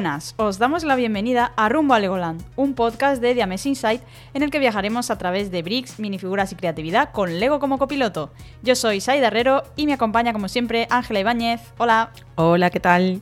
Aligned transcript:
buenas, 0.00 0.34
os 0.38 0.56
damos 0.56 0.82
la 0.82 0.96
bienvenida 0.96 1.52
a 1.56 1.68
Rumbo 1.68 1.92
a 1.92 1.98
Legoland, 1.98 2.42
un 2.56 2.72
podcast 2.72 3.20
de 3.20 3.34
Diames 3.34 3.66
Insight 3.66 4.00
en 4.32 4.42
el 4.42 4.50
que 4.50 4.58
viajaremos 4.58 5.10
a 5.10 5.18
través 5.18 5.50
de 5.50 5.60
bricks, 5.60 6.00
minifiguras 6.00 6.52
y 6.52 6.54
creatividad 6.54 7.12
con 7.12 7.38
Lego 7.38 7.60
como 7.60 7.76
copiloto. 7.76 8.32
Yo 8.62 8.76
soy 8.76 9.02
Saida 9.02 9.26
Herrero 9.26 9.62
y 9.76 9.84
me 9.84 9.92
acompaña 9.92 10.32
como 10.32 10.48
siempre 10.48 10.86
Ángela 10.88 11.20
Ibáñez. 11.20 11.60
Hola. 11.76 12.12
Hola, 12.36 12.70
¿qué 12.70 12.80
tal? 12.80 13.20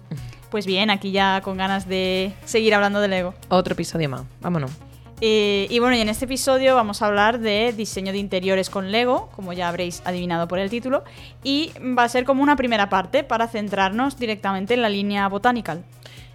Pues 0.53 0.67
bien, 0.67 0.91
aquí 0.91 1.11
ya 1.11 1.41
con 1.41 1.57
ganas 1.57 1.89
de 1.89 2.33
seguir 2.45 2.73
hablando 2.77 3.01
de 3.01 3.09
Lego. 3.09 3.35
Otro 3.49 3.73
episodio 3.73 4.09
más, 4.09 4.23
vámonos. 4.41 4.71
Eh, 5.21 5.67
y 5.69 5.81
bueno, 5.81 5.97
y 5.97 6.01
en 6.01 6.09
este 6.09 6.27
episodio 6.27 6.77
vamos 6.77 7.03
a 7.03 7.07
hablar 7.07 7.41
de 7.41 7.75
diseño 7.77 8.13
de 8.13 8.19
interiores 8.19 8.71
con 8.71 8.93
Lego, 8.93 9.31
como 9.35 9.53
ya 9.53 9.69
habréis 9.69 10.01
adivinado 10.05 10.47
por 10.47 10.61
el 10.61 10.71
título, 10.71 11.03
y 11.43 11.73
va 11.99 12.05
a 12.05 12.09
ser 12.09 12.25
como 12.25 12.41
una 12.41 12.55
primera 12.55 12.89
parte 12.89 13.25
para 13.25 13.49
centrarnos 13.49 14.17
directamente 14.17 14.75
en 14.75 14.83
la 14.83 14.89
línea 14.89 15.27
Botanical. 15.27 15.83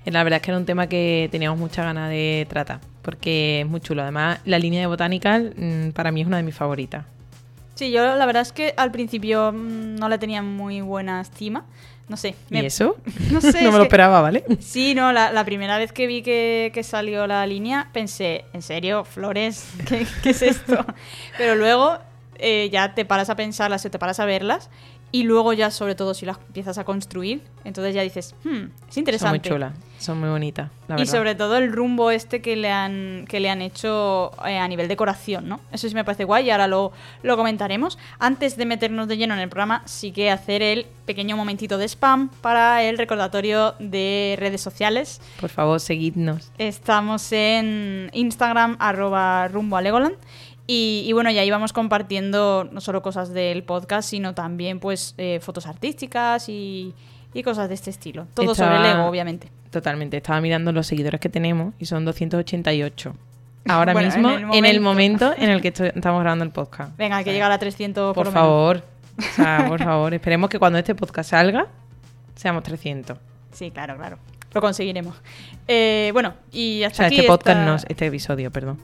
La 0.05 0.23
verdad 0.23 0.37
es 0.37 0.43
que 0.43 0.51
era 0.51 0.57
un 0.57 0.65
tema 0.65 0.87
que 0.87 1.29
teníamos 1.31 1.59
mucha 1.59 1.83
ganas 1.83 2.09
de 2.09 2.45
tratar, 2.49 2.79
porque 3.01 3.61
es 3.61 3.67
muy 3.67 3.79
chulo. 3.79 4.01
Además, 4.01 4.39
la 4.45 4.59
línea 4.59 4.81
de 4.81 4.87
Botanical 4.87 5.53
mm, 5.55 5.91
para 5.91 6.11
mí 6.11 6.21
es 6.21 6.27
una 6.27 6.37
de 6.37 6.43
mis 6.43 6.55
favoritas. 6.55 7.05
Sí, 7.75 7.91
yo 7.91 8.15
la 8.15 8.25
verdad 8.25 8.41
es 8.41 8.51
que 8.51 8.73
al 8.77 8.91
principio 8.91 9.51
mm, 9.51 9.95
no 9.95 10.09
le 10.09 10.17
tenía 10.17 10.41
muy 10.41 10.81
buena 10.81 11.21
estima. 11.21 11.65
No 12.09 12.17
sé. 12.17 12.35
¿Y 12.49 12.57
eso? 12.59 12.97
No 13.31 13.39
sé. 13.39 13.61
no 13.63 13.71
me 13.71 13.77
lo 13.77 13.83
esperaba, 13.83 14.21
¿vale? 14.21 14.43
Sí, 14.59 14.93
no, 14.93 15.11
la, 15.13 15.45
primera 15.45 15.77
vez 15.77 15.91
que 15.91 16.05
vi 16.05 16.21
que, 16.21 16.71
que, 16.73 16.83
salió 16.83 17.25
la 17.27 17.45
línea 17.47 17.89
pensé, 17.93 18.45
¿en 18.53 18.61
serio? 18.61 19.05
¿Flores? 19.05 19.69
¿Qué, 19.87 20.05
qué 20.21 20.31
es 20.31 20.41
esto? 20.41 20.85
Pero 21.37 21.55
luego 21.55 21.97
eh, 22.45 22.69
ya 22.71 22.93
te 22.93 23.05
paras 23.05 23.29
a 23.29 23.35
pensarlas 23.35 23.85
o 23.85 23.89
te 23.89 23.99
paras 23.99 24.19
a 24.19 24.25
verlas 24.25 24.69
y 25.13 25.23
luego 25.25 25.53
ya, 25.53 25.69
sobre 25.69 25.93
todo, 25.93 26.15
si 26.15 26.25
las 26.25 26.39
empiezas 26.39 26.79
a 26.79 26.85
construir, 26.85 27.43
entonces 27.63 27.93
ya 27.93 28.01
dices, 28.01 28.33
hmm, 28.43 28.63
es 28.89 28.97
interesante. 28.97 29.47
Son 29.47 29.59
muy 29.59 29.67
chulas, 29.69 29.73
son 29.99 30.19
muy 30.19 30.29
bonitas. 30.29 30.71
y 30.97 31.05
sobre 31.05 31.35
todo 31.35 31.57
el 31.57 31.71
rumbo 31.71 32.09
este 32.09 32.41
que 32.41 32.55
le 32.55 32.71
han, 32.71 33.25
que 33.29 33.39
le 33.39 33.51
han 33.51 33.61
hecho 33.61 34.31
eh, 34.43 34.57
a 34.57 34.67
nivel 34.67 34.87
decoración, 34.87 35.47
¿no? 35.47 35.59
Eso 35.71 35.87
sí 35.87 35.93
me 35.93 36.03
parece 36.03 36.23
guay 36.23 36.47
y 36.47 36.49
ahora 36.49 36.67
lo, 36.67 36.93
lo 37.21 37.37
comentaremos. 37.37 37.99
Antes 38.17 38.57
de 38.57 38.65
meternos 38.65 39.07
de 39.07 39.17
lleno 39.17 39.35
en 39.35 39.41
el 39.41 39.49
programa, 39.49 39.83
sí 39.85 40.11
que 40.11 40.31
hacer 40.31 40.63
el 40.63 40.87
pequeño 41.05 41.37
momentito 41.37 41.77
de 41.77 41.87
spam 41.87 42.29
para 42.41 42.81
el 42.81 42.97
recordatorio 42.97 43.75
de 43.77 44.35
redes 44.39 44.61
sociales. 44.61 45.21
Por 45.39 45.51
favor, 45.51 45.79
seguidnos. 45.79 46.51
Estamos 46.57 47.31
en 47.31 48.09
Instagram, 48.13 48.77
arroba 48.79 49.47
rumbo 49.47 49.77
a 49.77 49.81
Legoland. 49.83 50.15
Y, 50.65 51.11
bueno, 51.13 51.29
ya 51.29 51.43
íbamos 51.43 51.73
compartiendo 51.73 52.69
no 52.71 52.79
solo 52.79 53.01
cosas 53.01 53.33
del 53.33 53.63
podcast, 53.63 54.09
sino 54.09 54.33
también 54.33 54.79
pues 54.79 55.13
eh, 55.17 55.39
fotos 55.41 55.67
artísticas 55.67 56.47
y, 56.47 56.93
cosas 57.43 57.67
de 57.67 57.75
este 57.75 57.89
estilo. 57.89 58.27
Todo 58.33 58.55
sobre 58.55 58.79
Lego, 58.79 59.05
obviamente. 59.05 59.49
Totalmente. 59.71 60.17
Estaba 60.17 60.39
mirando 60.39 60.71
los 60.71 60.87
seguidores 60.87 61.19
que 61.19 61.29
tenemos 61.29 61.73
y 61.79 61.85
son 61.85 62.05
288. 62.05 63.13
Ahora 63.67 63.93
mismo, 63.93 64.29
en 64.53 64.65
el, 64.65 64.79
momento 64.81 65.33
en 65.37 65.49
el 65.49 65.61
que 65.61 65.67
estamos 65.95 66.21
grabando 66.21 66.45
el 66.45 66.51
podcast. 66.51 66.95
Venga, 66.97 67.17
hay 67.17 67.23
que 67.23 67.33
llegar 67.33 67.51
a 67.51 67.57
300 67.57 68.13
por, 68.13 68.31
favor. 68.31 68.83
por 69.67 69.79
favor, 69.83 70.13
esperemos 70.13 70.49
que 70.49 70.59
cuando 70.59 70.79
este 70.79 70.95
podcast 70.95 71.31
salga 71.31 71.67
seamos 72.35 72.63
300. 72.63 73.17
Sí, 73.51 73.71
claro, 73.71 73.95
claro. 73.95 74.17
Lo 74.53 74.61
conseguiremos. 74.61 75.15
Eh, 75.67 76.11
bueno, 76.13 76.35
y 76.51 76.83
hasta 76.83 76.93
o 76.93 76.97
sea, 76.97 77.05
aquí. 77.07 77.15
Este 77.15 77.27
podcast 77.27 77.59
no, 77.61 77.75
este 77.75 78.05
episodio, 78.05 78.51
perdón. 78.51 78.79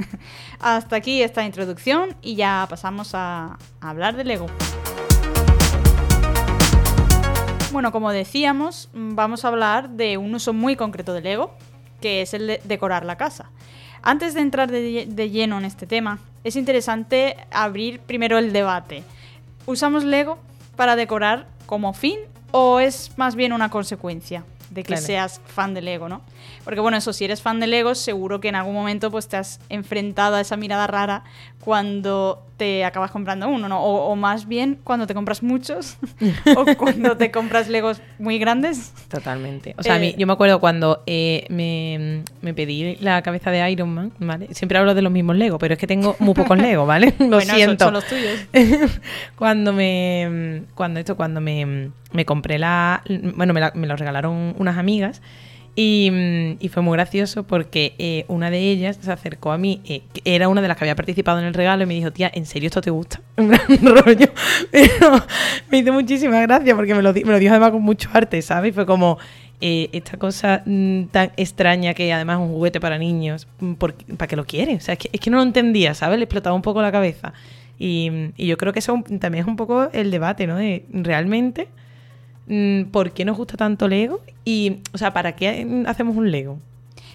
hasta 0.60 0.96
aquí 0.96 1.22
esta 1.22 1.44
introducción 1.44 2.14
y 2.22 2.36
ya 2.36 2.66
pasamos 2.70 3.10
a, 3.14 3.58
hablar 3.80 4.16
de 4.16 4.24
Lego. 4.24 4.46
Bueno, 7.72 7.92
como 7.92 8.12
decíamos, 8.12 8.88
vamos 8.92 9.44
a 9.44 9.48
hablar 9.48 9.90
de 9.90 10.16
un 10.16 10.34
uso 10.34 10.52
muy 10.52 10.76
concreto 10.76 11.12
de 11.12 11.22
Lego, 11.22 11.54
que 12.00 12.22
es 12.22 12.34
el 12.34 12.46
de 12.46 12.60
decorar 12.64 13.04
la 13.04 13.16
casa. 13.16 13.50
Antes 14.02 14.34
de 14.34 14.40
entrar 14.40 14.70
de 14.70 15.30
lleno 15.30 15.58
en 15.58 15.64
este 15.64 15.86
tema, 15.86 16.18
es 16.42 16.56
interesante 16.56 17.36
abrir 17.50 18.00
primero 18.00 18.38
el 18.38 18.52
debate. 18.52 19.02
¿Usamos 19.66 20.04
Lego 20.04 20.38
para 20.74 20.96
decorar 20.96 21.46
como 21.66 21.92
fin 21.92 22.18
o 22.50 22.80
es 22.80 23.12
más 23.18 23.34
bien 23.34 23.52
una 23.52 23.68
consecuencia? 23.68 24.44
De 24.70 24.82
que 24.84 24.96
seas 24.96 25.40
fan 25.44 25.74
de 25.74 25.82
Lego, 25.82 26.08
¿no? 26.08 26.22
Porque 26.64 26.80
bueno, 26.80 26.96
eso, 26.96 27.12
si 27.12 27.24
eres 27.24 27.42
fan 27.42 27.60
de 27.60 27.66
Lego, 27.66 27.94
seguro 27.94 28.40
que 28.40 28.48
en 28.48 28.54
algún 28.54 28.74
momento 28.74 29.10
pues 29.10 29.28
te 29.28 29.36
has 29.36 29.60
enfrentado 29.68 30.36
a 30.36 30.40
esa 30.40 30.56
mirada 30.56 30.86
rara 30.86 31.24
cuando 31.60 32.44
te 32.56 32.84
acabas 32.84 33.10
comprando 33.10 33.48
uno, 33.48 33.68
¿no? 33.68 33.82
O, 33.82 34.14
más 34.16 34.46
bien 34.46 34.78
cuando 34.84 35.06
te 35.06 35.14
compras 35.14 35.42
muchos 35.42 35.96
o 36.56 36.66
cuando 36.76 37.16
te 37.16 37.30
compras 37.30 37.68
Legos 37.68 38.02
muy 38.18 38.38
grandes. 38.38 38.92
Totalmente. 39.08 39.74
O 39.78 39.82
sea, 39.82 39.94
a 39.94 39.98
mí, 39.98 40.08
eh, 40.08 40.14
yo 40.18 40.26
me 40.26 40.34
acuerdo 40.34 40.60
cuando 40.60 41.02
eh, 41.06 41.46
me, 41.48 42.52
pedí 42.52 42.96
la 42.96 43.22
cabeza 43.22 43.50
de 43.50 43.70
Iron 43.70 43.94
Man, 43.94 44.12
¿vale? 44.18 44.48
Siempre 44.52 44.76
hablo 44.76 44.94
de 44.94 45.00
los 45.00 45.10
mismos 45.12 45.36
Legos, 45.36 45.58
pero 45.58 45.74
es 45.74 45.80
que 45.80 45.86
tengo 45.86 46.16
muy 46.18 46.34
pocos 46.34 46.58
Legos, 46.60 46.86
¿vale? 46.86 47.14
Lo 47.18 47.40
siento. 47.40 47.86
Son, 47.86 47.94
los 47.94 48.04
tuyos. 48.04 48.38
cuando 49.36 49.72
me... 49.72 50.64
Cuando 50.74 51.00
esto, 51.00 51.16
cuando 51.16 51.40
me, 51.40 51.92
compré 52.26 52.58
la... 52.58 53.02
Bueno, 53.36 53.54
me, 53.54 53.70
me 53.72 53.86
lo 53.86 53.96
regalaron 53.96 54.54
unas 54.58 54.76
amigas 54.76 55.22
y, 55.76 56.68
fue 56.72 56.82
muy 56.82 56.96
gracioso 56.96 57.44
porque 57.44 57.94
eh, 57.98 58.24
una 58.28 58.50
de 58.50 58.58
ellas 58.58 58.98
se 59.00 59.10
acercó 59.10 59.52
a 59.52 59.58
mí, 59.58 59.80
eh, 59.84 60.02
era 60.24 60.48
una 60.48 60.60
de 60.60 60.68
las 60.68 60.76
que 60.76 60.84
había 60.84 60.96
participado 60.96 61.38
en 61.38 61.44
el 61.44 61.54
regalo, 61.54 61.84
y 61.84 61.86
me 61.86 61.94
dijo, 61.94 62.10
tía, 62.10 62.30
¿en 62.32 62.46
serio 62.46 62.66
esto 62.66 62.80
te 62.80 62.90
gusta? 62.90 63.20
Un 63.36 63.48
gran 63.48 63.66
rollo. 63.82 64.26
Pero 64.70 65.24
me 65.70 65.78
hizo 65.78 65.92
muchísimas 65.92 66.42
gracias 66.42 66.74
porque 66.76 66.94
me 66.94 67.02
lo, 67.02 67.12
me 67.12 67.22
lo 67.22 67.38
dijo 67.38 67.52
además 67.52 67.70
con 67.70 67.82
mucho 67.82 68.08
arte, 68.12 68.42
¿sabes? 68.42 68.74
Fue 68.74 68.84
como 68.84 69.18
eh, 69.60 69.88
esta 69.92 70.16
cosa 70.16 70.62
mm, 70.66 71.04
tan 71.04 71.32
extraña 71.36 71.94
que 71.94 72.12
además 72.12 72.40
es 72.40 72.46
un 72.46 72.52
juguete 72.52 72.80
para 72.80 72.98
niños, 72.98 73.46
mm, 73.60 73.74
¿para 73.74 74.26
qué 74.26 74.36
lo 74.36 74.44
quiere? 74.44 74.74
O 74.74 74.80
sea, 74.80 74.94
es 74.94 74.98
que, 74.98 75.10
es 75.12 75.20
que 75.20 75.30
no 75.30 75.36
lo 75.38 75.44
entendía, 75.44 75.94
¿sabes? 75.94 76.18
Le 76.18 76.24
explotaba 76.24 76.54
un 76.54 76.62
poco 76.62 76.82
la 76.82 76.92
cabeza. 76.92 77.32
Y, 77.78 78.10
y 78.36 78.46
yo 78.46 78.58
creo 78.58 78.74
que 78.74 78.80
eso 78.80 79.02
también 79.20 79.44
es 79.44 79.48
un 79.48 79.56
poco 79.56 79.88
el 79.92 80.10
debate, 80.10 80.46
¿no? 80.46 80.56
De 80.56 80.84
realmente 80.92 81.68
Mm, 81.68 81.89
por 82.90 83.12
qué 83.12 83.24
nos 83.24 83.36
gusta 83.36 83.56
tanto 83.56 83.88
Lego 83.88 84.20
y, 84.44 84.78
o 84.92 84.98
sea, 84.98 85.12
¿para 85.12 85.36
qué 85.36 85.84
hacemos 85.86 86.16
un 86.16 86.30
Lego? 86.30 86.58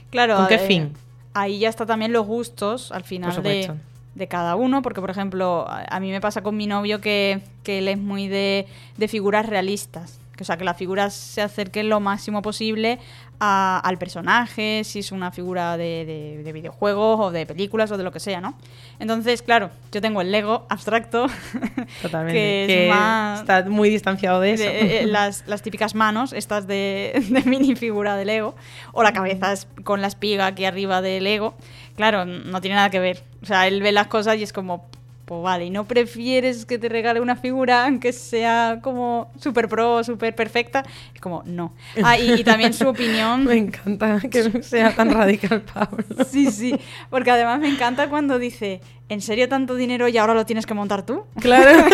Claro. 0.10 0.38
¿Con 0.38 0.48
qué 0.48 0.60
fin? 0.60 0.94
Ahí 1.34 1.60
ya 1.60 1.70
está 1.70 1.86
también 1.86 2.14
los 2.14 2.26
gustos 2.26 2.92
al 2.92 3.04
final 3.04 3.44
de, 3.44 3.74
de, 4.16 4.28
cada 4.28 4.56
uno, 4.56 4.82
porque 4.82 5.02
por 5.02 5.10
ejemplo, 5.10 5.66
a 5.68 6.00
mí 6.00 6.12
me 6.12 6.22
pasa 6.22 6.42
con 6.42 6.56
mi 6.56 6.68
novio 6.68 7.02
que, 7.02 7.42
que 7.64 7.80
él 7.80 7.90
es 7.90 7.98
muy 7.98 8.30
de, 8.30 8.68
de 8.98 9.08
figuras 9.08 9.46
realistas. 9.46 10.20
O 10.40 10.44
sea, 10.44 10.58
que 10.58 10.66
la 10.66 10.74
figura 10.74 11.10
se 11.10 11.42
acerque 11.42 11.84
lo 11.84 12.00
máximo 12.00 12.42
posible 12.42 13.00
al 13.40 13.98
personaje, 13.98 14.84
si 14.84 15.00
es 15.00 15.12
una 15.12 15.32
figura 15.32 15.78
de, 15.78 16.50
videojuegos 16.54 17.20
o 17.20 17.32
de 17.32 17.46
películas 17.46 17.92
o 17.92 17.98
de 17.98 18.04
lo 18.04 18.12
que 18.12 18.20
sea, 18.20 18.42
¿no? 18.42 18.58
Entonces, 19.00 19.42
claro, 19.42 19.72
yo 19.92 20.02
tengo 20.02 20.22
el 20.22 20.32
Lego 20.32 20.66
abstracto, 20.70 21.28
Totalmente. 22.02 22.68
que, 22.68 22.90
está 22.90 23.66
muy 23.68 23.90
distanciado 23.90 24.40
de 24.40 24.54
eso. 24.54 24.64
Eh, 24.64 25.04
eh, 25.04 25.06
las, 25.06 25.44
típicas 25.62 25.96
manos, 25.96 26.34
estas 26.34 26.68
de, 26.68 27.24
de 27.30 27.42
minifigura 27.44 28.16
de 28.16 28.26
Lego, 28.26 28.56
o 28.94 29.04
la 29.04 29.14
cabeza 29.14 29.54
con 29.84 30.02
la 30.02 30.08
espiga 30.08 30.48
aquí 30.48 30.66
arriba 30.66 31.02
de 31.02 31.22
Lego. 31.22 31.56
Claro, 31.96 32.26
no 32.26 32.62
tiene 32.62 32.76
nada 32.76 32.90
que 32.90 33.00
ver. 33.00 33.24
O 33.42 33.46
sea, 33.46 33.68
él 33.68 33.82
ve 33.82 33.92
las 33.92 34.08
cosas 34.08 34.38
y 34.38 34.44
es 34.44 34.52
como, 34.52 34.86
pues 35.26 35.42
vale, 35.42 35.66
¿y 35.66 35.70
no 35.72 35.86
prefieres 35.86 36.66
que 36.66 36.78
te 36.78 36.88
regale 36.88 37.20
una 37.20 37.36
figura 37.36 37.86
aunque 37.86 38.14
sea 38.14 38.80
como 38.84 39.32
súper 39.40 39.68
pro, 39.68 40.04
súper 40.04 40.36
perfecta? 40.36 40.84
Es 41.14 41.20
como, 41.20 41.42
no. 41.46 41.74
Ah, 42.04 42.18
y, 42.18 42.44
también 42.44 42.74
su 42.74 42.88
opinión... 42.88 43.44
me 43.46 43.58
encanta 43.58 44.20
que 44.20 44.62
sea 44.62 44.96
tan 44.96 45.12
radical, 45.12 45.62
Pablo. 45.62 46.06
sí, 46.30 46.52
sí, 46.52 46.76
porque 47.10 47.32
además 47.32 47.60
me 47.60 47.70
encanta 47.70 48.08
cuando 48.08 48.38
dice, 48.38 48.82
¿en 49.10 49.22
serio 49.22 49.50
tanto 49.50 49.76
dinero 49.76 50.08
y 50.08 50.18
ahora 50.18 50.34
lo 50.34 50.46
tienes 50.46 50.66
que 50.66 50.74
montar 50.74 51.06
tú? 51.06 51.24
Claro, 51.40 51.86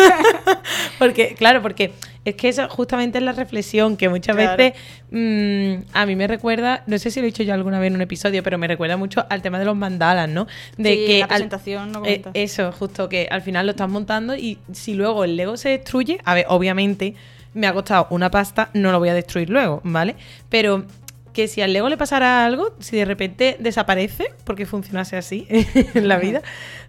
porque, 0.98 1.34
claro, 1.34 1.62
porque 1.62 1.92
es 2.24 2.36
que 2.36 2.48
eso 2.48 2.68
justamente 2.68 3.18
es 3.18 3.24
la 3.24 3.32
reflexión 3.32 3.96
que 3.96 4.08
muchas 4.08 4.36
veces 4.36 4.74
mm, 5.10 5.88
a 5.92 6.06
mí 6.06 6.16
me 6.16 6.26
recuerda, 6.26 6.84
no 6.86 6.98
sé 6.98 7.10
si 7.10 7.20
lo 7.20 7.24
he 7.24 7.30
dicho 7.30 7.42
yo 7.42 7.52
alguna 7.52 7.80
vez 7.80 7.88
en 7.88 7.96
un 7.96 8.02
episodio, 8.02 8.42
pero 8.42 8.58
me 8.58 8.68
recuerda 8.68 8.96
mucho 8.96 9.26
al 9.28 9.42
tema 9.42 9.58
de 9.58 9.64
los 9.64 9.76
mandalas, 9.76 10.28
¿no? 10.28 10.46
De 10.76 11.04
que 11.04 11.18
la 11.20 11.28
presentación, 11.28 11.92
no 11.92 12.04
eh, 12.06 12.22
Eso, 12.34 12.70
justo 12.72 13.08
que 13.08 13.21
al 13.30 13.42
final 13.42 13.66
lo 13.66 13.72
estás 13.72 13.88
montando 13.88 14.36
y 14.36 14.58
si 14.72 14.94
luego 14.94 15.24
el 15.24 15.36
Lego 15.36 15.56
se 15.56 15.70
destruye, 15.70 16.18
a 16.24 16.34
ver, 16.34 16.46
obviamente 16.48 17.14
me 17.54 17.66
ha 17.66 17.72
costado 17.72 18.06
una 18.10 18.30
pasta, 18.30 18.70
no 18.74 18.92
lo 18.92 18.98
voy 18.98 19.10
a 19.10 19.14
destruir 19.14 19.50
luego, 19.50 19.80
¿vale? 19.84 20.16
Pero 20.48 20.86
que 21.32 21.48
si 21.48 21.62
al 21.62 21.72
Lego 21.72 21.88
le 21.88 21.96
pasara 21.96 22.44
algo, 22.44 22.74
si 22.78 22.96
de 22.96 23.04
repente 23.04 23.56
desaparece, 23.58 24.32
porque 24.44 24.66
funcionase 24.66 25.16
así 25.16 25.46
en 25.94 26.08
la 26.08 26.18
vida, 26.18 26.42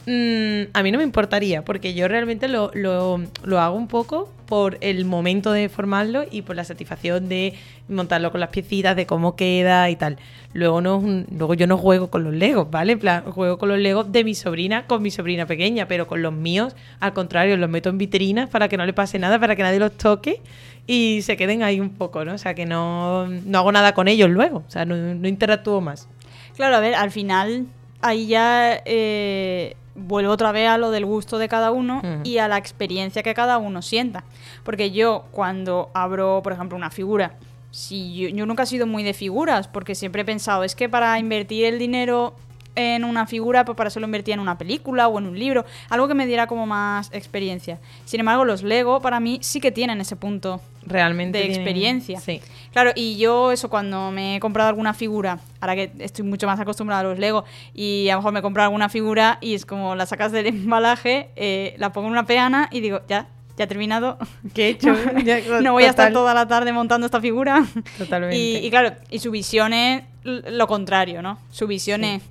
mm, 0.06 0.71
a 0.74 0.83
mí 0.83 0.91
no 0.91 0.97
me 0.97 1.03
importaría, 1.03 1.63
porque 1.63 1.94
yo 1.94 2.07
realmente 2.07 2.47
lo, 2.47 2.71
lo, 2.74 3.21
lo, 3.44 3.59
hago 3.59 3.75
un 3.75 3.88
poco 3.88 4.29
por 4.45 4.77
el 4.81 5.05
momento 5.05 5.51
de 5.51 5.69
formarlo 5.69 6.23
y 6.29 6.41
por 6.41 6.55
la 6.55 6.63
satisfacción 6.63 7.29
de 7.29 7.53
montarlo 7.87 8.31
con 8.31 8.39
las 8.39 8.49
piecitas, 8.49 8.95
de 8.95 9.05
cómo 9.05 9.35
queda 9.35 9.89
y 9.89 9.95
tal. 9.95 10.17
Luego, 10.53 10.81
no, 10.81 11.01
luego 11.31 11.53
yo 11.53 11.67
no 11.67 11.77
juego 11.77 12.09
con 12.09 12.23
los 12.23 12.33
Legos, 12.33 12.69
¿vale? 12.69 12.93
En 12.93 12.99
plan, 12.99 13.23
juego 13.31 13.57
con 13.57 13.69
los 13.69 13.79
Legos 13.79 14.11
de 14.11 14.23
mi 14.23 14.35
sobrina, 14.35 14.85
con 14.87 15.01
mi 15.01 15.11
sobrina 15.11 15.45
pequeña, 15.45 15.87
pero 15.87 16.07
con 16.07 16.21
los 16.21 16.33
míos, 16.33 16.75
al 16.99 17.13
contrario, 17.13 17.57
los 17.57 17.69
meto 17.69 17.89
en 17.89 17.97
vitrinas 17.97 18.49
para 18.49 18.69
que 18.69 18.77
no 18.77 18.85
le 18.85 18.93
pase 18.93 19.19
nada, 19.19 19.39
para 19.39 19.55
que 19.55 19.63
nadie 19.63 19.79
los 19.79 19.97
toque 19.97 20.41
y 20.85 21.21
se 21.23 21.37
queden 21.37 21.63
ahí 21.63 21.79
un 21.79 21.89
poco, 21.89 22.25
¿no? 22.25 22.33
O 22.33 22.37
sea, 22.37 22.53
que 22.53 22.65
no, 22.65 23.27
no 23.27 23.57
hago 23.57 23.71
nada 23.71 23.93
con 23.93 24.07
ellos 24.07 24.29
luego, 24.29 24.63
o 24.67 24.71
sea, 24.71 24.85
no, 24.85 24.95
no 24.95 25.27
interactúo 25.27 25.81
más. 25.81 26.07
Claro, 26.55 26.75
a 26.75 26.79
ver, 26.79 26.95
al 26.95 27.11
final 27.11 27.65
ahí 28.01 28.27
ya 28.27 28.81
eh, 28.85 29.75
vuelvo 29.95 30.31
otra 30.31 30.51
vez 30.51 30.69
a 30.69 30.77
lo 30.77 30.91
del 30.91 31.05
gusto 31.05 31.37
de 31.37 31.47
cada 31.47 31.71
uno 31.71 32.01
y 32.23 32.37
a 32.37 32.47
la 32.47 32.57
experiencia 32.57 33.23
que 33.23 33.33
cada 33.33 33.57
uno 33.57 33.81
sienta. 33.81 34.23
Porque 34.63 34.91
yo 34.91 35.25
cuando 35.31 35.89
abro, 35.93 36.41
por 36.43 36.53
ejemplo, 36.53 36.77
una 36.77 36.89
figura, 36.89 37.37
si 37.71 38.15
yo, 38.15 38.29
yo 38.29 38.45
nunca 38.45 38.63
he 38.63 38.67
sido 38.67 38.85
muy 38.85 39.03
de 39.03 39.13
figuras, 39.13 39.67
porque 39.67 39.95
siempre 39.95 40.21
he 40.21 40.25
pensado, 40.25 40.63
es 40.63 40.75
que 40.75 40.89
para 40.89 41.17
invertir 41.19 41.65
el 41.65 41.79
dinero 41.79 42.35
en 42.75 43.03
una 43.03 43.27
figura, 43.27 43.65
pues 43.65 43.75
para 43.75 43.89
eso 43.89 43.99
lo 43.99 44.05
invertía 44.05 44.33
en 44.33 44.39
una 44.39 44.57
película 44.57 45.07
o 45.07 45.19
en 45.19 45.27
un 45.27 45.37
libro, 45.37 45.65
algo 45.89 46.07
que 46.07 46.13
me 46.13 46.25
diera 46.25 46.47
como 46.47 46.65
más 46.65 47.09
experiencia. 47.13 47.79
Sin 48.05 48.19
embargo, 48.19 48.45
los 48.45 48.63
Lego 48.63 49.01
para 49.01 49.19
mí 49.19 49.39
sí 49.41 49.59
que 49.59 49.71
tienen 49.71 50.01
ese 50.01 50.15
punto 50.15 50.61
realmente 50.85 51.38
de 51.38 51.45
tienen- 51.45 51.59
experiencia. 51.62 52.19
Sí. 52.19 52.41
Claro, 52.71 52.91
y 52.95 53.18
yo 53.18 53.51
eso 53.51 53.69
cuando 53.69 54.12
me 54.12 54.35
he 54.35 54.39
comprado 54.39 54.69
alguna 54.69 54.94
figura, 54.94 55.39
ahora 55.62 55.75
que 55.75 55.91
estoy 56.00 56.25
mucho 56.25 56.47
más 56.47 56.59
acostumbrada 56.59 57.01
a 57.01 57.03
los 57.03 57.19
Lego, 57.19 57.45
y 57.74 58.09
a 58.09 58.13
lo 58.13 58.19
mejor 58.19 58.33
me 58.33 58.39
he 58.39 58.41
comprado 58.41 58.68
alguna 58.68 58.89
figura 58.89 59.38
y 59.41 59.53
es 59.53 59.65
como 59.65 59.95
la 59.95 60.06
sacas 60.06 60.31
del 60.31 60.47
embalaje, 60.47 61.30
eh, 61.35 61.75
la 61.77 61.91
pongo 61.91 62.07
en 62.07 62.13
una 62.13 62.25
peana 62.25 62.69
y 62.71 62.80
digo, 62.81 63.01
ya, 63.07 63.27
ya 63.57 63.65
he 63.65 63.68
terminado. 63.68 64.18
¿Qué 64.56 64.65
he 64.65 64.69
hecho? 64.69 64.94
No 65.62 65.74
voy 65.74 65.83
a 65.83 65.89
estar 65.91 66.12
toda 66.12 66.33
la 66.33 66.47
tarde 66.47 66.74
montando 66.74 67.06
esta 67.06 67.21
figura. 67.21 67.63
Totalmente. 67.97 68.36
Y, 68.38 68.57
y 68.65 68.69
claro, 68.71 68.95
y 69.12 69.19
su 69.19 69.29
visión 69.29 69.74
es 69.74 70.03
lo 70.24 70.65
contrario, 70.68 71.21
¿no? 71.21 71.38
Su 71.51 71.68
visión 71.68 72.01
Sí. 72.01 72.07
es, 72.07 72.24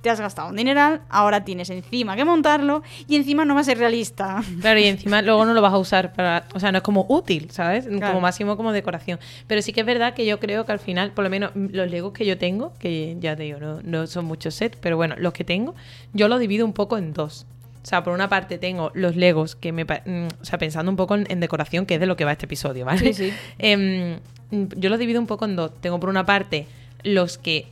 te 0.00 0.10
has 0.10 0.20
gastado 0.20 0.48
un 0.50 0.56
dineral, 0.56 1.00
ahora 1.08 1.44
tienes 1.44 1.70
encima 1.70 2.14
que 2.14 2.24
montarlo 2.24 2.82
y 3.08 3.16
encima 3.16 3.44
no 3.44 3.54
va 3.54 3.62
a 3.62 3.64
ser 3.64 3.78
realista. 3.78 4.42
Claro, 4.60 4.78
y 4.78 4.84
encima 4.84 5.22
luego 5.22 5.44
no 5.44 5.54
lo 5.54 5.60
vas 5.62 5.72
a 5.72 5.78
usar 5.78 6.12
para. 6.12 6.44
O 6.54 6.60
sea, 6.60 6.70
no 6.70 6.78
es 6.78 6.84
como 6.84 7.04
útil, 7.08 7.50
¿sabes? 7.50 7.86
Claro. 7.86 8.06
Como 8.08 8.20
máximo 8.20 8.56
como 8.56 8.72
decoración. 8.72 9.18
Pero 9.46 9.60
sí 9.62 9.72
que 9.72 9.80
es 9.80 9.86
verdad 9.86 10.14
que 10.14 10.24
yo 10.24 10.38
creo 10.38 10.64
que 10.64 10.72
al 10.72 10.78
final, 10.78 11.10
por 11.12 11.24
lo 11.24 11.30
menos 11.30 11.50
los 11.54 11.90
Legos 11.90 12.12
que 12.12 12.24
yo 12.24 12.38
tengo, 12.38 12.72
que 12.78 13.16
ya 13.18 13.34
te 13.34 13.42
digo, 13.44 13.58
no, 13.58 13.80
no 13.82 14.06
son 14.06 14.24
muchos 14.24 14.54
sets, 14.54 14.78
pero 14.80 14.96
bueno, 14.96 15.14
los 15.18 15.32
que 15.32 15.44
tengo, 15.44 15.74
yo 16.12 16.28
los 16.28 16.38
divido 16.38 16.64
un 16.64 16.72
poco 16.72 16.96
en 16.96 17.12
dos. 17.12 17.46
O 17.82 17.86
sea, 17.88 18.04
por 18.04 18.12
una 18.12 18.28
parte 18.28 18.58
tengo 18.58 18.90
los 18.94 19.16
Legos 19.16 19.56
que 19.56 19.72
me. 19.72 19.84
mm, 19.84 20.28
O 20.42 20.44
sea, 20.44 20.58
pensando 20.58 20.90
un 20.90 20.96
poco 20.96 21.14
en, 21.14 21.26
en 21.30 21.40
decoración, 21.40 21.86
que 21.86 21.94
es 21.94 22.00
de 22.00 22.06
lo 22.06 22.16
que 22.16 22.24
va 22.24 22.32
este 22.32 22.44
episodio, 22.46 22.84
¿vale? 22.84 23.00
Sí, 23.00 23.14
sí. 23.14 23.32
Em, 23.58 24.18
yo 24.50 24.90
los 24.90 24.98
divido 24.98 25.20
un 25.20 25.26
poco 25.26 25.44
en 25.44 25.56
dos. 25.56 25.72
Tengo 25.80 25.98
por 25.98 26.08
una 26.08 26.24
parte 26.24 26.66
los 27.02 27.38
que 27.38 27.66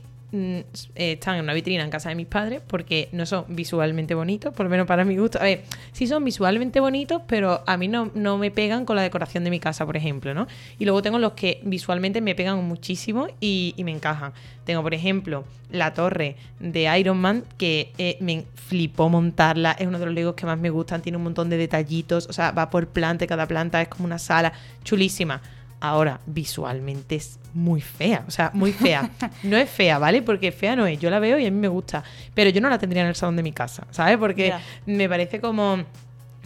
están 0.95 1.35
en 1.35 1.43
una 1.43 1.53
vitrina 1.53 1.83
en 1.83 1.89
casa 1.89 2.09
de 2.09 2.15
mis 2.15 2.27
padres 2.27 2.61
porque 2.67 3.07
no 3.13 3.25
son 3.25 3.45
visualmente 3.47 4.13
bonitos, 4.13 4.53
por 4.53 4.65
lo 4.65 4.69
menos 4.69 4.85
para 4.85 5.05
mi 5.05 5.17
gusto. 5.17 5.39
A 5.39 5.43
ver, 5.43 5.63
sí 5.93 6.05
son 6.07 6.23
visualmente 6.23 6.79
bonitos, 6.79 7.21
pero 7.27 7.63
a 7.65 7.77
mí 7.77 7.87
no, 7.87 8.11
no 8.13 8.37
me 8.37 8.51
pegan 8.51 8.85
con 8.85 8.95
la 8.95 9.01
decoración 9.01 9.43
de 9.43 9.49
mi 9.49 9.59
casa, 9.59 9.85
por 9.85 9.95
ejemplo, 9.95 10.33
¿no? 10.33 10.47
Y 10.79 10.85
luego 10.85 11.01
tengo 11.01 11.17
los 11.19 11.33
que 11.33 11.61
visualmente 11.63 12.19
me 12.21 12.35
pegan 12.35 12.63
muchísimo 12.65 13.27
y, 13.39 13.73
y 13.77 13.83
me 13.83 13.91
encajan. 13.91 14.33
Tengo, 14.65 14.83
por 14.83 14.93
ejemplo, 14.93 15.45
la 15.71 15.93
torre 15.93 16.35
de 16.59 16.99
Iron 16.99 17.17
Man, 17.17 17.45
que 17.57 17.93
eh, 17.97 18.17
me 18.19 18.43
flipó 18.55 19.07
montarla. 19.07 19.71
Es 19.71 19.87
uno 19.87 19.97
de 19.97 20.05
los 20.05 20.13
Legos 20.13 20.35
que 20.35 20.45
más 20.45 20.59
me 20.59 20.69
gustan. 20.69 21.01
Tiene 21.01 21.17
un 21.17 21.23
montón 21.23 21.49
de 21.49 21.55
detallitos. 21.55 22.27
O 22.27 22.33
sea, 22.33 22.51
va 22.51 22.69
por 22.69 22.87
planta. 22.89 23.23
y 23.23 23.27
Cada 23.27 23.47
planta 23.47 23.81
es 23.81 23.87
como 23.87 24.03
una 24.03 24.19
sala. 24.19 24.51
Chulísima. 24.83 25.41
Ahora, 25.79 26.19
visualmente 26.25 27.15
es 27.15 27.39
muy 27.53 27.81
fea. 27.81 28.23
O 28.27 28.31
sea, 28.31 28.51
muy 28.53 28.73
fea. 28.73 29.09
No 29.43 29.57
es 29.57 29.69
fea, 29.69 29.99
¿vale? 29.99 30.21
Porque 30.21 30.51
fea 30.51 30.75
no 30.75 30.85
es. 30.87 30.99
Yo 30.99 31.09
la 31.09 31.19
veo 31.19 31.37
y 31.37 31.45
a 31.45 31.51
mí 31.51 31.59
me 31.59 31.67
gusta. 31.67 32.03
Pero 32.33 32.49
yo 32.49 32.61
no 32.61 32.69
la 32.69 32.79
tendría 32.79 33.03
en 33.03 33.09
el 33.09 33.15
salón 33.15 33.35
de 33.35 33.43
mi 33.43 33.51
casa, 33.51 33.85
¿sabes? 33.91 34.17
Porque 34.17 34.53
me 34.85 35.07
parece 35.07 35.39
como 35.39 35.83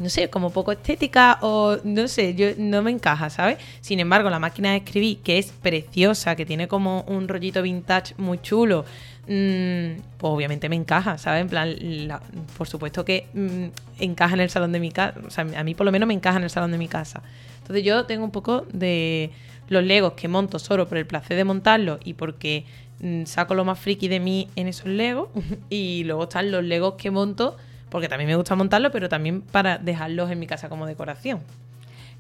no 0.02 0.10
sé, 0.10 0.30
como 0.30 0.50
poco 0.50 0.72
estética 0.72 1.38
o 1.42 1.78
no 1.84 2.08
sé, 2.08 2.34
yo 2.34 2.48
no 2.58 2.82
me 2.82 2.92
encaja, 2.92 3.30
¿sabes? 3.30 3.58
Sin 3.82 4.00
embargo, 4.00 4.30
la 4.30 4.40
máquina 4.40 4.72
de 4.72 4.78
escribir, 4.78 5.20
que 5.20 5.38
es 5.38 5.52
preciosa, 5.52 6.36
que 6.36 6.46
tiene 6.46 6.68
como 6.68 7.02
un 7.04 7.28
rollito 7.28 7.62
vintage 7.62 8.16
muy 8.18 8.42
chulo, 8.42 8.84
pues 9.26 10.32
obviamente 10.34 10.68
me 10.70 10.76
encaja, 10.76 11.18
¿sabes? 11.18 11.42
En 11.42 11.50
plan, 11.50 11.76
la- 12.08 12.22
por 12.58 12.68
supuesto 12.68 13.06
que 13.06 13.28
mm, 13.34 13.66
encaja 14.04 14.34
en 14.34 14.42
el 14.42 14.50
salón 14.50 14.72
de 14.72 14.80
mi 14.80 14.92
casa, 14.92 15.20
o 15.26 15.30
sea, 15.30 15.46
a 15.58 15.64
mí 15.64 15.76
por 15.76 15.86
lo 15.86 15.92
menos 15.92 16.08
me 16.08 16.14
encaja 16.14 16.38
en 16.38 16.44
el 16.44 16.50
salón 16.50 16.72
de 16.72 16.78
mi 16.78 16.88
casa. 16.88 17.22
Entonces 17.60 17.84
yo 17.86 18.06
tengo 18.06 18.24
un 18.26 18.32
poco 18.32 18.66
de 18.74 19.32
los 19.70 19.84
legos 19.84 20.14
que 20.14 20.28
monto 20.28 20.60
solo 20.60 20.88
por 20.88 20.98
el 20.98 21.06
placer 21.06 21.38
de 21.38 21.44
montarlos 21.44 22.00
y 22.04 22.14
porque 22.16 22.66
mm, 23.00 23.26
saco 23.26 23.54
lo 23.54 23.64
más 23.64 23.80
friki 23.80 24.08
de 24.08 24.20
mí 24.20 24.50
en 24.56 24.68
esos 24.68 24.88
legos 24.88 25.30
y 25.70 26.04
luego 26.06 26.24
están 26.24 26.52
los 26.52 26.64
legos 26.64 26.96
que 26.96 27.12
monto 27.12 27.56
porque 27.90 28.08
también 28.08 28.30
me 28.30 28.36
gusta 28.36 28.56
montarlo, 28.56 28.90
pero 28.92 29.10
también 29.10 29.42
para 29.42 29.78
dejarlos 29.78 30.32
en 30.32 30.40
mi 30.40 30.48
casa 30.48 30.70
como 30.70 30.86
decoración. 30.86 31.40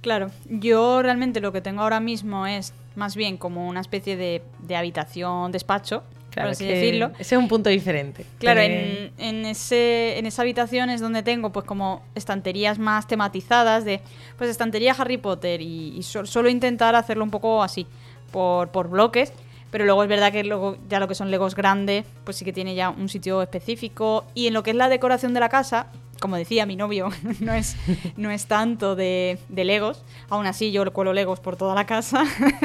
Claro, 0.01 0.29
yo 0.49 1.01
realmente 1.01 1.39
lo 1.41 1.51
que 1.51 1.61
tengo 1.61 1.81
ahora 1.81 1.99
mismo 1.99 2.45
es 2.47 2.73
más 2.95 3.15
bien 3.15 3.37
como 3.37 3.67
una 3.67 3.79
especie 3.81 4.17
de, 4.17 4.41
de 4.59 4.75
habitación, 4.75 5.51
despacho, 5.51 6.03
por 6.33 6.51
así 6.51 6.65
que 6.65 6.73
decirlo. 6.73 7.11
Ese 7.19 7.35
es 7.35 7.39
un 7.39 7.47
punto 7.47 7.69
diferente. 7.69 8.25
Claro, 8.39 8.61
en, 8.61 9.11
en 9.17 9.45
ese, 9.45 10.17
en 10.17 10.25
esa 10.25 10.41
habitación 10.41 10.89
es 10.89 11.01
donde 11.01 11.23
tengo 11.23 11.51
pues 11.51 11.65
como 11.65 12.03
estanterías 12.15 12.79
más 12.79 13.07
tematizadas 13.07 13.85
de 13.85 14.01
pues 14.37 14.49
estantería 14.49 14.95
Harry 14.97 15.17
Potter 15.17 15.61
y, 15.61 16.01
suelo 16.03 16.49
intentar 16.49 16.95
hacerlo 16.95 17.23
un 17.23 17.31
poco 17.31 17.63
así, 17.63 17.85
por, 18.31 18.69
por 18.69 18.89
bloques, 18.89 19.33
pero 19.71 19.85
luego 19.85 20.03
es 20.03 20.09
verdad 20.09 20.31
que 20.31 20.43
luego 20.43 20.77
ya 20.89 20.99
lo 20.99 21.07
que 21.07 21.15
son 21.15 21.31
legos 21.31 21.55
grandes 21.55 22.05
pues 22.23 22.37
sí 22.37 22.45
que 22.45 22.53
tiene 22.53 22.75
ya 22.75 22.89
un 22.89 23.09
sitio 23.09 23.41
específico 23.41 24.25
y 24.33 24.47
en 24.47 24.53
lo 24.53 24.63
que 24.63 24.71
es 24.71 24.75
la 24.75 24.89
decoración 24.89 25.33
de 25.33 25.39
la 25.39 25.49
casa, 25.49 25.87
como 26.21 26.37
decía 26.37 26.65
mi 26.65 26.77
novio, 26.77 27.09
no 27.41 27.53
es, 27.53 27.75
no 28.15 28.31
es 28.31 28.45
tanto 28.45 28.95
de, 28.95 29.39
de 29.49 29.65
legos, 29.65 30.03
aún 30.29 30.45
así 30.45 30.71
yo 30.71 30.85
cuelo 30.93 31.11
legos 31.13 31.39
por 31.39 31.57
toda 31.57 31.75
la 31.75 31.85
casa, 31.85 32.23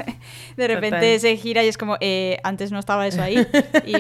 de 0.57 0.69
repente 0.69 0.99
Total. 0.99 1.21
se 1.21 1.37
gira 1.37 1.65
y 1.65 1.69
es 1.69 1.79
como, 1.79 1.97
eh, 2.01 2.39
antes 2.45 2.71
no 2.71 2.79
estaba 2.79 3.07
eso 3.07 3.23
ahí 3.23 3.45
y 3.87 3.95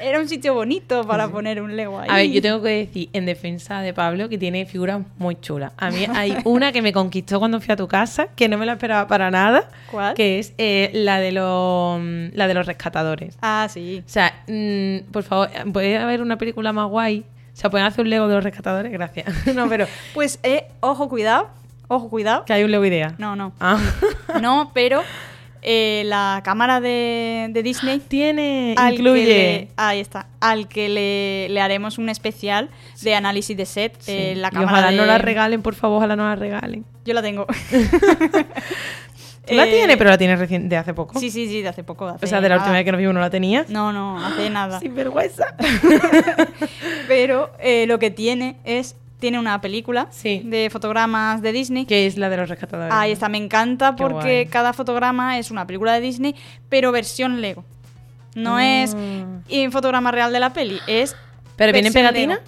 era 0.00 0.18
un 0.18 0.28
sitio 0.28 0.54
bonito 0.54 1.06
para 1.06 1.28
poner 1.28 1.60
un 1.60 1.76
lego 1.76 2.00
ahí. 2.00 2.08
A 2.10 2.16
ver, 2.16 2.30
yo 2.30 2.40
tengo 2.42 2.62
que 2.62 2.70
decir 2.70 3.10
en 3.12 3.26
defensa 3.26 3.80
de 3.82 3.92
Pablo 3.92 4.28
que 4.28 4.38
tiene 4.38 4.64
figuras 4.66 5.02
muy 5.18 5.36
chulas. 5.40 5.72
A 5.76 5.90
mí 5.90 6.06
hay 6.14 6.36
una 6.44 6.72
que 6.72 6.80
me 6.80 6.92
conquistó 6.92 7.38
cuando 7.38 7.60
fui 7.60 7.72
a 7.72 7.76
tu 7.76 7.86
casa, 7.88 8.28
que 8.34 8.48
no 8.48 8.56
me 8.56 8.66
la 8.66 8.72
esperaba 8.72 9.06
para 9.06 9.30
nada, 9.30 9.68
¿Cuál? 9.90 10.14
que 10.14 10.38
es 10.38 10.54
eh, 10.56 10.90
la 10.94 11.20
de 11.20 11.32
los 11.32 12.00
la 12.34 12.48
de 12.48 12.54
los 12.54 12.66
rescatadores. 12.66 13.36
Ah, 13.42 13.68
sí. 13.70 14.02
O 14.06 14.08
sea, 14.08 14.42
mm, 14.48 15.10
por 15.12 15.22
favor, 15.22 15.50
¿puede 15.72 15.98
haber 15.98 16.22
una 16.22 16.38
película 16.38 16.72
más 16.72 16.88
guay? 16.88 17.24
O 17.52 17.56
sea, 17.62 17.70
¿pueden 17.70 17.86
hacer 17.86 18.02
un 18.04 18.10
Lego 18.10 18.28
de 18.28 18.34
los 18.36 18.44
rescatadores? 18.44 18.90
Gracias. 18.92 19.26
no, 19.54 19.68
pero 19.68 19.86
Pues, 20.14 20.38
eh, 20.42 20.66
ojo, 20.80 21.08
cuidado. 21.08 21.48
Ojo, 21.88 22.08
cuidado. 22.08 22.44
que 22.44 22.52
hay 22.54 22.64
un 22.64 22.70
Lego 22.70 22.84
idea. 22.84 23.14
No, 23.18 23.36
no. 23.36 23.52
Ah. 23.60 23.78
No, 24.40 24.70
pero 24.72 25.02
eh, 25.60 26.02
la 26.06 26.40
cámara 26.42 26.80
de, 26.80 27.48
de 27.50 27.62
Disney 27.62 28.00
Tiene, 28.08 28.74
incluye. 28.92 29.24
le- 29.26 29.68
ahí 29.76 30.00
está. 30.00 30.26
Al 30.40 30.66
que 30.68 30.88
le, 30.88 31.48
le 31.50 31.60
haremos 31.60 31.98
un 31.98 32.08
especial 32.08 32.70
de 33.02 33.14
análisis 33.14 33.56
de 33.56 33.66
set. 33.66 33.96
Sí. 34.00 34.12
eh, 34.12 34.34
la 34.36 34.48
Y 34.48 34.50
cámara 34.52 34.72
ojalá 34.72 34.90
de- 34.90 34.96
no 34.96 35.04
la 35.04 35.18
regalen, 35.18 35.60
por 35.62 35.74
favor, 35.74 35.98
ojalá 35.98 36.16
no 36.16 36.24
la 36.26 36.34
regalen. 36.36 36.84
Yo 37.04 37.12
la 37.14 37.20
tengo. 37.22 37.46
Tú 39.46 39.54
la 39.54 39.66
Eh, 39.66 39.70
tienes, 39.70 39.96
pero 39.96 40.10
la 40.10 40.18
tienes 40.18 40.38
recién 40.38 40.68
de 40.68 40.76
hace 40.76 40.94
poco. 40.94 41.18
Sí, 41.18 41.30
sí, 41.30 41.46
sí, 41.48 41.62
de 41.62 41.68
hace 41.68 41.82
poco. 41.82 42.06
de 42.06 42.12
hace 42.14 42.24
o 42.26 42.28
sea, 42.28 42.40
de 42.40 42.48
la 42.48 42.54
nada. 42.56 42.64
última 42.64 42.76
vez 42.78 42.84
que 42.84 42.92
nos 42.92 42.98
vimos 42.98 43.14
no 43.14 43.20
la 43.20 43.30
tenías. 43.30 43.68
No, 43.70 43.92
no, 43.92 44.24
hace 44.24 44.48
nada. 44.50 44.78
Sin 44.78 44.94
vergüenza. 44.94 45.54
Pero 47.08 47.50
eh, 47.58 47.86
lo 47.86 47.98
que 47.98 48.10
tiene 48.10 48.56
es. 48.64 48.96
Tiene 49.18 49.38
una 49.38 49.60
película 49.60 50.08
Sí. 50.10 50.42
de 50.44 50.68
fotogramas 50.68 51.42
de 51.42 51.52
Disney. 51.52 51.86
que 51.86 52.06
es 52.08 52.16
la 52.18 52.28
de 52.28 52.38
los 52.38 52.48
rescatadores. 52.48 52.92
Ahí 52.92 53.12
está, 53.12 53.28
me 53.28 53.38
encanta 53.38 53.94
porque 53.94 54.48
cada 54.50 54.72
fotograma 54.72 55.38
es 55.38 55.52
una 55.52 55.64
película 55.64 55.92
de 55.92 56.00
Disney, 56.00 56.34
pero 56.68 56.90
versión 56.90 57.40
Lego. 57.40 57.64
No 58.34 58.56
Ah. 58.56 58.64
es 58.82 58.94
un 58.94 59.70
fotograma 59.70 60.10
real 60.10 60.32
de 60.32 60.40
la 60.40 60.52
peli, 60.52 60.80
es. 60.88 61.14
¿Pero 61.54 61.72
viene 61.72 61.86
en 61.88 61.94
pegatina? 61.94 62.40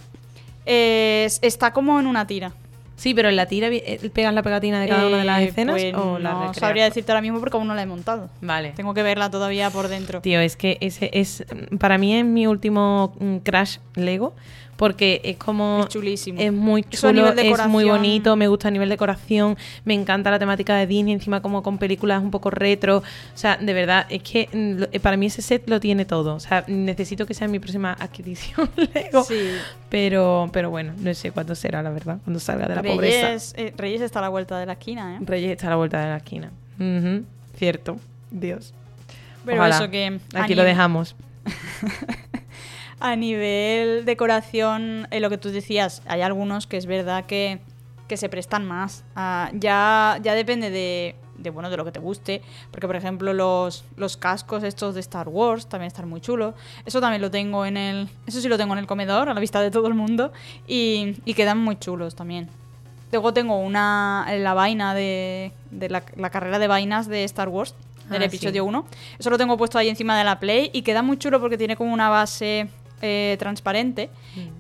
Es- 0.67 1.39
está 1.43 1.73
como 1.73 2.01
en 2.01 2.09
una 2.09 2.27
tira. 2.27 2.53
Sí, 2.97 3.13
pero 3.15 3.29
en 3.29 3.37
la 3.37 3.47
tira 3.47 3.69
eh, 3.69 4.11
pegas 4.13 4.33
la 4.35 4.43
pegatina 4.43 4.81
de 4.81 4.89
cada 4.89 5.07
una 5.07 5.19
de 5.19 5.25
las 5.25 5.41
Eh, 5.41 5.45
escenas 5.47 5.75
pues 5.81 5.95
o 5.95 6.19
la 6.19 6.33
no 6.33 6.55
sabría 6.55 6.85
decirte 6.85 7.11
ahora 7.13 7.23
mismo 7.23 7.41
porque 7.41 7.57
aún 7.57 7.67
no 7.67 7.75
la 7.75 7.83
he 7.83 7.87
montado. 7.87 8.31
Vale. 8.41 8.71
Tengo 8.77 8.95
que 8.95 9.03
verla 9.03 9.31
todavía 9.31 9.71
por 9.71 9.89
dentro. 9.89 10.21
Tío, 10.21 10.41
es 10.41 10.57
que 10.57 10.79
ese 10.81 11.11
es 11.13 11.45
para 11.79 11.99
mí 11.99 12.17
es 12.17 12.25
mi 12.25 12.47
último 12.47 13.15
mm, 13.19 13.37
crash 13.39 13.79
Lego 13.95 14.35
porque 14.77 15.21
es 15.25 15.37
como... 15.37 15.81
Es 15.83 15.89
chulísimo. 15.89 16.41
Es 16.41 16.53
muy 16.53 16.83
chulo, 16.85 17.33
es 17.33 17.67
muy 17.69 17.85
bonito, 17.85 18.37
me 18.37 18.49
gusta 18.49 18.69
a 18.69 18.71
nivel 18.71 18.89
decoración, 18.89 19.57
me 19.85 19.95
encanta 19.95 20.31
la 20.31 20.39
temática 20.39 20.77
de 20.77 20.87
Disney, 20.87 21.15
encima 21.15 21.41
como 21.41 21.63
con 21.63 21.79
películas 21.79 22.23
un 22.23 22.31
poco 22.31 22.51
retro. 22.51 22.99
O 22.99 23.03
sea, 23.39 23.57
de 23.57 23.73
verdad, 23.73 24.07
es 24.09 24.23
que 24.23 24.49
mm, 24.53 25.01
para 25.01 25.17
mí 25.17 25.27
ese 25.27 25.43
set 25.43 25.69
lo 25.69 25.81
tiene 25.81 26.05
todo. 26.05 26.35
O 26.35 26.41
sea, 26.41 26.65
necesito 26.67 27.27
que 27.27 27.35
sea 27.35 27.49
mi 27.49 27.59
próxima 27.59 27.93
adquisición 27.93 28.71
Lego. 28.95 29.25
Sí. 29.25 29.51
Pero, 29.89 30.49
pero 30.53 30.71
bueno, 30.71 30.93
no 30.99 31.15
sé 31.15 31.31
cuándo 31.31 31.55
será, 31.55 31.83
la 31.83 31.91
verdad, 31.91 32.19
cuando 32.25 32.41
salga 32.41 32.67
de 32.67 32.75
la 32.75 32.83
pobreza. 32.83 33.27
Reyes, 33.27 33.55
eh, 33.57 33.73
Reyes 33.77 34.01
está 34.01 34.19
a 34.19 34.23
la 34.23 34.29
vuelta 34.29 34.59
de 34.59 34.67
la 34.67 34.73
esquina, 34.73 35.17
¿eh? 35.17 35.19
Reyes 35.25 35.53
está 35.53 35.69
a 35.69 35.71
la 35.71 35.77
vuelta 35.77 36.01
de 36.01 36.09
la 36.09 36.17
esquina. 36.17 36.51
Cierto. 37.57 37.99
Dios. 38.31 38.75
Pero 39.45 39.59
Ojalá. 39.59 39.77
eso 39.77 39.91
que... 39.91 40.19
Aquí 40.35 40.55
lo 40.55 40.65
dejamos. 40.65 41.15
A 43.01 43.17
nivel 43.17 44.05
decoración, 44.05 45.09
eh, 45.11 45.21
lo 45.21 45.31
que 45.31 45.39
tú 45.39 45.51
decías, 45.51 46.03
hay 46.07 46.23
algunos 46.23 46.67
que 46.67 46.77
es 46.77 46.87
verdad 46.87 47.27
que, 47.27 47.61
que 48.09 48.17
se 48.17 48.29
prestan 48.29 48.65
más. 48.67 49.05
Ya, 49.55 50.19
ya 50.23 50.35
depende 50.35 50.71
de, 50.71 51.17
de, 51.37 51.51
bueno, 51.51 51.71
de 51.71 51.77
lo 51.77 51.85
que 51.85 51.93
te 51.93 51.99
guste. 52.01 52.41
Porque, 52.71 52.87
por 52.87 52.97
ejemplo, 52.97 53.33
los, 53.33 53.85
los 53.97 54.17
cascos 54.17 54.63
estos 54.63 54.95
de 54.95 55.01
Star 55.01 55.29
Wars 55.29 55.67
también 55.69 55.89
están 55.89 56.09
muy 56.09 56.21
chulos. 56.21 56.55
Eso 56.87 57.01
también 57.01 57.21
lo 57.21 57.31
tengo 57.31 57.67
en 57.67 57.77
el. 57.77 58.09
Eso 58.27 58.41
sí 58.41 58.49
lo 58.49 58.57
tengo 58.57 58.73
en 58.75 58.79
el 58.79 58.87
comedor, 58.87 59.29
a 59.29 59.35
la 59.35 59.41
vista 59.41 59.61
de 59.61 59.71
todo 59.71 59.89
el 59.89 59.95
mundo. 59.95 60.33
Y, 60.67 61.17
y 61.25 61.35
quedan 61.35 61.59
muy 61.59 61.77
chulos 61.79 62.15
también. 62.15 62.49
Luego 63.13 63.33
tengo 63.35 63.59
una. 63.59 64.27
la 64.39 64.55
vaina 64.55 64.95
de. 64.95 65.53
de 65.71 65.89
la, 65.91 66.05
la 66.17 66.31
carrera 66.31 66.59
de 66.59 66.69
vainas 66.69 67.09
de 67.09 67.25
Star 67.25 67.49
Wars. 67.49 67.75
Del 68.09 68.21
Ah, 68.23 68.27
episodio 68.27 68.63
sí. 68.65 68.69
1. 68.69 68.87
Eso 69.19 69.31
lo 69.31 69.39
tengo 69.39 69.57
puesto 69.57 69.79
ahí 69.79 69.89
encima 69.89 70.17
de 70.19 70.25
la 70.25 70.39
Play. 70.39 70.71
Y 70.75 70.83
queda 70.83 71.01
muy 71.03 71.17
chulo 71.17 71.41
porque 71.41 71.57
tiene 71.57 71.75
como 71.75 71.93
una 71.93 72.11
base 72.11 72.69
eh, 73.07 73.37
transparente. 73.39 74.09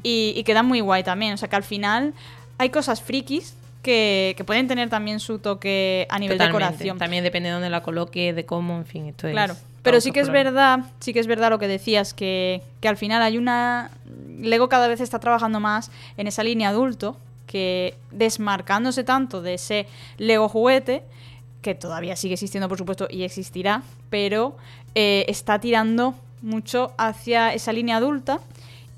Y, 0.03 0.35
y 0.37 0.45
queda 0.45 0.63
muy 0.63 0.81
guay 0.81 1.03
también. 1.03 1.33
O 1.33 1.37
sea 1.39 1.49
que 1.49 1.57
al 1.57 1.63
final 1.63 2.13
hay 2.59 2.69
cosas 2.69 3.01
frikis 3.01 3.55
que, 3.83 4.35
que 4.37 4.45
pueden 4.45 4.69
tener 4.69 4.91
también 4.91 5.19
su 5.19 5.39
toque 5.39 6.07
a 6.11 6.19
nivel 6.19 6.37
Totalmente. 6.37 6.65
decoración. 6.67 6.99
También 6.99 7.25
depende 7.25 7.49
de 7.49 7.55
dónde 7.55 7.71
la 7.71 7.83
coloque, 7.83 8.35
de 8.35 8.45
cómo, 8.45 8.77
en 8.77 8.85
fin, 8.85 9.07
esto 9.07 9.29
es. 9.29 9.33
Claro, 9.33 9.57
pero 9.83 10.01
sí 10.03 10.13
que 10.13 10.21
es 10.21 10.29
verdad, 10.29 10.81
sí 11.01 11.15
que 11.15 11.21
es 11.21 11.27
verdad 11.27 11.49
lo 11.49 11.59
que 11.59 11.69
decías, 11.69 12.13
que, 12.13 12.63
que 12.81 12.89
al 12.89 12.99
final 12.99 13.23
hay 13.23 13.39
una... 13.39 13.91
Lego 14.39 14.69
cada 14.69 14.89
vez 14.89 15.01
está 15.01 15.19
trabajando 15.21 15.59
más 15.59 15.91
en 16.19 16.27
esa 16.27 16.43
línea 16.43 16.69
adulto, 16.69 17.17
que 17.47 17.95
desmarcándose 18.11 19.05
tanto 19.05 19.41
de 19.41 19.55
ese 19.55 19.87
Lego 20.19 20.49
juguete, 20.51 21.03
que 21.63 21.75
todavía 21.75 22.15
sigue 22.15 22.35
existiendo 22.35 22.69
por 22.69 22.77
supuesto 22.77 23.09
y 23.11 23.23
existirá, 23.23 23.83
pero 24.11 24.57
eh, 24.95 25.25
está 25.29 25.59
tirando 25.59 26.15
mucho 26.45 26.93
hacia 26.99 27.53
esa 27.55 27.73
línea 27.73 27.97
adulta 27.97 28.39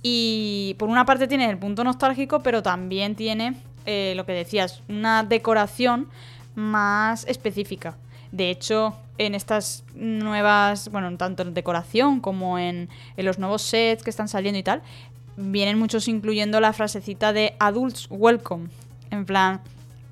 y 0.02 0.76
por 0.78 0.88
una 0.88 1.04
parte 1.04 1.26
tiene 1.26 1.48
el 1.48 1.58
punto 1.58 1.84
nostálgico, 1.84 2.40
pero 2.40 2.62
también 2.62 3.14
tiene 3.14 3.54
eh, 3.86 4.12
lo 4.16 4.26
que 4.26 4.32
decías, 4.32 4.82
una 4.88 5.22
decoración 5.22 6.08
más 6.54 7.24
específica. 7.26 7.96
De 8.32 8.50
hecho, 8.50 8.96
en 9.18 9.34
estas 9.34 9.84
nuevas, 9.94 10.90
bueno, 10.90 11.16
tanto 11.16 11.42
en 11.42 11.54
decoración 11.54 12.20
como 12.20 12.58
en, 12.58 12.88
en 13.16 13.24
los 13.24 13.38
nuevos 13.38 13.62
sets 13.62 14.02
que 14.02 14.10
están 14.10 14.28
saliendo 14.28 14.58
y 14.58 14.62
tal, 14.62 14.82
vienen 15.36 15.78
muchos 15.78 16.08
incluyendo 16.08 16.60
la 16.60 16.72
frasecita 16.72 17.32
de 17.32 17.54
Adults 17.58 18.08
Welcome. 18.10 18.68
En 19.10 19.24
plan, 19.24 19.60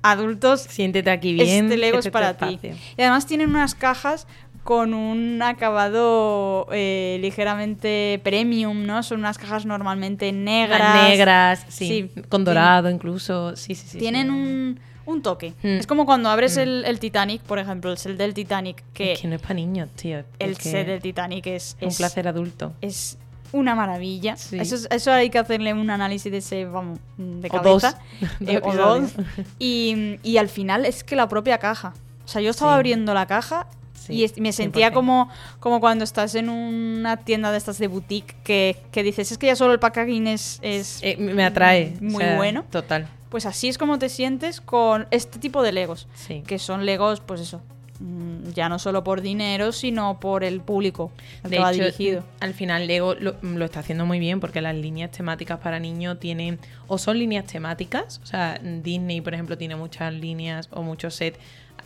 adultos, 0.01 0.61
Siéntete 0.61 1.09
aquí 1.09 1.33
bien. 1.33 1.65
este 1.65 1.77
Lego 1.77 1.99
es 1.99 2.09
para 2.09 2.35
ti. 2.37 2.59
Y 2.97 3.01
además 3.01 3.25
tienen 3.25 3.49
unas 3.49 3.75
cajas 3.75 4.27
con 4.65 4.95
un 4.95 5.39
acabado 5.43 6.67
eh, 6.71 7.19
ligeramente 7.21 8.19
premium, 8.23 8.83
¿no? 8.85 9.03
Son 9.03 9.19
unas 9.19 9.37
cajas 9.37 9.65
normalmente 9.65 10.31
negras. 10.31 11.07
Negras, 11.09 11.65
sí, 11.69 12.09
Sí, 12.15 12.21
con 12.29 12.43
dorado 12.43 12.89
incluso. 12.89 13.55
Sí, 13.55 13.75
sí, 13.75 13.87
sí. 13.87 13.97
Tienen 13.99 14.27
sí. 14.27 14.33
un, 14.33 14.79
un 15.05 15.21
toque. 15.21 15.53
Mm. 15.61 15.67
Es 15.79 15.85
como 15.87 16.07
cuando 16.07 16.29
abres 16.29 16.57
Mm. 16.57 16.61
el, 16.61 16.83
el 16.85 16.99
Titanic, 16.99 17.41
por 17.43 17.59
ejemplo, 17.59 17.91
el 17.91 17.97
set 17.99 18.17
del 18.17 18.33
Titanic, 18.33 18.83
que, 18.91 19.13
Es 19.13 19.21
que 19.21 19.27
no 19.27 19.35
es 19.35 19.41
para 19.41 19.53
niños, 19.53 19.89
tío. 19.91 20.23
el 20.39 20.57
set 20.57 20.87
del 20.87 20.99
Titanic 20.99 21.45
es, 21.45 21.77
Un 21.79 21.89
es, 21.89 21.97
placer 21.97 22.27
adulto. 22.27 22.73
es 22.81 23.19
una 23.51 23.75
maravilla. 23.75 24.35
Sí. 24.35 24.57
Eso, 24.59 24.73
es- 24.75 24.87
eso 24.89 25.11
hay 25.11 25.29
que 25.29 25.37
hacerle 25.37 25.73
un 25.75 25.91
análisis 25.91 26.31
de 26.31 26.39
ese, 26.39 26.65
vamos, 26.65 26.97
de 27.17 27.49
O 27.51 27.59
dos. 27.61 27.83
cabeza. 27.83 27.99
Dos 28.39 28.49
Eh, 28.49 28.61
o 28.63 28.73
dos. 28.73 29.11
episodios. 29.11 29.13
Y, 29.59 30.17
y 30.23 30.37
al 30.37 30.49
final 30.49 30.85
es 30.85 31.03
que 31.03 31.15
la 31.15 31.29
propia 31.29 31.59
caja. 31.59 31.93
O 32.25 32.27
sea, 32.27 32.41
yo 32.41 32.49
estaba 32.49 32.71
Sí. 32.71 32.75
abriendo 32.77 33.13
la 33.13 33.27
caja 33.27 33.67
Sí, 34.05 34.13
y 34.13 34.23
es- 34.23 34.37
me 34.39 34.51
sentía 34.51 34.89
100%. 34.89 34.93
como, 34.93 35.29
como 35.59 35.79
cuando 35.79 36.03
estás 36.03 36.35
en 36.35 36.49
una 36.49 37.17
tienda 37.17 37.51
de 37.51 37.57
estas 37.57 37.77
de 37.79 37.87
boutique 37.87 38.35
que, 38.43 38.77
que 38.91 39.03
dices, 39.03 39.31
es 39.31 39.37
que 39.37 39.47
ya 39.47 39.55
solo 39.55 39.73
el 39.73 39.79
packaging 39.79 40.27
es... 40.27 40.59
es 40.61 40.99
Eh, 41.01 41.17
me 41.17 41.43
atrae. 41.43 41.93
Muy 42.01 42.15
o 42.15 42.19
sea, 42.19 42.35
bueno. 42.37 42.65
Total. 42.71 43.07
Pues 43.29 43.45
así 43.45 43.67
es 43.67 43.77
como 43.77 43.99
te 43.99 44.09
sientes 44.09 44.61
con 44.61 45.07
este 45.11 45.39
tipo 45.39 45.61
de 45.63 45.71
Legos. 45.71 46.07
Sí. 46.13 46.43
Que 46.47 46.57
son 46.59 46.85
Legos, 46.85 47.19
pues 47.19 47.41
eso, 47.41 47.61
mm, 47.99 48.51
ya 48.53 48.69
no 48.69 48.79
solo 48.79 49.03
por 49.03 49.21
dinero, 49.21 49.71
sino 49.73 50.19
por 50.19 50.43
el 50.43 50.61
público 50.61 51.11
al 51.43 51.49
que 51.49 51.55
De 51.57 51.61
va 51.61 51.71
hecho, 51.73 51.83
dirigido. 51.83 52.23
al 52.39 52.53
final 52.53 52.87
Lego 52.87 53.15
lo, 53.15 53.35
lo 53.41 53.65
está 53.65 53.79
haciendo 53.81 54.05
muy 54.05 54.19
bien 54.19 54.39
porque 54.39 54.61
las 54.61 54.75
líneas 54.75 55.11
temáticas 55.11 55.59
para 55.59 55.79
niños 55.79 56.19
tienen 56.19 56.59
o 56.87 56.97
son 56.97 57.17
líneas 57.19 57.45
temáticas, 57.45 58.21
o 58.23 58.25
sea, 58.27 58.59
Disney, 58.61 59.19
por 59.21 59.33
ejemplo, 59.33 59.57
tiene 59.57 59.75
muchas 59.75 60.13
líneas 60.13 60.69
o 60.71 60.81
muchos 60.83 61.15
sets 61.15 61.37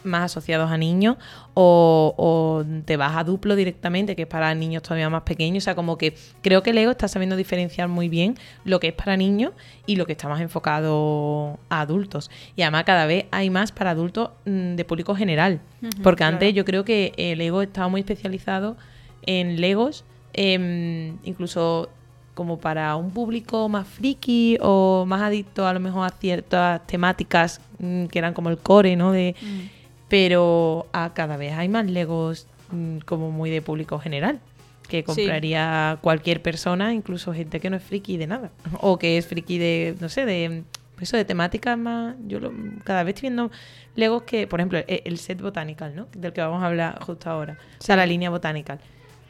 más 0.04 0.32
asociados 0.32 0.72
a 0.72 0.78
niños 0.78 1.18
o, 1.54 2.14
o 2.18 2.64
te 2.86 2.98
vas 2.98 3.16
a 3.18 3.24
duplo 3.24 3.56
directamente, 3.56 4.16
que 4.16 4.24
es 4.24 4.28
para 4.28 4.54
niños 4.56 4.84
todavía 4.84 5.10
más 5.10 5.24
pequeños, 5.24 5.64
o 5.64 5.66
sea, 5.66 5.76
como 5.76 5.98
que 5.98 6.16
creo 6.42 6.64
que 6.64 6.74
Lego 6.74 6.92
está 6.92 7.08
sabiendo 7.08 7.36
diferenciar 7.36 7.88
muy 7.88 8.10
bien 8.10 8.36
lo 8.64 8.80
que 8.80 8.90
es 8.90 8.94
para 8.94 9.18
niños 9.18 9.54
y 9.86 9.96
lo 9.96 10.06
que 10.06 10.14
está 10.14 10.28
más 10.28 10.42
enfocado 10.42 11.60
a 11.70 11.82
adultos. 11.82 12.32
Y 12.56 12.62
además 12.62 12.84
cada 12.86 13.06
vez 13.06 13.26
hay 13.32 13.50
más 13.50 13.72
para 13.72 13.92
adultos 13.92 14.32
mm, 14.46 14.76
de 14.76 14.86
público 14.86 15.16
general, 15.16 15.62
porque 16.04 16.20
claro. 16.20 16.36
antes 16.36 16.54
yo 16.54 16.66
creo 16.66 16.86
que 16.86 17.14
el 17.18 17.40
Lego 17.40 17.62
estaba 17.62 17.88
muy 17.88 18.02
especializado 18.02 18.78
en 19.26 19.60
Legos, 19.60 20.06
em, 20.34 21.18
incluso 21.24 21.90
como 22.34 22.58
para 22.58 22.96
un 22.96 23.12
público 23.12 23.68
más 23.68 23.86
friki 23.86 24.58
o 24.62 25.04
más 25.06 25.22
adicto 25.22 25.68
a 25.68 25.74
lo 25.74 25.82
mejor 25.82 26.08
a 26.08 26.10
ciertas 26.10 26.88
temáticas 26.88 27.60
mm, 27.80 28.06
que 28.06 28.18
eran 28.18 28.34
como 28.34 28.50
el 28.50 28.58
core, 28.58 28.96
¿no? 28.96 29.12
De, 29.12 29.36
Mm. 29.42 29.79
Pero 30.10 30.88
a 30.92 31.14
cada 31.14 31.38
vez 31.38 31.54
hay 31.54 31.70
más 31.70 31.86
Legos 31.86 32.48
mm, 32.72 33.00
como 33.00 33.32
muy 33.32 33.50
de 33.50 33.62
público 33.62 34.00
general 34.00 34.40
que 34.88 35.04
compraría 35.04 36.00
cualquier 36.02 36.42
persona, 36.42 36.94
incluso 36.94 37.32
gente 37.34 37.60
que 37.60 37.70
no 37.70 37.78
es 37.78 37.84
friki 37.84 38.18
de 38.18 38.26
nada 38.28 38.50
o 38.82 38.98
que 38.98 39.18
es 39.20 39.28
friki 39.28 39.60
de 39.60 39.96
no 40.00 40.10
sé, 40.10 40.26
de 40.26 40.64
eso 41.00 41.16
de 41.16 41.26
temáticas 41.26 41.78
más 41.78 42.16
yo 42.28 42.40
lo- 42.40 42.52
cada 42.84 43.04
vez 43.04 43.14
estoy 43.16 43.30
viendo 43.30 43.52
Legos 43.96 44.24
que, 44.24 44.48
por 44.48 44.60
ejemplo, 44.60 44.80
e- 44.80 45.02
el 45.06 45.18
set 45.18 45.42
botanical, 45.42 45.96
¿no? 45.96 46.08
Del 46.16 46.34
que 46.34 46.42
vamos 46.42 46.62
a 46.64 46.68
hablar 46.68 47.02
justo 47.04 47.30
ahora. 47.30 47.58
O 47.80 47.84
sea, 47.84 47.96
la 47.96 48.06
línea 48.06 48.30
botanical. 48.30 48.80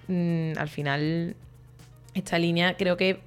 Mm, 0.08 0.54
al 0.58 0.70
final 0.70 1.36
esta 2.14 2.38
línea 2.40 2.76
creo 2.78 2.96
que 2.98 3.20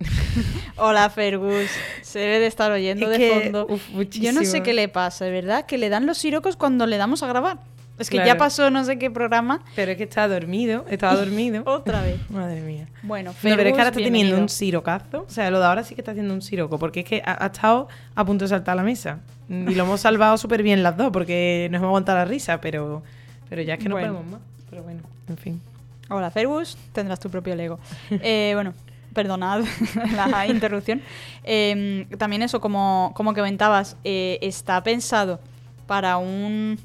Hola, 0.76 1.10
Fergus. 1.10 1.66
Se 2.02 2.18
debe 2.20 2.38
de 2.40 2.46
estar 2.46 2.70
oyendo 2.70 3.10
Es 3.10 3.18
de 3.18 3.18
que, 3.18 3.40
fondo. 3.42 3.66
uf, 3.68 3.82
Yo 4.10 4.32
no 4.32 4.44
sé 4.44 4.62
qué 4.62 4.72
le 4.72 4.88
pasa, 4.88 5.24
de 5.24 5.30
verdad, 5.30 5.66
que 5.66 5.78
le 5.78 5.88
dan 5.88 6.06
los 6.06 6.18
sirocos 6.18 6.56
cuando 6.56 6.86
le 6.86 6.96
damos 6.96 7.22
a 7.22 7.26
grabar. 7.26 7.58
Es 7.98 8.10
que 8.10 8.18
ya 8.18 8.36
pasó 8.36 8.70
no 8.70 8.84
sé 8.84 8.96
qué 8.96 9.10
programa. 9.10 9.60
pero 9.74 9.90
es 9.90 9.96
que 9.96 10.04
está 10.04 10.28
dormido, 10.28 10.84
estaba 10.88 11.14
dormido. 11.16 11.64
Otra 11.66 12.00
vez. 12.02 12.18
Madre 12.30 12.60
mía. 12.60 12.86
Bueno, 13.02 13.32
No, 13.32 13.36
pero 13.42 13.54
es 13.62 13.72
que 13.74 13.80
ahora 13.80 13.88
está 13.90 14.00
teniendo 14.00 14.38
un 14.38 14.48
sirocazo. 14.48 15.24
O 15.26 15.30
sea, 15.30 15.50
lo 15.50 15.58
de 15.58 15.66
ahora 15.66 15.82
sí 15.82 15.96
que 15.96 16.00
está 16.02 16.12
haciendo 16.12 16.32
un 16.32 16.42
siroco. 16.42 16.78
Porque 16.78 17.00
es 17.00 17.06
que 17.06 17.22
ha, 17.26 17.42
ha 17.42 17.46
estado 17.46 17.88
a 18.14 18.24
punto 18.24 18.44
de 18.44 18.50
saltar 18.50 18.74
a 18.74 18.76
la 18.76 18.82
mesa. 18.84 19.18
Y 19.48 19.74
lo 19.74 19.82
hemos 19.84 20.00
salvado 20.02 20.36
súper 20.38 20.62
bien 20.62 20.84
las 20.84 20.96
dos. 20.96 21.10
Porque 21.10 21.66
nos 21.72 21.78
hemos 21.80 21.88
aguantado 21.88 22.18
la 22.18 22.24
risa. 22.24 22.60
Pero, 22.60 23.02
pero 23.48 23.62
ya 23.62 23.74
es 23.74 23.80
que 23.80 23.88
no 23.88 23.96
Bueno. 23.96 24.12
podemos 24.14 24.32
más. 24.32 24.40
Pero 24.70 24.82
bueno, 24.84 25.00
en 25.28 25.36
fin. 25.36 25.60
Hola, 26.08 26.30
Fergus. 26.30 26.78
Tendrás 26.92 27.18
tu 27.18 27.28
propio 27.30 27.56
Lego. 27.56 27.80
Eh, 28.10 28.52
bueno, 28.54 28.74
perdonad 29.14 29.64
la 30.16 30.46
interrupción. 30.46 31.02
Eh, 31.44 32.06
también 32.18 32.42
eso, 32.42 32.60
como, 32.60 33.12
como 33.14 33.34
comentabas, 33.34 33.96
eh, 34.04 34.38
está 34.42 34.82
pensado 34.82 35.40
para 35.86 36.18
un, 36.18 36.78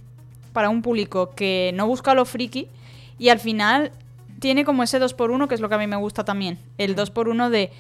para 0.53 0.69
un 0.69 0.81
público 0.81 1.31
que 1.35 1.71
no 1.75 1.87
busca 1.87 2.13
lo 2.13 2.25
friki 2.25 2.67
y 3.19 3.29
al 3.29 3.39
final 3.39 3.91
tiene 4.39 4.65
como 4.65 4.83
ese 4.83 4.99
2x1, 4.99 5.47
que 5.47 5.55
es 5.55 5.61
lo 5.61 5.69
que 5.69 5.75
a 5.75 5.77
mí 5.77 5.87
me 5.87 5.95
gusta 5.95 6.25
también. 6.25 6.57
El 6.77 6.95
2x1 6.95 7.49
de 7.49 7.71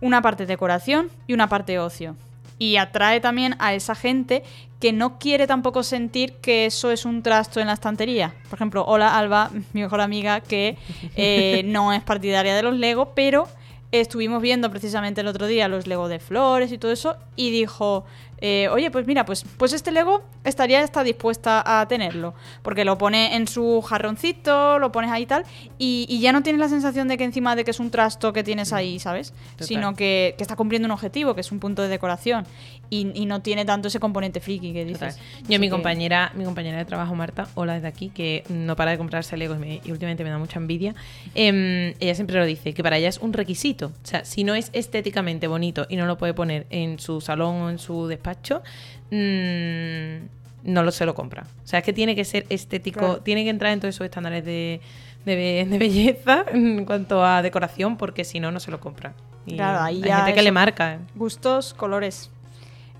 una 0.00 0.22
parte 0.22 0.46
decoración 0.46 1.10
y 1.26 1.34
una 1.34 1.48
parte 1.48 1.78
ocio. 1.78 2.16
Y 2.58 2.76
atrae 2.76 3.20
también 3.20 3.56
a 3.58 3.74
esa 3.74 3.94
gente 3.94 4.42
que 4.80 4.92
no 4.92 5.18
quiere 5.18 5.46
tampoco 5.46 5.82
sentir 5.82 6.34
que 6.34 6.66
eso 6.66 6.90
es 6.90 7.04
un 7.04 7.22
trasto 7.22 7.60
en 7.60 7.66
la 7.66 7.74
estantería. 7.74 8.34
Por 8.48 8.58
ejemplo, 8.58 8.84
hola 8.86 9.18
Alba, 9.18 9.50
mi 9.72 9.82
mejor 9.82 10.00
amiga, 10.00 10.40
que 10.40 10.76
eh, 11.16 11.62
no 11.66 11.92
es 11.92 12.02
partidaria 12.02 12.54
de 12.54 12.62
los 12.62 12.74
Lego, 12.74 13.12
pero 13.14 13.48
estuvimos 13.92 14.42
viendo 14.42 14.70
precisamente 14.70 15.20
el 15.22 15.28
otro 15.28 15.46
día 15.46 15.68
los 15.68 15.86
Lego 15.86 16.08
de 16.08 16.18
flores 16.18 16.72
y 16.72 16.78
todo 16.78 16.92
eso, 16.92 17.16
y 17.36 17.50
dijo, 17.50 18.04
eh, 18.40 18.68
oye, 18.70 18.90
pues 18.90 19.06
mira, 19.06 19.24
pues, 19.24 19.44
pues 19.56 19.72
este 19.72 19.90
Lego 19.90 20.22
estaría 20.44 20.82
está 20.82 21.02
dispuesta 21.02 21.80
a 21.80 21.86
tenerlo. 21.88 22.34
Porque 22.62 22.84
lo 22.84 22.98
pone 22.98 23.36
en 23.36 23.48
su 23.48 23.82
jarroncito, 23.82 24.78
lo 24.78 24.92
pones 24.92 25.10
ahí 25.10 25.22
y 25.22 25.26
tal, 25.26 25.44
y, 25.78 26.18
ya 26.20 26.32
no 26.32 26.42
tienes 26.42 26.60
la 26.60 26.68
sensación 26.68 27.08
de 27.08 27.16
que 27.16 27.24
encima 27.24 27.56
de 27.56 27.64
que 27.64 27.70
es 27.70 27.80
un 27.80 27.90
trasto 27.90 28.32
que 28.32 28.42
tienes 28.42 28.72
ahí, 28.72 28.98
¿sabes? 28.98 29.34
Sino 29.60 29.94
que, 29.94 30.34
que, 30.36 30.42
está 30.42 30.56
cumpliendo 30.56 30.86
un 30.86 30.92
objetivo, 30.92 31.34
que 31.34 31.40
es 31.40 31.52
un 31.52 31.60
punto 31.60 31.82
de 31.82 31.88
decoración. 31.88 32.46
Y, 32.90 33.26
no 33.28 33.42
tiene 33.42 33.66
tanto 33.66 33.88
ese 33.88 34.00
componente 34.00 34.40
friki 34.40 34.72
que 34.72 34.84
dices. 34.84 35.18
Yo, 35.48 35.58
mi 35.58 35.68
compañera, 35.68 36.32
mi 36.34 36.44
compañera 36.44 36.78
de 36.78 36.86
trabajo, 36.86 37.14
Marta, 37.14 37.46
hola 37.54 37.74
desde 37.74 37.88
aquí, 37.88 38.08
que 38.08 38.44
no 38.48 38.76
para 38.76 38.92
de 38.92 38.98
comprarse 38.98 39.36
Legos 39.36 39.58
y, 39.62 39.82
y 39.84 39.92
últimamente 39.92 40.24
me 40.24 40.30
da 40.30 40.38
mucha 40.38 40.58
envidia. 40.58 40.94
Em, 41.34 41.94
ella 42.00 42.14
siempre 42.14 42.38
lo 42.38 42.46
dice, 42.46 42.72
que 42.72 42.82
para 42.82 42.96
ella 42.96 43.08
es 43.08 43.18
un 43.18 43.34
requisito. 43.34 43.88
O 43.88 44.06
sea, 44.06 44.24
si 44.24 44.44
no 44.44 44.54
es 44.54 44.70
estéticamente 44.72 45.46
bonito 45.46 45.86
y 45.90 45.96
no 45.96 46.06
lo 46.06 46.16
puede 46.16 46.32
poner 46.32 46.66
en 46.70 46.98
su 46.98 47.20
salón 47.20 47.56
o 47.56 47.70
en 47.70 47.78
su 47.78 48.06
despacho, 48.06 48.27
mmm, 49.10 50.26
no 50.64 50.82
lo 50.82 50.90
se 50.92 51.06
lo 51.06 51.14
compra. 51.14 51.46
O 51.64 51.66
sea, 51.66 51.80
es 51.80 51.84
que 51.84 51.92
tiene 51.92 52.14
que 52.14 52.24
ser 52.24 52.46
estético, 52.48 53.18
tiene 53.18 53.44
que 53.44 53.50
entrar 53.50 53.72
en 53.72 53.80
todos 53.80 53.94
esos 53.94 54.04
estándares 54.04 54.44
de, 54.44 54.80
de, 55.24 55.78
belleza 55.78 56.44
en 56.52 56.84
cuanto 56.84 57.24
a 57.24 57.42
decoración, 57.42 57.96
porque 57.96 58.24
si 58.24 58.40
no, 58.40 58.50
no 58.50 58.60
se 58.60 58.70
lo 58.70 58.80
compra. 58.80 59.14
Y 59.46 59.56
claro, 59.56 59.80
ahí 59.80 60.02
hay 60.02 60.12
gente 60.12 60.34
que 60.34 60.42
le 60.42 60.52
marca. 60.52 60.98
Gustos, 61.14 61.74
colores. 61.74 62.30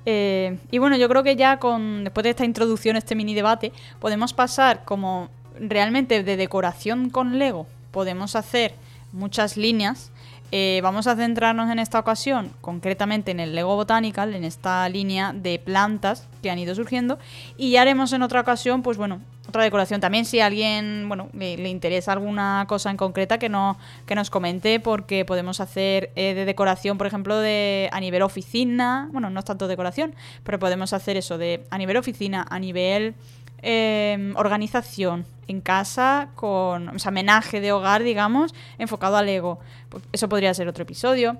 Eh, 0.06 0.56
y 0.70 0.78
bueno, 0.78 0.97
yo 0.97 1.08
creo 1.08 1.23
que 1.23 1.37
ya 1.37 1.58
con 1.58 2.04
después 2.04 2.25
de 2.25 2.30
esta 2.30 2.44
introducción, 2.44 2.97
este 2.97 3.14
mini 3.14 3.35
debate, 3.35 3.73
podemos 4.00 4.32
pasar 4.32 4.85
como 4.85 5.28
realmente 5.61 6.23
de 6.23 6.37
decoración 6.37 7.11
con 7.11 7.38
Lego. 7.38 7.66
Podemos 7.90 8.37
hacer 8.37 8.75
muchas 9.12 9.56
líneas 9.56 10.11
eh, 10.50 10.81
vamos 10.83 11.07
a 11.07 11.17
centrarnos 11.17 11.71
en 11.71 11.78
esta 11.78 11.99
ocasión 11.99 12.50
concretamente 12.61 13.31
en 13.31 13.40
el 13.40 13.55
Lego 13.55 13.75
Botanical, 13.75 14.35
en 14.35 14.45
esta 14.45 14.88
línea 14.88 15.33
de 15.33 15.59
plantas 15.59 16.26
que 16.43 16.50
han 16.50 16.59
ido 16.59 16.75
surgiendo 16.75 17.19
y 17.57 17.73
ya 17.73 17.83
haremos 17.83 18.12
en 18.12 18.23
otra 18.23 18.40
ocasión, 18.40 18.83
pues 18.83 18.97
bueno, 18.97 19.21
otra 19.49 19.62
decoración. 19.62 20.00
También 20.00 20.25
si 20.25 20.40
a 20.40 20.47
alguien, 20.47 21.07
bueno, 21.09 21.28
le, 21.33 21.69
interesa 21.69 22.12
alguna 22.12 22.67
cosa 22.69 22.90
en 22.90 22.97
concreta 22.97 23.38
que 23.38 23.49
no 23.49 23.78
que 24.07 24.14
nos 24.14 24.31
comente 24.31 24.78
porque 24.78 25.25
podemos 25.25 25.61
hacer 25.61 26.11
eh, 26.17 26.35
de 26.35 26.45
decoración, 26.45 26.99
por 26.99 27.07
ejemplo, 27.07 27.38
de 27.38 27.88
a 27.93 28.00
nivel 28.00 28.23
oficina, 28.23 29.09
bueno, 29.12 29.31
no 29.31 29.40
es 29.40 29.45
tanto 29.47 29.67
decoración, 29.67 30.14
pero 30.45 30.59
podemos 30.59 30.93
hacer 30.93 31.17
eso 31.17 31.38
de 31.38 31.64
a 31.71 31.78
nivel 31.78 31.97
oficina, 31.97 32.47
a 32.49 32.59
nivel 32.59 33.14
Em, 33.60 34.36
organización 34.36 35.26
en 35.48 35.60
casa 35.60 36.28
con 36.36 36.88
o 36.90 36.92
homenaje 37.08 37.60
de 37.60 37.72
hogar, 37.72 38.04
digamos, 38.04 38.54
enfocado 38.78 39.16
al 39.16 39.28
ego. 39.28 39.58
Pues 39.88 40.04
eso 40.12 40.28
podría 40.28 40.54
ser 40.54 40.68
otro 40.68 40.82
episodio. 40.82 41.36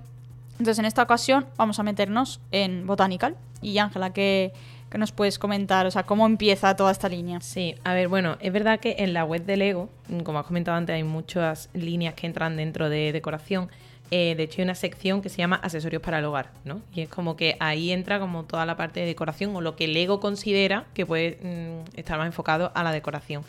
Entonces, 0.53 0.81
en 0.81 0.87
esta 0.87 1.03
ocasión 1.03 1.47
vamos 1.57 1.79
a 1.79 1.85
meternos 1.85 2.41
en 2.51 2.87
Botanical. 2.87 3.37
Y 3.63 3.79
Ángela, 3.79 4.13
¿qué, 4.13 4.53
¿qué, 4.91 4.99
nos 4.99 5.13
puedes 5.13 5.39
comentar? 5.39 5.87
O 5.87 5.91
sea, 5.93 6.03
¿cómo 6.03 6.27
empieza 6.27 6.75
toda 6.75 6.91
esta 6.91 7.09
línea? 7.09 7.41
Sí, 7.41 7.77
a 7.85 7.95
ver, 7.95 8.09
bueno, 8.09 8.37
es 8.41 8.53
verdad 8.53 8.81
que 8.81 8.97
en 8.99 9.13
la 9.13 9.25
web 9.25 9.45
de 9.45 9.57
Lego, 9.57 9.89
como 10.25 10.41
has 10.41 10.47
comentado 10.47 10.77
antes, 10.77 10.95
hay 10.95 11.05
muchas 11.05 11.71
líneas 11.73 12.15
que 12.15 12.27
entran 12.27 12.57
dentro 12.57 12.89
de 12.89 13.13
decoración. 13.13 13.69
Eh, 14.11 14.35
de 14.37 14.43
hecho, 14.45 14.63
hay 14.63 14.65
una 14.65 14.75
sección 14.75 15.21
que 15.21 15.29
se 15.29 15.37
llama 15.37 15.57
accesorios 15.57 16.03
para 16.03 16.19
el 16.19 16.25
hogar, 16.25 16.51
¿no? 16.65 16.81
Y 16.95 17.03
es 17.03 17.09
como 17.09 17.37
que 17.37 17.57
ahí 17.61 17.91
entra 17.91 18.19
como 18.19 18.45
toda 18.45 18.65
la 18.65 18.77
parte 18.77 19.01
de 19.01 19.07
decoración 19.07 19.55
o 19.55 19.61
lo 19.61 19.77
que 19.77 19.87
Lego 19.87 20.19
considera 20.19 20.87
que 20.95 21.05
puede 21.05 21.39
mm, 21.43 21.99
estar 21.99 22.17
más 22.19 22.27
enfocado 22.27 22.73
a 22.75 22.83
la 22.83 22.93
decoración. 22.93 23.43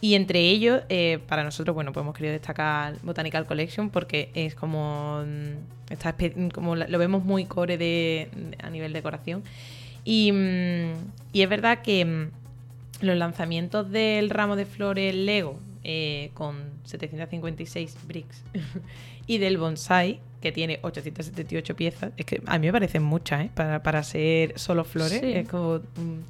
Y 0.00 0.14
entre 0.14 0.40
ellos, 0.40 0.82
eh, 0.88 1.18
para 1.26 1.42
nosotros, 1.42 1.74
bueno, 1.74 1.92
pues 1.92 2.04
hemos 2.04 2.14
querido 2.14 2.32
destacar 2.32 2.94
Botanical 3.02 3.46
Collection 3.46 3.90
porque 3.90 4.30
es 4.34 4.54
como, 4.54 5.24
mm, 5.26 6.48
como 6.54 6.76
lo 6.76 6.98
vemos 6.98 7.24
muy 7.24 7.46
core 7.46 7.76
de, 7.76 8.28
a 8.62 8.70
nivel 8.70 8.92
decoración. 8.92 9.42
Y, 10.04 10.30
mm, 10.30 10.92
y 11.32 11.42
es 11.42 11.48
verdad 11.48 11.82
que 11.82 12.28
los 13.00 13.16
lanzamientos 13.16 13.90
del 13.90 14.30
ramo 14.30 14.54
de 14.54 14.66
flores 14.66 15.14
Lego 15.14 15.58
eh, 15.84 16.30
con 16.34 16.56
756 16.84 17.96
bricks 18.06 18.42
y 19.28 19.38
del 19.38 19.58
bonsai 19.58 20.20
que 20.40 20.50
tiene 20.50 20.80
878 20.82 21.76
piezas. 21.76 22.12
Es 22.16 22.26
que 22.26 22.42
a 22.46 22.58
mí 22.58 22.66
me 22.66 22.72
parecen 22.72 23.02
muchas, 23.02 23.46
¿eh? 23.46 23.50
Para, 23.54 23.82
para 23.82 24.02
ser 24.02 24.58
solo 24.58 24.84
flores. 24.84 25.22
Es 25.22 25.48
como... 25.48 25.78
Mm. 25.78 26.20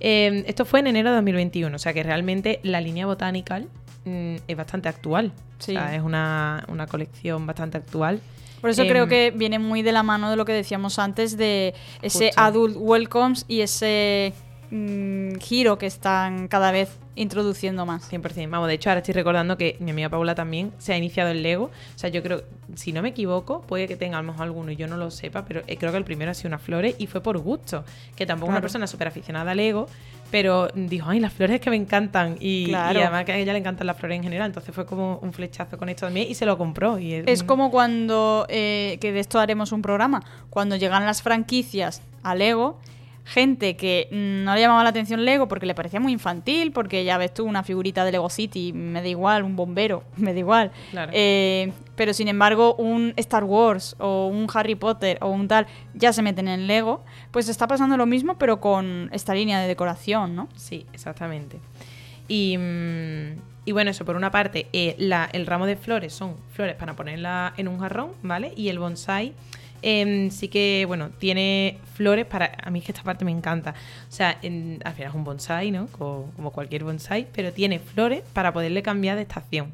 Em, 0.00 0.44
esto 0.46 0.64
fue 0.64 0.80
en 0.80 0.86
enero 0.86 1.10
de 1.10 1.16
2021, 1.16 1.76
o 1.76 1.78
sea 1.78 1.92
que 1.92 2.02
realmente 2.02 2.58
la 2.62 2.80
línea 2.80 3.04
Botanical 3.04 3.68
mm, 4.06 4.36
es 4.48 4.56
bastante 4.56 4.88
actual. 4.88 5.32
O 5.58 5.62
sea, 5.62 5.94
es 5.94 6.02
una, 6.02 6.64
colección 6.90 7.46
bastante 7.46 7.76
actual. 7.76 8.20
Por 8.62 8.70
eso 8.70 8.82
creo 8.84 9.04
em, 9.04 9.08
que 9.10 9.32
viene 9.34 9.58
muy 9.58 9.82
de 9.82 9.92
la 9.92 10.02
mano 10.02 10.30
de 10.30 10.36
lo 10.36 10.46
que 10.46 10.52
decíamos 10.52 10.98
antes 10.98 11.36
de 11.36 11.74
ese 12.00 12.30
adult 12.36 12.76
welcomes 12.78 13.44
y 13.46 13.60
ese 13.60 14.32
mm, 14.70 15.36
giro 15.36 15.78
que 15.78 15.86
están 15.86 16.48
cada 16.48 16.72
vez 16.72 16.98
introduciendo 17.16 17.84
más. 17.84 18.10
100%. 18.10 18.48
Vamos, 18.50 18.68
de 18.68 18.74
hecho, 18.74 18.88
ahora 18.88 19.00
estoy 19.00 19.14
recordando 19.14 19.58
que 19.58 19.76
mi 19.80 19.90
amiga 19.90 20.08
Paula 20.08 20.34
también 20.34 20.72
se 20.78 20.92
ha 20.92 20.96
iniciado 20.96 21.30
el 21.30 21.42
Lego. 21.42 21.64
O 21.64 21.98
sea, 21.98 22.08
yo 22.08 22.22
creo, 22.22 22.44
si 22.74 22.92
no 22.92 23.02
me 23.02 23.10
equivoco, 23.10 23.60
puede 23.62 23.86
que 23.86 23.96
tenga 23.96 24.18
a 24.18 24.22
lo 24.22 24.28
mejor 24.28 24.44
alguno 24.44 24.70
y 24.70 24.76
yo 24.76 24.86
no 24.86 24.96
lo 24.96 25.10
sepa, 25.10 25.44
pero 25.44 25.62
eh, 25.66 25.76
creo 25.76 25.92
que 25.92 25.98
el 25.98 26.04
primero 26.04 26.30
ha 26.30 26.34
sido 26.34 26.48
unas 26.48 26.62
flores 26.62 26.94
y 26.98 27.06
fue 27.06 27.22
por 27.22 27.38
gusto. 27.38 27.84
Que 28.16 28.26
tampoco 28.26 28.52
es 28.52 28.54
una 28.54 28.60
persona 28.60 28.86
súper 28.86 29.08
aficionada 29.08 29.50
al 29.50 29.58
Lego, 29.58 29.86
pero 30.30 30.68
dijo, 30.74 31.10
ay, 31.10 31.20
las 31.20 31.32
flores 31.32 31.60
que 31.60 31.68
me 31.68 31.76
encantan. 31.76 32.36
Y, 32.40 32.72
además 32.72 33.24
que 33.24 33.32
a 33.32 33.36
ella 33.36 33.52
le 33.52 33.58
encantan 33.58 33.86
las 33.86 33.98
flores 33.98 34.16
en 34.16 34.22
general. 34.22 34.46
Entonces 34.46 34.74
fue 34.74 34.86
como 34.86 35.18
un 35.18 35.32
flechazo 35.32 35.76
con 35.76 35.88
esto 35.88 36.08
mí 36.10 36.22
y 36.22 36.34
se 36.34 36.46
lo 36.46 36.56
compró. 36.56 36.98
Y 36.98 37.14
es, 37.26 37.42
como 37.42 37.70
cuando, 37.70 38.46
eh, 38.48 38.98
que 39.00 39.12
de 39.12 39.20
esto 39.20 39.38
haremos 39.38 39.72
un 39.72 39.82
programa, 39.82 40.22
cuando 40.48 40.76
llegan 40.76 41.04
las 41.04 41.22
franquicias 41.22 42.02
a 42.22 42.34
Lego 42.34 42.78
gente 43.30 43.76
que 43.76 44.08
no 44.10 44.54
le 44.56 44.60
llamaba 44.60 44.82
la 44.82 44.90
atención 44.90 45.24
Lego 45.24 45.46
porque 45.46 45.64
le 45.64 45.76
parecía 45.76 46.00
muy 46.00 46.12
infantil, 46.12 46.72
porque 46.72 47.04
ya 47.04 47.16
ves 47.16 47.32
tú 47.32 47.44
una 47.44 47.62
figurita 47.62 48.04
de 48.04 48.10
Lego 48.10 48.28
City, 48.28 48.72
me 48.72 49.00
da 49.00 49.06
igual, 49.06 49.44
un 49.44 49.54
bombero, 49.54 50.02
me 50.16 50.32
da 50.32 50.38
igual. 50.40 50.72
Eh, 51.12 51.72
pero 51.94 52.12
sin 52.12 52.26
embargo, 52.26 52.74
un 52.74 53.14
Star 53.16 53.44
Wars 53.44 53.94
o 54.00 54.26
un 54.26 54.48
Harry 54.52 54.74
Potter 54.74 55.18
o 55.20 55.28
un 55.28 55.46
tal 55.46 55.68
ya 55.94 56.12
se 56.12 56.22
meten 56.22 56.48
en 56.48 56.66
Lego, 56.66 57.04
pues 57.30 57.48
está 57.48 57.68
pasando 57.68 57.96
lo 57.96 58.04
mismo, 58.04 58.36
pero 58.36 58.60
con 58.60 59.08
esta 59.12 59.32
línea 59.32 59.60
de 59.60 59.68
decoración, 59.68 60.34
¿no? 60.34 60.48
Sí, 60.56 60.86
exactamente. 60.92 61.60
Y, 62.26 62.58
mm, 62.58 63.72
bueno, 63.72 63.92
eso 63.92 64.04
por 64.04 64.16
una 64.16 64.32
parte, 64.32 64.66
eh, 64.72 64.96
el 65.32 65.46
ramo 65.46 65.66
de 65.66 65.76
flores 65.76 66.12
son 66.12 66.34
flores 66.52 66.74
para 66.74 66.96
ponerla 66.96 67.54
en 67.56 67.68
un 67.68 67.78
jarrón, 67.78 68.10
¿vale? 68.24 68.52
Y 68.56 68.70
el 68.70 68.80
bonsai 68.80 69.34
Em, 69.82 70.30
sí 70.30 70.48
que, 70.48 70.84
bueno, 70.86 71.10
tiene 71.18 71.78
flores 71.94 72.26
para... 72.26 72.52
A 72.62 72.70
mí 72.70 72.80
es 72.80 72.84
que 72.84 72.92
esta 72.92 73.04
parte 73.04 73.24
me 73.24 73.30
encanta. 73.30 73.74
O 74.08 74.12
sea, 74.12 74.30
al 74.30 74.40
final 74.40 75.08
es 75.08 75.14
un 75.14 75.24
bonsai, 75.24 75.70
¿no? 75.70 75.86
Como, 75.88 76.50
cualquier 76.52 76.84
bonsai, 76.84 77.26
pero 77.32 77.52
tiene 77.52 77.78
flores 77.78 78.22
para 78.32 78.52
poderle 78.52 78.82
cambiar 78.82 79.16
de 79.16 79.22
estación. 79.22 79.72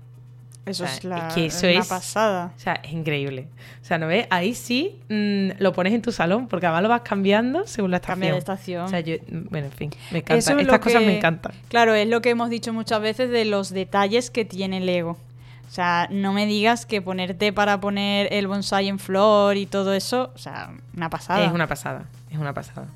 Eso 0.64 0.84
es, 0.84 1.04
la, 1.04 1.28
que 1.32 1.46
eso 1.46 1.68
una 1.68 1.84
pasada. 1.84 2.52
O 2.56 2.58
sea, 2.58 2.74
es 2.82 2.92
increíble. 2.92 3.46
O 3.82 3.84
sea, 3.84 3.98
¿no 3.98 4.08
ves? 4.08 4.26
Ahí 4.30 4.52
sí 4.52 4.98
mm, 5.08 5.60
lo 5.60 5.72
pones 5.72 5.92
en 5.92 6.02
tu 6.02 6.10
salón, 6.10 6.48
porque 6.48 6.66
además 6.66 6.82
lo 6.82 6.88
vas 6.88 7.02
cambiando 7.02 7.68
según 7.68 7.92
la 7.92 7.98
estación. 7.98 8.14
Cambia 8.14 8.32
de 8.32 8.38
estación. 8.38 8.84
O 8.84 8.88
sea, 8.88 8.98
yo, 8.98 9.14
bueno, 9.28 9.68
en 9.68 9.72
fin, 9.72 9.90
me 10.10 10.18
encanta. 10.18 10.60
Estas 10.60 10.80
cosas 10.80 11.02
me 11.02 11.18
encantan. 11.18 11.52
Claro, 11.68 11.94
es 11.94 12.08
lo 12.08 12.20
que 12.20 12.30
hemos 12.30 12.50
dicho 12.50 12.72
muchas 12.72 13.00
veces 13.00 13.30
de 13.30 13.44
los 13.44 13.70
detalles 13.70 14.30
que 14.30 14.44
tiene 14.44 14.80
Lego. 14.80 15.16
O 15.68 15.70
sea, 15.76 16.08
no 16.10 16.32
me 16.32 16.46
digas 16.46 16.86
que 16.86 17.02
ponerte 17.02 17.52
para 17.52 17.80
poner 17.80 18.32
el 18.32 18.46
bonsai 18.46 18.88
en 18.88 18.98
flor 18.98 19.56
y 19.56 19.66
todo 19.66 19.92
eso, 19.94 20.30
o 20.34 20.38
sea, 20.38 20.70
una 20.96 21.10
pasada. 21.10 21.44
Es 21.44 21.52
una 21.52 21.66
pasada, 21.66 22.06
es 22.30 22.38
una 22.38 22.54
pasada. 22.54 22.86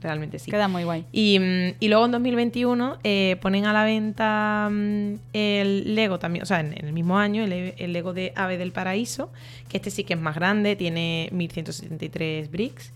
Realmente 0.00 0.38
sí. 0.38 0.50
Queda 0.50 0.68
muy 0.68 0.84
guay. 0.84 1.04
Y, 1.10 1.38
mm, 1.38 1.84
luego 1.86 2.04
en 2.04 2.12
2021 2.12 2.98
eh, 3.02 3.36
ponen 3.40 3.66
a 3.66 3.72
la 3.72 3.84
venta 3.84 4.68
mm, 4.70 5.14
el 5.32 5.94
Lego 5.94 6.18
también, 6.18 6.44
o 6.44 6.46
sea, 6.46 6.60
en, 6.60 6.72
el 6.72 6.92
mismo 6.92 7.18
año, 7.18 7.42
el, 7.42 7.92
Lego 7.92 8.12
de 8.12 8.32
Ave 8.36 8.58
del 8.58 8.70
Paraíso, 8.70 9.32
que 9.68 9.78
este 9.78 9.90
sí 9.90 10.04
que 10.04 10.14
es 10.14 10.20
más 10.20 10.36
grande, 10.36 10.76
tiene 10.76 11.28
1173 11.32 12.50
bricks. 12.50 12.92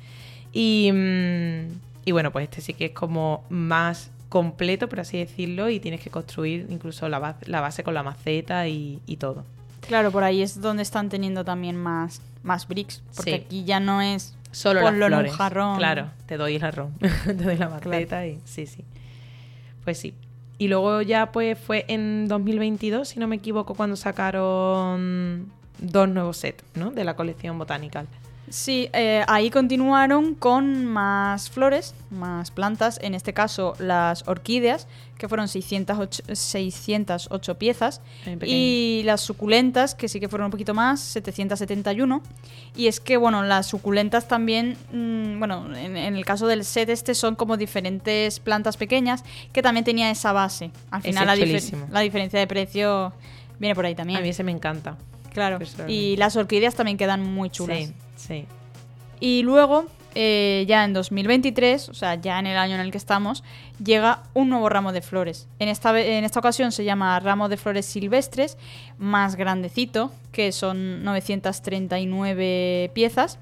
Y, 0.53 0.91
mm, 0.93 1.81
y 2.05 2.13
bueno, 2.13 2.31
pues 2.31 2.45
este 2.45 2.61
sí 2.61 2.75
que 2.75 2.87
es 2.87 2.93
como 2.93 3.45
más 3.49 4.11
completo, 4.33 4.89
por 4.89 4.99
así 4.99 5.19
decirlo, 5.19 5.69
y 5.69 5.79
tienes 5.79 6.01
que 6.01 6.09
construir 6.09 6.67
incluso 6.71 7.07
la 7.11 7.19
base, 7.19 7.45
la 7.51 7.61
base 7.61 7.85
con 7.85 7.93
la 7.93 8.03
maceta 8.03 8.67
y, 8.67 8.99
todo. 9.21 9.45
Claro, 9.87 10.11
por 10.11 10.25
ahí 10.25 10.41
es 10.41 10.59
donde 10.63 10.83
están 10.83 11.11
teniendo 11.11 11.45
también 11.45 11.77
más, 11.77 12.23
más 12.43 12.67
bricks, 12.67 13.03
porque 13.15 13.35
aquí 13.35 13.65
ya 13.65 13.79
no 13.79 14.01
es 14.01 14.35
solo 14.51 14.81
las 14.81 14.95
flores. 14.95 15.35
jarrón. 15.35 15.77
Claro, 15.77 16.09
te 16.25 16.39
doy 16.39 16.55
el 16.55 16.63
jarrón, 16.63 16.95
te 17.27 17.35
doy 17.35 17.59
la 17.59 17.69
maceta 17.69 18.27
y 18.27 18.41
sí, 18.47 18.65
sí. 18.65 18.85
Pues 19.85 19.99
sí. 19.99 20.15
Y 20.57 20.69
luego 20.69 21.03
ya 21.03 21.31
pues 21.31 21.59
fue 21.59 21.85
en 21.89 22.27
2022, 22.27 23.07
si 23.07 23.21
no 23.21 23.29
me 23.29 23.37
equivoco, 23.37 23.75
cuando 23.75 23.97
sacaron 23.97 25.53
dos 25.79 26.09
nuevos 26.09 26.39
sets, 26.39 26.65
¿no? 26.75 26.91
De 26.91 27.05
la 27.05 27.17
colección 27.17 27.59
Botanical. 27.59 28.07
Sí, 28.53 28.91
eh, 28.93 29.25
ahí 29.29 29.49
continuaron 29.49 30.35
con 30.35 30.85
más 30.85 31.49
flores, 31.49 31.95
más 32.11 32.51
plantas, 32.51 32.99
en 33.03 33.15
este 33.15 33.33
caso 33.33 33.73
las 33.79 34.29
orquídeas, 34.29 34.87
que 35.17 35.27
fueron 35.27 35.49
608, 35.49 36.23
608 36.35 37.55
piezas, 37.59 38.03
y 38.47 39.03
las 39.07 39.23
suculentas, 39.23 39.95
que 39.95 40.07
sí 40.07 40.21
que 40.21 40.29
fueron 40.29 40.47
un 40.47 40.51
poquito 40.51 40.75
más, 40.75 41.01
771. 41.01 42.23
Y 42.77 42.89
es 42.89 43.01
que, 43.01 43.17
bueno, 43.17 43.43
las 43.43 43.69
suculentas 43.69 44.29
también, 44.29 44.77
mm, 44.93 45.39
bueno, 45.39 45.75
en, 45.75 45.97
en 45.97 46.15
el 46.15 46.25
caso 46.27 46.47
del 46.47 46.65
set 46.67 46.91
este 46.91 47.15
son 47.15 47.37
como 47.37 47.57
diferentes 47.57 48.39
plantas 48.39 48.77
pequeñas, 48.77 49.25
que 49.55 49.63
también 49.63 49.85
tenía 49.85 50.11
esa 50.11 50.33
base. 50.33 50.71
Al 50.91 51.01
final 51.01 51.27
la, 51.27 51.37
difer- 51.37 52.03
diferencia 52.03 52.39
de 52.39 52.47
precio 52.47 53.15
viene 53.59 53.75
por 53.75 53.87
ahí 53.87 53.95
también. 53.95 54.19
A 54.19 54.23
mí 54.23 54.29
ese 54.29 54.45
me 54.45 54.53
encanta. 54.53 54.99
Claro. 55.33 55.59
Y 55.89 56.17
las 56.17 56.37
orquídeas 56.37 56.75
también 56.75 56.99
quedan 56.99 57.23
muy 57.25 57.49
chulas. 57.49 57.79
Sí, 57.79 57.93
Y 59.21 59.43
luego, 59.43 59.87
eh, 60.15 60.65
ya 60.69 60.85
en 60.85 60.93
2023, 60.93 61.89
o 61.89 61.95
sea, 61.95 62.17
ya 62.17 62.39
en 62.39 62.47
el 62.47 62.57
año 62.57 62.75
en 62.75 62.81
el 62.81 62.91
que 62.91 62.99
estamos, 62.99 63.45
llega 63.83 64.25
un 64.35 64.49
nuevo 64.49 64.69
ramo 64.69 64.93
de 64.93 65.01
flores. 65.01 65.49
En 65.59 65.69
esta, 65.69 65.99
en 65.99 66.25
esta 66.25 66.41
ocasión 66.41 66.73
se 66.73 66.85
llama 66.85 67.19
ramo 67.21 67.49
de 67.49 67.57
flores 67.57 67.87
silvestres, 67.87 68.59
más 68.99 69.37
grandecito, 69.37 70.13
que 70.33 70.53
son 70.53 71.05
939 71.05 72.91
piezas. 72.95 73.39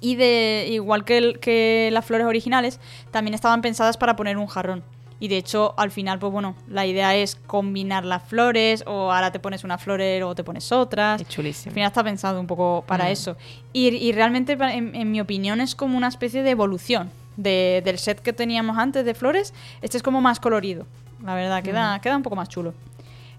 Y 0.00 0.16
de 0.16 0.66
igual 0.70 1.04
que 1.04 1.88
las 1.90 2.04
flores 2.04 2.26
originales, 2.26 2.78
también 3.10 3.34
estaban 3.34 3.62
pensadas 3.62 3.96
para 3.96 4.16
poner 4.16 4.36
un 4.36 4.46
jarrón. 4.46 4.84
Y 5.20 5.28
de 5.28 5.36
hecho, 5.38 5.74
al 5.78 5.90
final, 5.90 6.18
pues 6.18 6.32
bueno, 6.32 6.54
la 6.68 6.84
idea 6.86 7.14
es 7.14 7.36
combinar 7.46 8.04
las 8.04 8.22
flores, 8.24 8.82
o 8.86 9.12
ahora 9.12 9.30
te 9.32 9.38
pones 9.38 9.64
una 9.64 9.78
flor 9.78 10.00
luego 10.00 10.34
te 10.34 10.44
pones 10.44 10.70
otras. 10.72 11.20
Es 11.20 11.28
chulísimo. 11.28 11.70
Al 11.70 11.74
final 11.74 11.86
está 11.88 12.02
pensado 12.04 12.40
un 12.40 12.46
poco 12.46 12.84
para 12.86 13.04
Mm. 13.04 13.08
eso. 13.12 13.36
Y, 13.72 13.88
y 13.88 14.12
realmente, 14.12 14.52
en, 14.54 14.94
en 14.94 15.10
mi 15.10 15.20
opinión, 15.20 15.60
es 15.60 15.74
como 15.74 15.96
una 15.96 16.08
especie 16.08 16.42
de 16.42 16.50
evolución 16.50 17.10
de- 17.36 17.80
del 17.84 17.98
set 17.98 18.20
que 18.20 18.32
teníamos 18.32 18.76
antes 18.76 19.04
de 19.04 19.14
flores. 19.14 19.54
Este 19.82 19.96
es 19.96 20.02
como 20.02 20.20
más 20.20 20.40
colorido. 20.40 20.86
La 21.24 21.34
verdad, 21.34 21.62
queda, 21.62 21.98
queda 22.00 22.16
un 22.16 22.22
poco 22.22 22.36
más 22.36 22.48
chulo. 22.48 22.74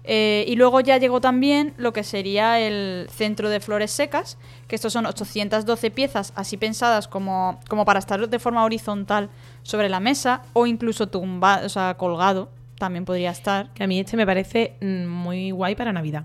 Eh, 0.08 0.44
y 0.46 0.54
luego 0.54 0.80
ya 0.80 0.98
llegó 0.98 1.20
también 1.20 1.74
lo 1.78 1.92
que 1.92 2.04
sería 2.04 2.60
el 2.60 3.08
centro 3.10 3.50
de 3.50 3.58
flores 3.58 3.90
secas, 3.90 4.38
que 4.68 4.76
estos 4.76 4.92
son 4.92 5.04
812 5.04 5.90
piezas 5.90 6.32
así 6.36 6.56
pensadas 6.56 7.08
como, 7.08 7.58
como 7.68 7.84
para 7.84 7.98
estar 7.98 8.28
de 8.28 8.38
forma 8.38 8.64
horizontal 8.64 9.30
sobre 9.62 9.88
la 9.88 9.98
mesa 9.98 10.42
o 10.52 10.66
incluso 10.66 11.08
tumbado, 11.08 11.66
o 11.66 11.96
colgado, 11.96 12.48
también 12.78 13.04
podría 13.04 13.30
estar. 13.30 13.70
Que 13.74 13.82
a 13.82 13.86
mí 13.88 13.98
este 13.98 14.16
me 14.16 14.26
parece 14.26 14.76
mm, 14.80 15.06
muy 15.06 15.50
guay 15.50 15.74
para 15.74 15.92
Navidad. 15.92 16.24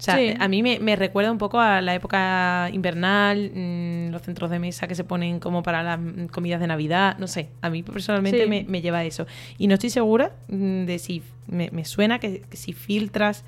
O 0.00 0.02
sea, 0.02 0.16
Sí. 0.16 0.34
a 0.40 0.48
mí 0.48 0.62
me, 0.62 0.80
me 0.80 0.96
recuerda 0.96 1.30
un 1.30 1.36
poco 1.38 1.60
a 1.60 1.80
la 1.82 1.94
época 1.94 2.70
invernal, 2.72 3.52
mm, 3.54 4.08
los 4.10 4.22
centros 4.22 4.50
de 4.50 4.58
mesa 4.58 4.88
que 4.88 4.94
se 4.94 5.04
ponen 5.04 5.38
como 5.40 5.62
para 5.62 5.82
las 5.82 6.00
mm, 6.00 6.26
comidas 6.28 6.58
de 6.58 6.66
Navidad, 6.66 7.16
no 7.18 7.26
sé, 7.28 7.50
a 7.60 7.68
mí 7.70 7.82
personalmente 7.82 8.42
Sí. 8.44 8.48
me, 8.48 8.64
me 8.66 8.80
lleva 8.80 8.98
a 8.98 9.04
eso. 9.04 9.26
Y 9.58 9.66
no 9.68 9.74
estoy 9.74 9.90
segura 9.90 10.32
mm, 10.48 10.84
de 10.86 10.98
si, 10.98 11.22
me, 11.46 11.68
me 11.70 11.84
suena 11.84 12.18
que, 12.18 12.40
que 12.40 12.56
si 12.56 12.72
filtras 12.72 13.44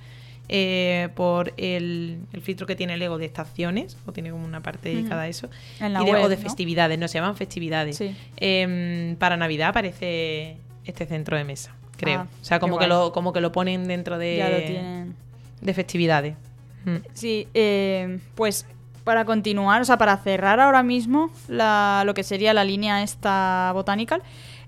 eh, 0.51 1.09
por 1.15 1.55
el, 1.57 2.19
el 2.35 2.41
filtro 2.43 2.67
que 2.67 2.77
tiene 2.77 2.95
el 2.95 2.99
Lego 3.01 3.17
de 3.17 3.25
estaciones, 3.25 3.97
o 4.05 4.13
tiene 4.13 4.31
como 4.31 4.45
una 4.45 4.61
parte 4.61 4.91
dedicada 4.91 5.23
a 5.23 5.29
eso, 5.29 5.49
y 5.81 5.85
de- 5.85 5.99
web, 6.13 6.25
o 6.25 6.29
de 6.29 6.37
¿no? 6.37 6.43
festividades, 6.43 6.99
no 6.99 7.09
se 7.09 7.15
llaman 7.19 7.37
festividades. 7.37 7.97
Sí. 7.97 8.15
Em, 8.37 9.17
para 9.17 9.39
Navidad 9.39 9.69
aparece 9.71 10.59
este 10.85 11.07
centro 11.07 11.39
de 11.39 11.45
mesa, 11.45 11.75
creo. 11.97 12.21
Ah, 12.23 12.27
o 12.43 12.45
sea, 12.45 12.59
como 12.59 12.75
que, 12.79 12.87
guay. 12.87 12.89
lo, 12.91 13.13
como 13.13 13.33
que 13.33 13.41
lo 13.41 13.53
ponen 13.53 13.87
dentro 13.89 14.19
de, 14.19 14.37
Ya 14.37 14.51
lo 14.51 14.59
tienen. 14.59 15.15
De 15.63 15.75
festividades. 15.75 16.37
Mm. 16.85 16.97
Sí, 17.15 17.49
eh, 17.55 18.19
pues 18.35 18.67
para 19.05 19.25
continuar, 19.25 19.81
o 19.83 19.85
sea, 19.85 19.97
para 19.99 20.17
cerrar 20.19 20.61
ahora 20.61 20.83
mismo 20.83 21.31
la- 21.49 22.03
lo 22.07 22.15
que 22.15 22.23
sería 22.23 22.53
la 22.55 22.65
línea 22.65 23.03
esta 23.03 23.71
botanical, 23.75 24.23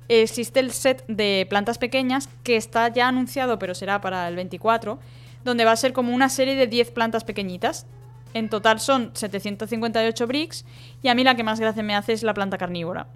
existe 0.09 0.61
el 0.61 0.71
set 0.73 1.05
de 1.09 1.47
plantas 1.49 1.79
pequeñas 1.79 2.29
que 2.43 2.57
está 2.57 2.89
ya 2.89 3.09
anunciado, 3.09 3.59
pero 3.59 3.75
será 3.75 4.01
para 4.01 4.27
el 4.29 4.37
24, 4.37 4.99
donde 5.45 5.65
va 5.65 5.73
a 5.73 5.77
ser 5.77 5.93
como 5.93 6.15
una 6.15 6.29
serie 6.29 6.55
de 6.57 6.67
10 6.67 6.91
plantas 6.91 7.25
pequeñitas. 7.25 7.87
En 8.33 8.49
total 8.49 8.81
son 8.81 9.11
758 9.15 10.27
bricks 10.27 10.65
y 11.03 11.09
a 11.09 11.15
mí 11.15 11.23
la 11.23 11.37
que 11.37 11.45
más 11.45 11.61
gracia 11.61 11.83
me 11.83 11.95
hace 11.95 12.13
es 12.13 12.23
la 12.25 12.35
planta 12.35 12.59
carnívora 12.59 13.07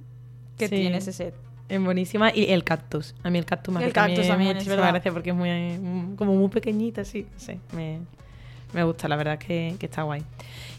que 0.56 0.68
Sí. 0.68 0.76
tiene 0.76 0.98
ese 0.98 1.12
set. 1.12 1.34
Es 1.68 1.80
buenísima. 1.82 2.30
Y 2.34 2.50
el 2.52 2.64
cactus. 2.64 3.14
A 3.22 3.30
mí 3.30 3.38
el 3.38 3.44
cactus 3.44 3.74
me 3.74 3.84
El 3.84 3.92
también 3.92 4.16
cactus 4.16 4.28
también, 4.28 4.50
es 4.50 4.54
muchísima 4.56 4.76
verdad. 4.76 4.90
gracia 4.92 5.12
porque 5.12 5.30
es 5.30 5.36
muy, 5.36 6.16
como 6.16 6.34
muy 6.34 6.48
pequeñita, 6.48 7.04
sí. 7.04 7.26
No 7.34 7.38
sé, 7.40 7.58
me, 7.72 7.98
me 8.72 8.84
gusta, 8.84 9.06
la 9.08 9.16
verdad 9.16 9.38
que, 9.38 9.74
que 9.78 9.86
está 9.86 10.02
guay. 10.02 10.22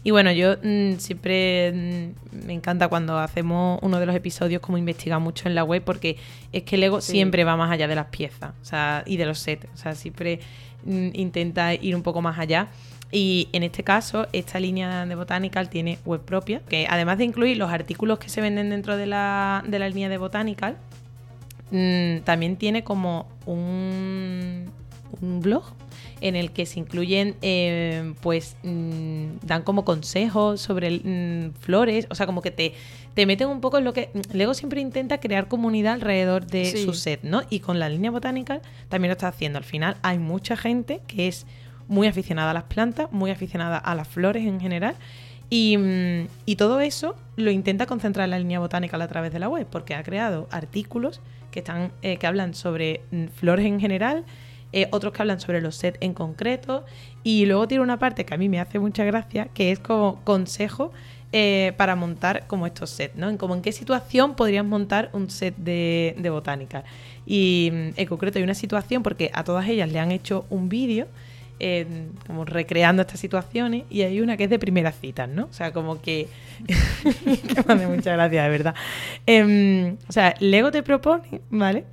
Y 0.02 0.10
bueno, 0.12 0.32
yo 0.32 0.56
mm, 0.62 0.94
siempre 0.98 1.72
mm, 1.72 2.46
me 2.46 2.52
encanta 2.54 2.88
cuando 2.88 3.18
hacemos 3.18 3.78
uno 3.82 4.00
de 4.00 4.06
los 4.06 4.16
episodios 4.16 4.60
como 4.62 4.78
investigar 4.78 5.20
mucho 5.20 5.46
en 5.48 5.54
la 5.54 5.62
web 5.62 5.82
porque 5.84 6.16
es 6.52 6.62
que 6.62 6.76
Lego 6.78 7.00
Sí. 7.00 7.12
siempre 7.12 7.44
va 7.44 7.54
más 7.56 7.70
allá 7.70 7.86
de 7.86 7.94
las 7.94 8.06
piezas 8.06 8.52
o 8.62 8.64
sea, 8.64 9.02
y 9.06 9.16
de 9.16 9.26
los 9.26 9.38
sets. 9.38 9.66
O 9.74 9.76
sea, 9.76 9.94
siempre 9.94 10.40
mm, 10.84 11.10
intenta 11.14 11.74
ir 11.74 11.94
un 11.94 12.02
poco 12.02 12.22
más 12.22 12.38
allá. 12.38 12.68
Y 13.12 13.48
en 13.52 13.62
este 13.64 13.82
caso, 13.82 14.28
esta 14.32 14.60
línea 14.60 15.04
de 15.04 15.14
Botanical 15.16 15.68
tiene 15.68 15.98
web 16.04 16.20
propia, 16.20 16.60
que 16.68 16.86
además 16.88 17.18
de 17.18 17.24
incluir 17.24 17.56
los 17.56 17.70
artículos 17.70 18.18
que 18.18 18.28
se 18.28 18.40
venden 18.40 18.70
dentro 18.70 18.96
de 18.96 19.06
la, 19.06 19.64
de 19.66 19.78
la 19.78 19.88
línea 19.88 20.08
de 20.08 20.16
Botanical, 20.18 20.76
mm, 21.72 22.18
también 22.24 22.56
tiene 22.56 22.84
como 22.84 23.26
un, 23.46 24.70
un 25.20 25.40
blog 25.40 25.64
en 26.20 26.36
el 26.36 26.50
que 26.52 26.66
se 26.66 26.78
incluyen, 26.78 27.34
eh, 27.42 28.12
pues, 28.20 28.56
mm, 28.62 29.38
dan 29.42 29.62
como 29.62 29.84
consejos 29.84 30.60
sobre 30.60 30.90
mm, 31.02 31.52
flores, 31.60 32.06
o 32.10 32.14
sea, 32.14 32.26
como 32.26 32.42
que 32.42 32.50
te, 32.50 32.74
te 33.14 33.24
meten 33.26 33.48
un 33.48 33.60
poco 33.60 33.78
en 33.78 33.84
lo 33.84 33.92
que... 33.92 34.10
Lego 34.32 34.52
siempre 34.54 34.80
intenta 34.80 35.18
crear 35.18 35.48
comunidad 35.48 35.94
alrededor 35.94 36.46
de 36.46 36.66
Sí. 36.66 36.84
su 36.84 36.92
set, 36.92 37.20
¿no? 37.22 37.42
Y 37.50 37.60
con 37.60 37.78
la 37.78 37.88
línea 37.88 38.10
Botanical 38.10 38.60
también 38.88 39.08
lo 39.08 39.12
está 39.14 39.28
haciendo. 39.28 39.58
Al 39.58 39.64
final 39.64 39.96
hay 40.02 40.18
mucha 40.18 40.56
gente 40.56 41.00
que 41.06 41.26
es 41.26 41.46
muy 41.90 42.06
aficionada 42.06 42.52
a 42.52 42.54
las 42.54 42.62
plantas, 42.62 43.10
muy 43.10 43.30
aficionada 43.32 43.76
a 43.76 43.94
las 43.96 44.08
flores 44.08 44.46
en 44.46 44.60
general. 44.60 44.94
Y, 45.50 45.76
mm, 45.76 46.54
todo 46.56 46.80
eso 46.80 47.16
lo 47.36 47.50
intenta 47.50 47.86
concentrar 47.86 48.24
en 48.24 48.30
la 48.30 48.38
línea 48.38 48.60
botánica 48.60 48.96
a 48.96 49.08
través 49.08 49.32
de 49.32 49.40
la 49.40 49.48
web, 49.48 49.66
porque 49.68 49.94
ha 49.94 50.02
creado 50.04 50.46
artículos 50.52 51.20
que, 51.50 51.58
están, 51.58 51.90
eh, 52.02 52.16
que 52.16 52.26
hablan 52.28 52.54
sobre 52.54 53.02
mm, 53.10 53.26
flores 53.26 53.66
en 53.66 53.80
general, 53.80 54.24
eh, 54.72 54.86
otros 54.92 55.12
que 55.12 55.22
hablan 55.22 55.40
sobre 55.40 55.60
los 55.60 55.74
sets 55.74 55.98
en 56.00 56.14
concreto, 56.14 56.84
y 57.24 57.46
luego 57.46 57.66
tiene 57.66 57.82
una 57.82 57.98
parte 57.98 58.24
que 58.24 58.34
a 58.34 58.36
mí 58.36 58.48
me 58.48 58.60
hace 58.60 58.78
mucha 58.78 59.04
gracia, 59.04 59.48
que 59.52 59.72
es 59.72 59.80
como 59.80 60.20
consejo 60.22 60.92
eh, 61.32 61.72
para 61.76 61.96
montar 61.96 62.46
como 62.46 62.66
estos 62.66 62.90
sets, 62.90 63.16
¿no? 63.16 63.28
En 63.28 63.38
en 63.40 63.62
qué 63.62 63.72
situación 63.72 64.36
podrías 64.36 64.64
montar 64.64 65.10
un 65.12 65.28
set 65.28 65.56
de, 65.56 66.14
de 66.18 66.30
botánica. 66.30 66.84
Y 67.26 67.70
mm, 67.72 67.88
en 67.96 68.06
concreto 68.06 68.38
hay 68.38 68.44
una 68.44 68.54
situación, 68.54 69.02
porque 69.02 69.32
a 69.34 69.42
todas 69.42 69.68
ellas 69.68 69.90
le 69.90 69.98
han 69.98 70.12
hecho 70.12 70.46
un 70.50 70.68
vídeo 70.68 71.08
eh, 71.60 71.86
como 72.26 72.44
recreando 72.44 73.02
estas 73.02 73.20
situaciones 73.20 73.84
y 73.90 74.02
hay 74.02 74.20
una 74.20 74.36
que 74.36 74.44
es 74.44 74.50
de 74.50 74.58
primeras 74.58 74.96
citas, 75.00 75.28
¿no? 75.28 75.44
O 75.44 75.52
sea, 75.52 75.72
como 75.72 76.00
que... 76.02 76.26
que 76.66 77.62
me 77.66 77.74
hace 77.74 77.86
mucha 77.86 78.12
gracia, 78.12 78.42
de 78.44 78.48
verdad. 78.50 78.74
Em, 79.26 79.96
o 80.08 80.12
sea, 80.12 80.34
Lego 80.40 80.70
te 80.70 80.82
propone, 80.82 81.40
¿vale? 81.50 81.84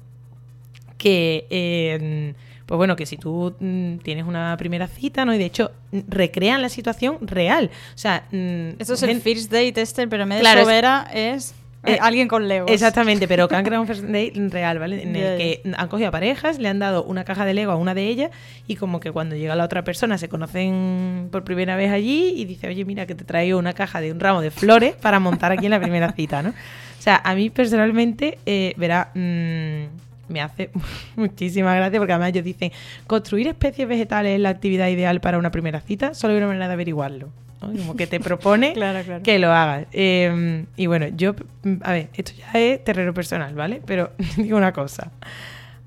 Que, 0.97 1.45
eh, 1.49 2.33
pues 2.65 2.77
bueno, 2.77 2.95
que 2.95 3.05
si 3.05 3.17
tú 3.17 3.55
mm, 3.59 3.97
tienes 3.97 4.25
una 4.25 4.55
primera 4.57 4.87
cita, 4.87 5.25
¿no? 5.25 5.33
Y 5.33 5.37
de 5.37 5.45
hecho, 5.45 5.71
recrean 6.07 6.61
la 6.61 6.69
situación 6.69 7.19
real. 7.21 7.69
O 7.93 7.97
sea... 7.97 8.25
mm, 8.31 8.79
Eso 8.79 8.95
es 8.95 9.03
el 9.03 9.21
First 9.21 9.51
Date 9.51 9.79
este, 9.81 10.07
pero 10.07 10.23
en 10.23 10.29
vez 10.29 10.37
de 10.39 10.41
Claro, 10.41 10.61
es- 10.61 10.65
Sobera 10.65 11.07
es, 11.13 11.55
Eh, 11.87 11.99
alguien 12.01 12.27
con 12.27 12.47
Legos. 12.47 12.69
Exactamente, 12.69 13.27
pero 13.27 13.47
que 13.49 13.55
han 13.55 13.63
creado 13.63 13.81
un 13.81 13.87
first 13.87 14.03
date 14.03 14.33
real, 14.49 14.77
¿vale? 14.77 15.01
En 15.01 15.15
el 15.15 15.37
que 15.37 15.61
han 15.75 15.87
cogido 15.87 16.09
a 16.09 16.11
parejas, 16.11 16.59
le 16.59 16.67
han 16.67 16.79
dado 16.79 17.03
una 17.03 17.23
caja 17.23 17.45
de 17.45 17.53
Lego 17.53 17.71
a 17.71 17.75
una 17.75 17.93
de 17.93 18.07
ellas 18.07 18.31
y 18.67 18.75
como 18.75 18.99
que 18.99 19.11
cuando 19.11 19.35
llega 19.35 19.55
la 19.55 19.63
otra 19.63 19.83
persona 19.83 20.17
se 20.17 20.27
conocen 20.27 21.29
por 21.31 21.43
primera 21.43 21.75
vez 21.77 21.91
allí 21.91 22.33
y 22.35 22.45
dice, 22.45 22.67
oye, 22.67 22.83
mira 22.83 23.05
que 23.05 23.15
te 23.15 23.23
traigo 23.23 23.57
una 23.57 23.73
caja 23.73 24.01
de 24.01 24.11
un 24.11 24.19
ramo 24.19 24.41
de 24.41 24.51
flores 24.51 24.95
para 24.95 25.19
montar 25.19 25.51
aquí 25.51 25.65
en 25.65 25.71
la 25.71 25.79
primera 25.79 26.11
cita, 26.11 26.43
¿no? 26.43 26.49
O 26.49 27.01
sea, 27.01 27.21
a 27.23 27.35
mí 27.35 27.49
personalmente, 27.49 28.37
eh, 28.45 28.73
verá, 28.75 29.11
mm, 29.13 30.31
me 30.31 30.41
hace 30.41 30.71
muchísima 31.15 31.73
gracia 31.73 31.99
porque 31.99 32.11
además 32.11 32.29
ellos 32.29 32.43
dicen, 32.43 32.71
construir 33.05 33.47
especies 33.47 33.87
vegetales 33.87 34.35
es 34.35 34.41
la 34.41 34.49
actividad 34.49 34.89
ideal 34.89 35.21
para 35.21 35.37
una 35.37 35.51
primera 35.51 35.79
cita, 35.79 36.13
solo 36.13 36.33
hay 36.33 36.37
una 36.37 36.47
manera 36.47 36.67
de 36.67 36.73
averiguarlo. 36.73 37.46
¿No? 37.61 37.67
Como 37.71 37.95
que 37.95 38.07
te 38.07 38.19
propone 38.19 38.73
Claro, 38.73 39.03
claro. 39.03 39.23
que 39.23 39.39
lo 39.39 39.51
hagas. 39.51 39.85
Eh, 39.91 40.65
y 40.75 40.85
bueno, 40.87 41.07
yo, 41.15 41.35
a 41.81 41.91
ver, 41.91 42.09
esto 42.15 42.31
ya 42.37 42.51
es 42.59 42.83
terreno 42.83 43.13
personal, 43.13 43.53
¿vale? 43.55 43.81
Pero 43.85 44.11
digo 44.37 44.57
una 44.57 44.73
cosa. 44.73 45.11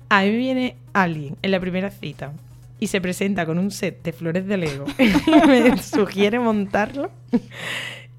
A 0.09 0.23
mí 0.23 0.31
viene 0.35 0.75
alguien 0.93 1.37
en 1.41 1.51
la 1.51 1.59
primera 1.59 1.89
cita 1.89 2.31
y 2.79 2.87
se 2.87 2.99
presenta 2.99 3.45
con 3.45 3.57
un 3.59 3.71
set 3.71 4.01
de 4.03 4.11
flores 4.11 4.45
de 4.47 4.57
Lego 4.57 4.85
y 4.97 5.05
me 5.47 5.77
sugiere 5.77 6.39
montarlo. 6.39 7.11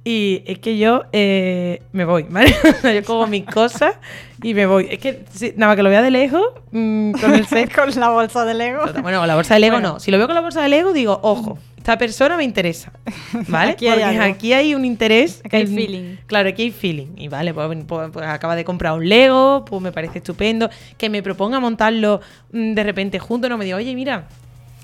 Y 0.05 0.43
es 0.47 0.59
que 0.59 0.79
yo 0.79 1.05
eh, 1.12 1.81
me 1.93 2.05
voy, 2.05 2.25
¿vale? 2.29 2.53
Yo 2.83 3.05
cojo 3.05 3.29
mis 3.29 3.45
cosas 3.45 3.95
y 4.43 4.53
me 4.55 4.67
voy. 4.67 4.88
Es 4.91 4.99
que 4.99 5.25
nada 5.57 5.69
más 5.69 5.77
que 5.77 5.83
lo 5.85 5.91
vea 5.91 6.03
de 6.03 6.11
lejos, 6.11 6.43
mm, 6.73 7.12
con 7.12 7.35
el 7.35 7.47
set 7.47 7.73
con 7.73 7.88
la 8.01 8.09
bolsa 8.09 8.45
de 8.45 8.55
Lego. 8.55 8.83
Bueno, 9.01 9.21
con 9.21 9.29
la 9.29 9.37
bolsa 9.37 9.55
de 9.55 9.61
Lego 9.61 9.77
Bueno. 9.77 9.93
no. 9.95 10.01
Si 10.01 10.11
lo 10.11 10.19
veo 10.19 10.27
con 10.27 10.35
la 10.35 10.41
bolsa 10.41 10.61
de 10.62 10.69
Lego, 10.71 10.93
digo, 10.93 11.21
ojo, 11.23 11.57
esta 11.83 11.99
persona 11.99 12.37
me 12.37 12.45
interesa, 12.45 12.92
¿vale? 13.49 13.73
Aquí 13.73 13.87
Porque 13.87 14.05
aquí 14.05 14.53
hay 14.53 14.73
un 14.77 14.85
interés. 14.85 15.42
Aquí 15.45 15.57
hay 15.57 15.66
feeling. 15.66 16.16
Claro, 16.29 16.49
aquí 16.49 16.62
hay 16.62 16.71
feeling. 16.71 17.09
Y 17.16 17.27
vale, 17.27 17.53
pues, 17.53 17.77
pues- 17.88 18.11
pues 18.12 18.25
acaba 18.25 18.55
de 18.55 18.64
comprar 18.64 18.92
un 18.92 19.09
Lego, 19.09 19.64
pues 19.64 19.83
me 19.83 19.90
parece 19.90 20.18
estupendo. 20.18 20.71
Que 20.97 21.11
me 21.11 21.25
proponga 21.25 21.59
montarlo 21.59 22.21
mm, 22.53 22.75
de 22.75 22.85
repente 22.85 23.18
juntos, 23.18 23.51
no 23.51 23.59
me 23.59 23.64
diga, 23.64 23.79
oye, 23.79 23.97
mira, 23.97 24.29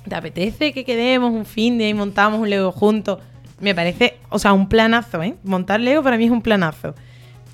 ¿te 0.09 0.15
apetece 0.17 0.73
que 0.73 0.85
quedemos 0.85 1.31
un 1.31 1.47
fin 1.47 1.79
de 1.79 1.89
y 1.89 1.95
montamos 1.95 2.41
un 2.41 2.51
Lego 2.51 2.73
juntos? 2.73 3.21
Me 3.61 3.77
parece, 3.77 4.17
o 4.29 4.41
sea, 4.41 4.53
un 4.53 4.69
planazo, 4.69 5.23
¿eh? 5.23 5.37
Montar 5.45 5.79
Lego 5.79 6.03
para 6.03 6.17
mí 6.19 6.25
es 6.25 6.33
un 6.33 6.43
planazo. 6.43 6.97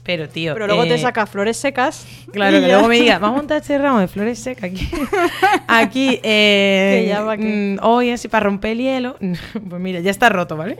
Pero, 0.04 0.28
tío. 0.28 0.52
Pero 0.52 0.66
luego 0.66 0.84
eh, 0.84 0.88
te 0.88 0.98
sacas 0.98 1.30
flores 1.30 1.56
secas. 1.56 2.06
Claro, 2.30 2.56
que 2.56 2.68
ya. 2.68 2.74
luego 2.74 2.88
me 2.88 2.96
diga, 2.96 3.18
vamos 3.18 3.36
a 3.36 3.40
montar 3.40 3.56
este 3.62 3.78
ramo 3.78 4.00
de 4.00 4.08
flores 4.08 4.38
secas 4.38 4.70
aquí. 4.70 4.90
Aquí, 5.66 6.20
eh, 6.22 7.14
Que 7.38 7.76
mm, 7.78 7.78
hoy 7.82 8.10
así 8.10 8.28
para 8.28 8.44
romper 8.44 8.72
el 8.72 8.78
hielo. 8.78 9.16
Pues 9.68 9.80
mira, 9.80 10.00
ya 10.00 10.10
está 10.10 10.28
roto, 10.28 10.56
¿vale? 10.56 10.78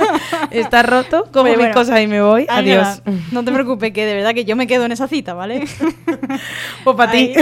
está 0.50 0.82
roto, 0.82 1.28
cojo 1.32 1.44
Oye, 1.44 1.50
mis 1.52 1.58
bueno, 1.58 1.74
cosas 1.74 2.00
y 2.02 2.06
me 2.06 2.20
voy. 2.20 2.46
Adiós. 2.48 3.00
No 3.30 3.44
te 3.44 3.52
preocupes, 3.52 3.92
que 3.92 4.04
de 4.04 4.14
verdad 4.14 4.34
que 4.34 4.44
yo 4.44 4.56
me 4.56 4.66
quedo 4.66 4.84
en 4.86 4.92
esa 4.92 5.06
cita, 5.06 5.34
¿vale? 5.34 5.64
Pues 6.82 6.96
para 6.96 7.12
ti. 7.12 7.32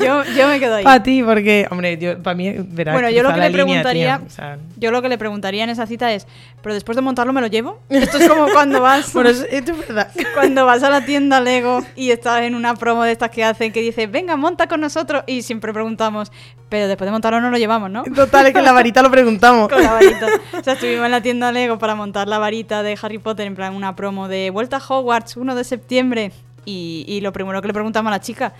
Yo, 0.00 0.24
yo 0.36 0.48
me 0.48 0.58
quedo 0.58 0.76
ahí. 0.76 0.84
Para 0.84 1.02
ti, 1.02 1.22
porque, 1.22 1.66
hombre, 1.70 1.96
yo, 1.98 2.20
para 2.22 2.34
mí, 2.34 2.52
verás, 2.58 2.94
Bueno, 2.94 3.10
yo 3.10 3.22
lo 3.22 3.32
que 3.32 3.40
le 3.40 3.50
línea, 3.50 3.64
preguntaría, 3.64 4.18
tía, 4.18 4.26
o 4.26 4.30
sea, 4.30 4.58
yo 4.76 4.90
lo 4.90 5.00
que 5.00 5.08
le 5.08 5.18
preguntaría 5.18 5.64
en 5.64 5.70
esa 5.70 5.86
cita 5.86 6.12
es, 6.12 6.26
pero 6.60 6.74
después 6.74 6.96
de 6.96 7.02
montarlo 7.02 7.32
me 7.32 7.40
lo 7.40 7.46
llevo. 7.46 7.80
Esto 7.88 8.18
es 8.18 8.28
como 8.28 8.48
cuando 8.48 8.80
vas, 8.80 9.12
bueno, 9.12 9.30
esto 9.30 9.72
es 9.72 9.78
verdad. 9.78 10.10
cuando 10.34 10.66
vas 10.66 10.71
a 10.80 10.88
la 10.88 11.04
tienda 11.04 11.40
Lego 11.40 11.80
y 11.96 12.10
estás 12.10 12.42
en 12.42 12.54
una 12.54 12.74
promo 12.74 13.02
de 13.04 13.12
estas 13.12 13.30
que 13.30 13.44
hacen 13.44 13.72
que 13.72 13.82
dice, 13.82 14.06
venga, 14.06 14.36
monta 14.36 14.68
con 14.68 14.80
nosotros 14.80 15.24
y 15.26 15.42
siempre 15.42 15.72
preguntamos, 15.74 16.32
pero 16.70 16.88
después 16.88 17.06
de 17.06 17.12
montarlo 17.12 17.40
no 17.42 17.50
lo 17.50 17.58
llevamos, 17.58 17.90
¿no? 17.90 18.04
Total, 18.04 18.46
es 18.46 18.52
que 18.54 18.60
en 18.60 18.64
la 18.64 18.72
varita 18.72 19.02
lo 19.02 19.10
preguntamos. 19.10 19.68
Con 19.68 19.82
la 19.82 19.92
varita. 19.92 20.28
O 20.58 20.62
sea, 20.62 20.72
estuvimos 20.72 21.04
en 21.04 21.10
la 21.10 21.20
tienda 21.20 21.52
Lego 21.52 21.78
para 21.78 21.94
montar 21.94 22.28
la 22.28 22.38
varita 22.38 22.82
de 22.82 22.98
Harry 23.02 23.18
Potter 23.18 23.46
en 23.46 23.54
plan 23.54 23.74
una 23.74 23.94
promo 23.94 24.28
de 24.28 24.48
Vuelta 24.48 24.78
a 24.78 24.82
Hogwarts 24.86 25.36
1 25.36 25.54
de 25.54 25.64
septiembre. 25.64 26.32
Y, 26.64 27.04
y 27.06 27.20
lo 27.20 27.32
primero 27.32 27.60
que 27.60 27.66
le 27.66 27.74
preguntamos 27.74 28.08
a 28.08 28.12
la 28.12 28.20
chica, 28.20 28.54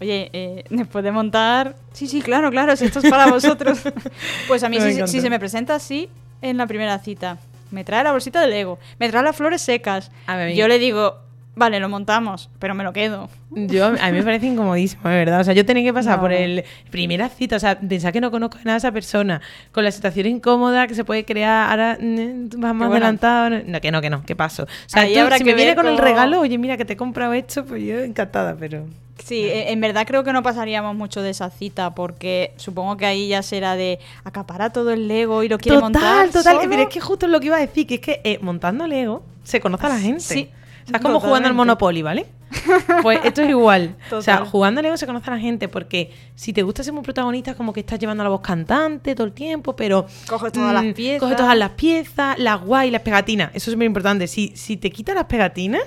oye, 0.00 0.30
eh, 0.32 0.64
después 0.70 1.04
de 1.04 1.12
montar... 1.12 1.76
Sí, 1.92 2.06
sí, 2.06 2.22
claro, 2.22 2.50
claro, 2.50 2.76
si 2.76 2.84
esto 2.84 3.00
es 3.00 3.10
para 3.10 3.26
vosotros. 3.26 3.80
pues 4.48 4.62
a 4.62 4.68
mí 4.68 4.78
si, 4.80 5.20
se 5.20 5.30
me 5.30 5.38
presenta 5.38 5.74
así 5.74 6.08
en 6.40 6.56
la 6.56 6.66
primera 6.66 6.98
cita, 6.98 7.38
me 7.70 7.84
trae 7.84 8.04
la 8.04 8.12
bolsita 8.12 8.40
de 8.40 8.48
Lego, 8.48 8.78
me 8.98 9.08
trae 9.10 9.22
las 9.22 9.36
flores 9.36 9.60
secas, 9.60 10.10
A 10.26 10.36
ver, 10.36 10.54
yo 10.54 10.68
le 10.68 10.78
digo, 10.78 11.18
vale, 11.58 11.80
lo 11.80 11.88
montamos, 11.88 12.48
pero 12.58 12.74
me 12.74 12.84
lo 12.84 12.92
quedo. 12.92 13.28
Yo, 13.50 13.86
a 13.86 13.90
mí 13.90 14.12
me 14.12 14.22
parece 14.22 14.46
incomodísimo, 14.46 15.08
de 15.08 15.16
verdad. 15.16 15.40
O 15.40 15.44
sea, 15.44 15.54
yo 15.54 15.64
tenía 15.66 15.82
que 15.82 15.92
pasar 15.92 16.16
No. 16.16 16.22
por 16.22 16.32
el 16.32 16.64
primera 16.90 17.28
cita, 17.28 17.56
o 17.56 17.58
sea, 17.58 17.78
pensar 17.78 18.12
que 18.12 18.20
no 18.20 18.30
conozco 18.30 18.58
nada 18.64 18.74
a 18.74 18.78
esa 18.78 18.92
persona, 18.92 19.40
con 19.72 19.84
la 19.84 19.90
situación 19.90 20.26
incómoda 20.26 20.86
que 20.86 20.94
se 20.94 21.04
puede 21.04 21.24
crear, 21.24 21.70
ahora 21.70 21.98
vas 22.00 22.74
más 22.74 22.76
bueno. 22.76 22.92
adelantado. 22.92 23.50
No, 23.66 23.80
que 23.80 23.90
no, 23.90 24.00
que 24.00 24.10
no, 24.10 24.22
¿qué 24.24 24.36
paso? 24.36 24.62
O 24.64 24.66
sea, 24.86 25.02
Ahí 25.02 25.14
tú, 25.14 25.20
habrá 25.20 25.38
si 25.38 25.44
que 25.44 25.50
me 25.50 25.56
viene 25.56 25.74
con 25.74 25.86
el 25.86 25.98
regalo, 25.98 26.40
oye, 26.40 26.56
mira 26.58 26.76
que 26.76 26.84
te 26.84 26.92
he 26.94 26.96
comprado 26.96 27.32
esto, 27.32 27.64
pues 27.64 27.82
yo 27.82 27.98
encantada, 28.00 28.56
pero. 28.58 28.86
Sí, 29.24 29.40
e- 29.42 29.72
en 29.72 29.80
verdad 29.80 30.06
creo 30.06 30.22
que 30.22 30.32
no 30.32 30.44
pasaríamos 30.44 30.94
mucho 30.94 31.22
de 31.22 31.30
esa 31.30 31.50
cita 31.50 31.92
porque 31.94 32.52
supongo 32.56 32.96
que 32.96 33.04
ahí 33.04 33.26
ya 33.28 33.42
será 33.42 33.74
de 33.74 33.98
acaparar 34.22 34.72
todo 34.72 34.92
el 34.92 35.08
Lego 35.08 35.42
y 35.42 35.48
lo 35.48 35.58
quiere 35.58 35.76
Total, 35.78 35.92
montar. 35.92 36.26
total. 36.28 36.56
solo. 36.58 36.70
Pero 36.70 36.82
es 36.82 36.88
que 36.88 37.00
justo 37.00 37.26
es 37.26 37.32
lo 37.32 37.40
que 37.40 37.46
iba 37.46 37.56
a 37.56 37.60
decir, 37.60 37.86
que 37.88 37.94
es 37.96 38.00
que 38.00 38.20
eh, 38.22 38.38
montando 38.42 38.86
Lego 38.86 39.24
se 39.42 39.60
conoce 39.60 39.86
a 39.86 39.88
la 39.88 39.98
gente. 39.98 40.20
Sí, 40.20 40.48
sea, 40.88 40.96
es 40.96 41.02
como 41.02 41.20
jugando 41.20 41.48
al. 41.48 41.54
Monopoly, 41.54 42.02
¿vale? 42.02 42.26
Pues 43.02 43.20
esto 43.24 43.42
es 43.42 43.50
igual. 43.50 43.96
O 44.10 44.22
sea, 44.22 44.44
jugando 44.44 44.80
al 44.80 44.84
Lego 44.84 44.96
se 44.96 45.06
conoce 45.06 45.30
a 45.30 45.34
la 45.34 45.40
gente 45.40 45.68
porque 45.68 46.12
si 46.34 46.52
te 46.52 46.62
gusta 46.62 46.82
ser 46.82 46.92
muy 46.92 47.02
protagonista, 47.02 47.52
es 47.52 47.56
como 47.56 47.72
que 47.72 47.80
estás 47.80 47.98
llevando 47.98 48.24
la 48.24 48.30
voz 48.30 48.40
cantante 48.40 49.14
todo 49.14 49.26
el 49.26 49.32
tiempo, 49.32 49.76
pero. 49.76 50.06
Coges 50.26 50.52
todas 50.52 50.72
las 50.72 50.84
mm, 50.84 50.92
piezas. 50.92 51.20
Coges 51.20 51.36
todas 51.36 51.56
las 51.56 51.70
piezas, 51.70 52.38
las 52.38 52.60
guay, 52.60 52.90
las 52.90 53.02
pegatinas. 53.02 53.50
Eso 53.54 53.70
es 53.70 53.76
muy 53.76 53.86
importante. 53.86 54.26
Si, 54.26 54.52
si 54.56 54.76
te 54.76 54.90
quitas 54.90 55.14
las 55.14 55.24
pegatinas, 55.24 55.82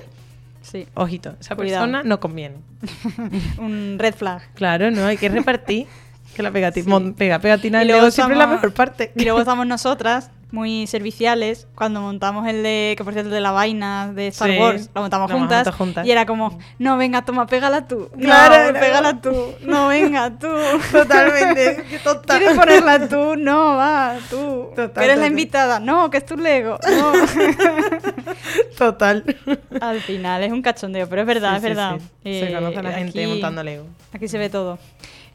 Sí, 0.62 0.86
ojito, 0.94 1.34
esa 1.40 1.56
Cuidado. 1.56 1.84
persona 1.84 2.02
no 2.04 2.20
conviene. 2.20 2.56
un 3.58 3.96
red 3.98 4.14
flag. 4.14 4.42
Claro, 4.54 4.90
no, 4.90 5.04
hay 5.04 5.16
que 5.16 5.28
repartir. 5.28 5.86
Que 6.34 6.42
la 6.42 6.50
pegatina, 6.52 7.14
pega, 7.16 7.38
pegatina 7.40 7.82
Y 7.82 7.88
luego 7.88 8.10
siempre 8.10 8.34
es 8.34 8.38
la 8.38 8.46
mejor 8.46 8.72
parte. 8.72 9.12
Y 9.16 9.24
luego 9.24 9.40
estamos 9.40 9.66
nosotras, 9.66 10.30
muy 10.52 10.86
serviciales, 10.86 11.66
cuando 11.74 12.00
montamos 12.00 12.46
el 12.46 12.62
de, 12.62 12.94
que 12.96 13.02
por 13.04 13.12
cierto, 13.14 13.30
el 13.30 13.34
de 13.34 13.40
la 13.40 13.50
vaina 13.52 14.12
de 14.12 14.28
Star 14.28 14.50
Sí, 14.50 14.58
Wars, 14.58 14.90
lo 14.94 15.00
montamos 15.00 15.30
lo 15.30 15.38
juntas, 15.38 15.74
juntas. 15.74 16.06
Y 16.06 16.10
era 16.12 16.26
como, 16.26 16.58
no, 16.78 16.96
venga, 16.98 17.22
toma, 17.24 17.46
pégala 17.46 17.88
tú. 17.88 18.08
Claro, 18.20 18.72
no, 18.72 18.78
pégala 18.78 19.20
tú. 19.20 19.34
No, 19.62 19.88
venga, 19.88 20.30
tú. 20.38 20.48
Totalmente, 20.92 21.82
tonta. 22.04 22.38
¿Quieres 22.38 22.56
ponerla 22.56 23.08
tú? 23.08 23.34
No, 23.36 23.76
va, 23.76 24.16
tú. 24.30 24.68
Total, 24.76 24.92
que 24.92 25.00
eres 25.04 25.08
la 25.16 25.22
total. 25.22 25.30
invitada. 25.30 25.80
No, 25.80 26.10
que 26.10 26.18
es 26.18 26.26
tu 26.26 26.36
Lego. 26.36 26.78
No. 26.86 27.12
Total. 28.78 29.24
Al 29.80 30.00
final 30.00 30.42
es 30.42 30.52
un 30.52 30.62
cachondeo, 30.62 31.08
pero 31.08 31.22
es 31.22 31.26
verdad, 31.26 31.50
Sí, 31.52 31.56
es 31.56 31.62
verdad. 31.62 31.96
sí. 31.98 32.40
Se 32.40 32.48
Eh, 32.50 32.54
conoce 32.54 32.78
a 32.78 32.82
la 32.82 32.92
gente 32.92 33.20
aquí- 33.22 33.28
montando 33.30 33.62
Lego. 33.62 33.86
Aquí 34.12 34.28
se 34.28 34.38
ve 34.38 34.50
todo. 34.50 34.78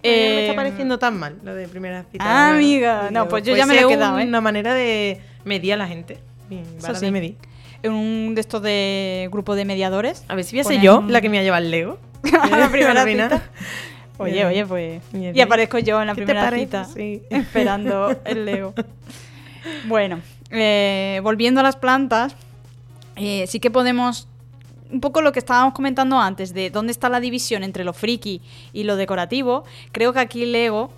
Eh, 0.04 0.30
no 0.30 0.36
me 0.36 0.40
Eh, 0.42 0.42
está 0.50 0.56
pareciendo 0.56 1.00
tan 1.00 1.18
mal 1.18 1.38
lo 1.44 1.54
de 1.56 1.68
primera 1.68 2.04
cita. 2.12 2.24
Ah, 2.26 2.52
amiga. 2.52 3.10
No, 3.12 3.28
pues 3.28 3.44
yo 3.44 3.56
ya 3.56 3.66
me 3.66 3.80
lo 3.80 3.88
he 3.88 3.92
quedado, 3.92 4.20
¿eh? 4.20 4.26
Una 4.26 4.42
manera 4.42 4.74
de 4.74 5.22
medir 5.44 5.74
a 5.74 5.78
la 5.78 5.88
gente. 5.88 6.20
Vara 6.82 6.96
sí. 6.96 7.06
de 7.06 7.12
medir. 7.12 7.36
En 7.84 7.92
un 7.92 8.34
de 8.36 8.42
estos 8.42 8.62
de 8.62 9.30
grupo 9.32 9.56
de 9.56 9.66
mediadores. 9.66 10.24
A 10.28 10.36
ver 10.36 10.44
si 10.44 10.56
voy 10.56 10.62
a 10.62 10.64
ser 10.64 10.82
yo 10.82 11.00
un- 11.00 11.12
la 11.12 11.22
que 11.22 11.30
me 11.30 11.40
ha 11.40 11.44
llevado 11.44 11.64
el 11.64 11.72
Lego. 11.72 12.00
a 12.42 12.48
la 12.58 12.70
primera 12.70 13.04
cita. 13.06 13.42
Oye, 14.20 14.44
oye, 14.46 14.66
pues. 14.66 15.00
Y 15.14 15.40
aparezco 15.42 15.78
yo 15.78 16.02
en 16.02 16.08
la 16.08 16.16
¿Qué 16.16 16.22
te 16.22 16.26
primera 16.26 16.50
cita. 16.52 16.86
Sí. 16.86 17.22
Esperando 17.30 18.20
el 18.26 18.46
Lego. 18.46 18.74
Bueno, 19.88 20.22
eh, 20.50 21.20
volviendo 21.22 21.60
a 21.60 21.64
las 21.64 21.76
plantas, 21.76 22.36
eh, 23.16 23.46
sí 23.48 23.60
que 23.60 23.70
podemos. 23.70 24.28
Un 24.92 25.02
poco 25.02 25.22
lo 25.22 25.32
que 25.32 25.40
estábamos 25.40 25.74
comentando 25.74 26.20
antes, 26.20 26.54
de 26.54 26.70
dónde 26.70 26.92
está 26.92 27.10
la 27.10 27.20
división 27.20 27.64
entre 27.64 27.84
lo 27.84 27.94
friki 27.94 28.42
y 28.74 28.84
lo 28.84 28.96
decorativo. 28.96 29.64
Creo 29.92 30.14
que 30.14 30.20
aquí 30.20 30.46
Lego 30.46 30.92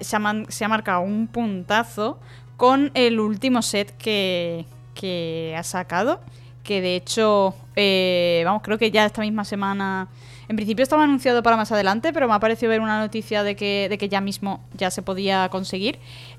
se, 0.00 0.16
ha 0.16 0.18
man- 0.18 0.46
se 0.48 0.64
ha 0.64 0.68
marcado 0.68 1.00
un 1.02 1.26
puntazo 1.26 2.18
con 2.56 2.90
el 2.94 3.20
último 3.20 3.60
set 3.62 3.96
que, 3.98 4.64
que 4.94 5.54
ha 5.58 5.62
sacado. 5.62 6.20
Que 6.62 6.80
de 6.80 6.96
hecho, 6.96 7.54
eh, 7.76 8.42
vamos, 8.46 8.62
creo 8.62 8.78
que 8.78 8.90
ya 8.90 9.04
esta 9.04 9.20
misma 9.20 9.44
semana. 9.44 10.08
En 10.48 10.56
principio 10.56 10.82
estaba 10.82 11.04
anunciado 11.04 11.42
para 11.42 11.56
más 11.56 11.70
adelante, 11.72 12.12
pero 12.12 12.26
me 12.28 12.34
ha 12.34 12.40
parecido 12.40 12.70
ver 12.70 12.80
una 12.80 12.98
noticia 12.98 13.42
de 13.42 13.56
que, 13.56 13.88
de 13.90 13.98
que 13.98 14.08
ya 14.08 14.20
mismo 14.22 14.60
ya 14.74 14.90
se 14.90 15.02
podía 15.02 15.48
conseguir. 15.50 15.98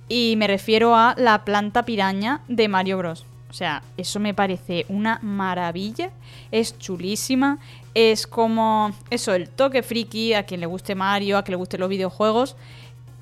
Y 0.10 0.36
me 0.38 0.48
refiero 0.48 0.96
a 0.96 1.14
la 1.18 1.44
planta 1.46 1.86
piraña 1.86 2.42
de 2.48 2.68
Mario 2.68 2.98
Bros. 2.98 3.26
O 3.56 3.58
sea, 3.58 3.82
eso 3.96 4.20
me 4.20 4.34
parece 4.34 4.86
una 4.90 5.18
maravilla. 5.22 6.10
Es 6.52 6.78
chulísima. 6.78 7.58
Es 7.94 8.28
como 8.28 8.92
eso, 9.10 9.34
el 9.34 9.48
toque 9.50 9.82
friki 9.82 10.34
a 10.34 10.44
quien 10.44 10.60
le 10.60 10.66
guste 10.66 10.94
Mario, 10.94 11.38
a 11.38 11.44
quien 11.44 11.54
le 11.54 11.60
gusten 11.60 11.80
los 11.80 11.88
videojuegos. 11.88 12.58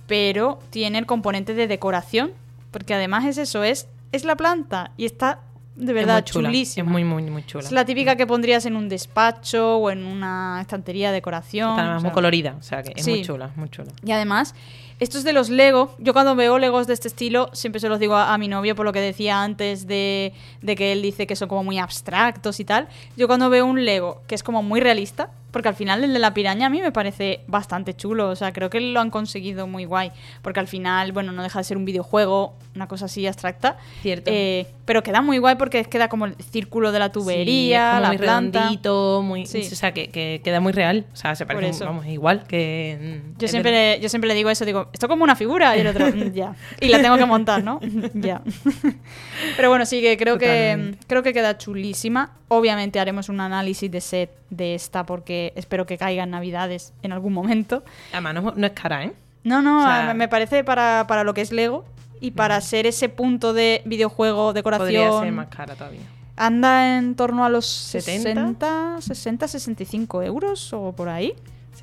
Pero 0.08 0.58
tiene 0.72 0.98
el 0.98 1.06
componente 1.06 1.54
de 1.54 1.68
decoración. 1.68 2.32
Porque 2.72 2.96
además 2.96 3.26
es 3.26 3.38
eso, 3.38 3.64
es, 3.64 3.88
es 4.12 4.26
la 4.26 4.36
planta. 4.36 4.90
Y 4.98 5.06
está 5.06 5.42
de 5.76 5.94
verdad 5.94 6.18
es 6.26 6.26
chulísima. 6.26 6.88
Es 6.88 6.92
muy, 6.92 7.04
muy, 7.04 7.22
muy 7.30 7.46
chula. 7.46 7.66
Es 7.66 7.72
la 7.72 7.86
típica 7.86 8.16
que 8.16 8.26
pondrías 8.26 8.66
en 8.66 8.76
un 8.76 8.90
despacho 8.90 9.78
o 9.78 9.92
en 9.92 10.04
una 10.04 10.58
estantería 10.62 11.10
de 11.10 11.14
decoración. 11.16 11.70
Está 11.78 11.84
o 11.84 12.00
sea. 12.00 12.00
muy 12.00 12.12
colorida. 12.12 12.56
O 12.60 12.64
sea, 12.64 12.82
que 12.82 12.94
es 12.96 13.06
Sí. 13.06 13.12
muy 13.12 13.22
chula, 13.22 13.52
muy 13.56 13.70
chula. 13.70 13.92
Y 14.04 14.12
además, 14.12 14.56
estos 15.00 15.24
de 15.24 15.34
los 15.34 15.50
Lego, 15.50 15.96
yo 15.98 16.14
cuando 16.14 16.36
veo 16.36 16.58
Legos 16.60 16.88
de 16.88 16.94
este 16.94 17.08
estilo, 17.08 17.50
siempre 17.54 17.80
se 17.80 17.90
los 17.90 18.00
digo 18.00 18.16
a, 18.16 18.34
a 18.34 18.38
mi 18.38 18.48
novio 18.48 18.76
por 18.76 18.86
lo 18.86 18.94
que 18.94 19.02
decía 19.02 19.42
antes 19.42 19.88
de, 19.88 20.34
de 20.62 20.76
que 20.76 20.92
él 20.92 21.02
dice 21.02 21.28
que 21.28 21.36
son 21.36 21.50
como 21.50 21.64
muy 21.64 21.80
abstractos 21.80 22.60
y 22.60 22.66
tal. 22.66 22.88
Yo 23.18 23.28
cuando 23.28 23.50
veo 23.50 23.66
un 23.66 23.84
Lego 23.86 24.22
que 24.28 24.36
es 24.36 24.44
como 24.44 24.64
muy 24.64 24.80
realista, 24.80 25.30
porque 25.54 25.70
al 25.70 25.76
final 25.76 26.04
el 26.04 26.12
de 26.12 26.20
la 26.20 26.34
piraña 26.34 26.68
a 26.68 26.70
mí 26.70 26.82
me 26.82 26.92
parece 26.92 27.40
bastante 27.48 27.96
chulo, 27.96 28.28
o 28.30 28.36
sea, 28.36 28.52
creo 28.52 28.70
que 28.70 28.82
lo 28.82 29.00
han 29.00 29.10
conseguido 29.10 29.68
muy 29.68 29.86
guay, 29.86 30.12
porque 30.42 30.60
al 30.60 30.68
final, 30.68 31.14
bueno, 31.14 31.32
no 31.32 31.42
deja 31.44 31.60
de 31.60 31.64
ser 31.64 31.78
un 31.78 31.86
videojuego, 31.86 32.56
una 32.76 32.88
cosa 32.90 33.06
así 33.06 33.26
abstracta. 33.26 33.78
Cierto. 34.02 34.30
Eh, 34.34 34.66
pero 34.84 35.02
queda 35.04 35.22
muy 35.22 35.38
guay 35.38 35.56
porque 35.56 35.86
queda 35.86 36.10
como 36.10 36.26
el 36.26 36.36
círculo 36.52 36.92
de 36.92 37.00
la 37.00 37.06
Sí, 37.06 37.12
tubería, 37.14 37.90
como 37.92 38.02
la 38.02 38.08
muy 38.10 38.18
planta. 38.18 38.60
redondito, 38.60 39.22
muy, 39.24 39.46
Sí. 39.46 39.60
o 39.72 39.76
sea, 39.76 39.94
que, 39.94 40.10
que 40.10 40.42
queda 40.44 40.60
muy 40.60 40.74
real. 40.74 41.06
O 41.14 41.16
sea, 41.16 41.36
se 41.36 41.46
parece, 41.46 41.86
vamos, 41.86 42.06
igual 42.08 42.44
que... 42.48 43.22
Yo 43.38 43.48
siempre, 43.48 43.72
le, 43.72 44.00
yo 44.02 44.10
siempre 44.10 44.28
le 44.28 44.34
digo 44.34 44.50
eso, 44.50 44.66
digo, 44.66 44.90
esto 44.92 45.08
como 45.08 45.24
una 45.24 45.36
figura 45.36 45.78
y 45.78 45.82
el 45.82 45.88
otro, 45.88 46.08
"Mm, 46.08 46.34
ya. 46.34 46.56
Y 46.82 46.88
la 46.90 47.02
tengo 47.02 47.16
que 47.18 47.26
montar, 47.26 47.64
¿no? 47.64 47.80
ya. 48.14 48.42
Pero 49.56 49.70
bueno, 49.70 49.86
sí 49.86 50.02
que 50.02 50.18
creo 50.18 50.38
que 50.38 50.96
creo 51.08 51.24
que 51.24 51.34
queda 51.34 51.58
chulísima. 51.58 52.32
Obviamente 52.48 53.00
haremos 53.00 53.30
un 53.30 53.40
análisis 53.40 53.90
de 53.90 54.02
set 54.02 54.30
de 54.50 54.76
esta 54.76 55.06
porque 55.06 55.43
espero 55.56 55.86
que 55.86 55.98
caigan 55.98 56.30
navidades 56.30 56.94
en 57.02 57.12
algún 57.12 57.34
momento. 57.34 57.84
Además, 58.14 58.34
no, 58.36 58.50
es- 58.52 58.56
no 58.56 58.68
es 58.68 58.74
cara, 58.74 59.04
¿eh? 59.04 59.14
No, 59.44 59.62
no, 59.62 59.80
O 59.82 59.86
sea- 59.86 60.06
me- 60.08 60.14
me 60.14 60.28
parece 60.30 60.64
para, 60.64 61.06
para 61.08 61.24
lo 61.26 61.34
que 61.34 61.42
es 61.42 61.52
Lego 61.52 61.84
y 62.22 62.32
para 62.32 62.62
ser 62.62 62.86
ese 62.88 63.10
punto 63.10 63.52
de 63.54 63.82
videojuego, 63.86 64.54
decoración. 64.54 64.88
Podría 64.88 65.20
ser 65.20 65.32
más 65.34 65.48
cara 65.48 65.76
todavía. 65.76 66.02
Anda 66.38 66.98
en 66.98 67.16
torno 67.16 67.44
a 67.46 67.50
los 67.50 67.66
70. 67.66 68.96
60, 69.02 69.02
60, 69.02 69.48
65 69.48 70.24
euros 70.24 70.72
o 70.74 70.94
por 70.94 71.10
ahí. 71.10 71.34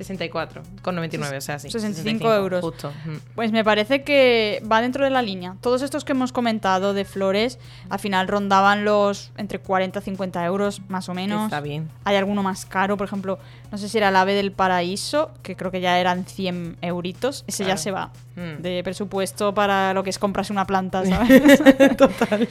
64 0.05 0.63
con 0.83 0.95
99, 0.95 1.37
o 1.37 1.41
sea, 1.41 1.59
sí. 1.59 1.71
65 1.71 2.33
euros. 2.35 2.61
Justo. 2.63 2.91
mm. 3.05 3.17
Pues 3.35 3.53
me 3.53 3.63
parece 3.63 4.03
que 4.03 4.63
va 4.71 4.81
dentro 4.81 5.05
de 5.05 5.11
la 5.11 5.21
línea. 5.23 5.57
Todos 5.61 5.83
estos 5.83 6.05
que 6.05 6.13
hemos 6.13 6.33
comentado 6.33 6.95
de 6.95 7.05
flores, 7.05 7.59
al 7.91 7.99
final 7.99 8.27
rondaban 8.29 8.85
los 8.85 9.31
entre 9.37 9.59
40 9.59 9.99
y 9.99 10.03
50 10.03 10.45
euros, 10.47 10.81
más 10.89 11.09
o 11.09 11.15
menos. 11.15 11.45
Está 11.45 11.61
bien. 11.61 11.91
Hay 12.05 12.17
alguno 12.17 12.43
más 12.43 12.65
caro, 12.67 12.97
por 12.97 13.07
ejemplo, 13.07 13.39
no 13.71 13.79
sé 13.79 13.89
si 13.89 13.99
era 13.99 14.09
el 14.09 14.17
ave 14.17 14.35
del 14.35 14.53
paraíso, 14.53 15.31
que 15.43 15.55
creo 15.57 15.71
que 15.71 15.81
ya 15.81 15.99
eran 16.01 16.25
100 16.25 16.79
euritos. 16.81 17.45
Ese 17.47 17.63
ya 17.65 17.77
Claro. 17.77 17.81
se 17.83 17.91
va 17.91 18.11
Mm. 18.37 18.63
de 18.63 18.83
presupuesto 18.85 19.53
para 19.55 19.93
lo 19.93 20.03
que 20.03 20.11
es 20.11 20.19
comprarse 20.19 20.53
una 20.53 20.65
planta, 20.67 21.05
¿sabes? 21.05 21.97
Total. 21.97 22.49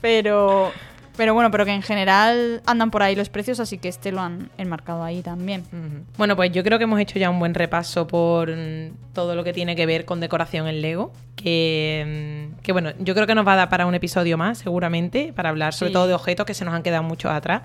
pero, 0.00 0.70
pero 1.20 1.34
bueno, 1.34 1.50
pero 1.50 1.66
que 1.66 1.72
en 1.74 1.82
general 1.82 2.62
andan 2.64 2.90
por 2.90 3.02
ahí 3.02 3.14
los 3.14 3.28
precios, 3.28 3.60
así 3.60 3.76
que 3.76 3.88
este 3.88 4.10
lo 4.10 4.22
han 4.22 4.48
enmarcado 4.56 5.04
ahí 5.04 5.20
también. 5.20 5.64
Bueno, 6.16 6.34
pues 6.34 6.50
yo 6.50 6.64
creo 6.64 6.78
que 6.78 6.84
hemos 6.84 6.98
hecho 6.98 7.18
ya 7.18 7.28
un 7.28 7.38
buen 7.38 7.52
repaso 7.52 8.06
por 8.06 8.48
mm, 8.50 8.92
todo 9.12 9.34
lo 9.34 9.44
que 9.44 9.52
tiene 9.52 9.76
que 9.76 9.84
ver 9.84 10.06
con 10.06 10.18
decoración 10.18 10.66
en 10.66 10.80
Lego. 10.80 11.12
Que, 11.36 12.48
mm, 12.56 12.60
que 12.62 12.72
bueno, 12.72 12.92
yo 13.00 13.12
creo 13.14 13.26
que 13.26 13.34
nos 13.34 13.46
va 13.46 13.52
a 13.52 13.56
dar 13.56 13.68
para 13.68 13.84
un 13.84 13.94
episodio 13.94 14.38
más, 14.38 14.56
seguramente, 14.56 15.34
para 15.34 15.50
hablar 15.50 15.74
sobre 15.74 15.90
Sí. 15.90 15.92
todo 15.92 16.06
de 16.06 16.14
objetos 16.14 16.46
que 16.46 16.54
se 16.54 16.64
nos 16.64 16.72
han 16.72 16.82
quedado 16.82 17.02
muchos 17.02 17.30
atrás. 17.30 17.60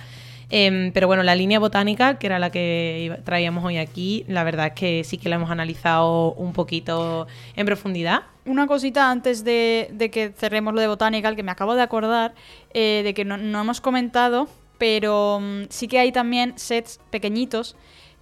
Em, 0.49 0.91
pero 0.91 1.07
bueno, 1.07 1.23
la 1.23 1.35
línea 1.35 1.59
botánica, 1.59 2.17
que 2.17 2.27
era 2.27 2.39
la 2.39 2.51
que 2.51 3.19
traíamos 3.23 3.63
hoy 3.63 3.77
aquí, 3.77 4.25
la 4.27 4.43
verdad 4.43 4.67
es 4.67 4.73
que 4.73 5.03
sí 5.03 5.17
que 5.17 5.29
la 5.29 5.35
hemos 5.35 5.49
analizado 5.49 6.33
un 6.33 6.53
poquito 6.53 7.27
en 7.55 7.65
profundidad. 7.65 8.23
Una 8.45 8.67
cosita 8.67 9.09
antes 9.09 9.43
de, 9.43 10.09
que 10.11 10.31
cerremos 10.35 10.73
lo 10.73 10.81
de 10.81 10.87
Botanical, 10.87 11.35
que 11.35 11.43
me 11.43 11.51
acabo 11.51 11.75
de 11.75 11.81
acordar, 11.81 12.35
eh, 12.73 13.01
de 13.03 13.13
que 13.13 13.25
no, 13.25 13.37
no 13.37 13.61
hemos 13.61 13.81
comentado, 13.81 14.47
pero 14.77 15.39
mm, 15.41 15.63
sí 15.69 15.87
que 15.87 15.99
hay 15.99 16.11
también 16.11 16.53
sets 16.57 16.99
pequeñitos, 17.09 17.75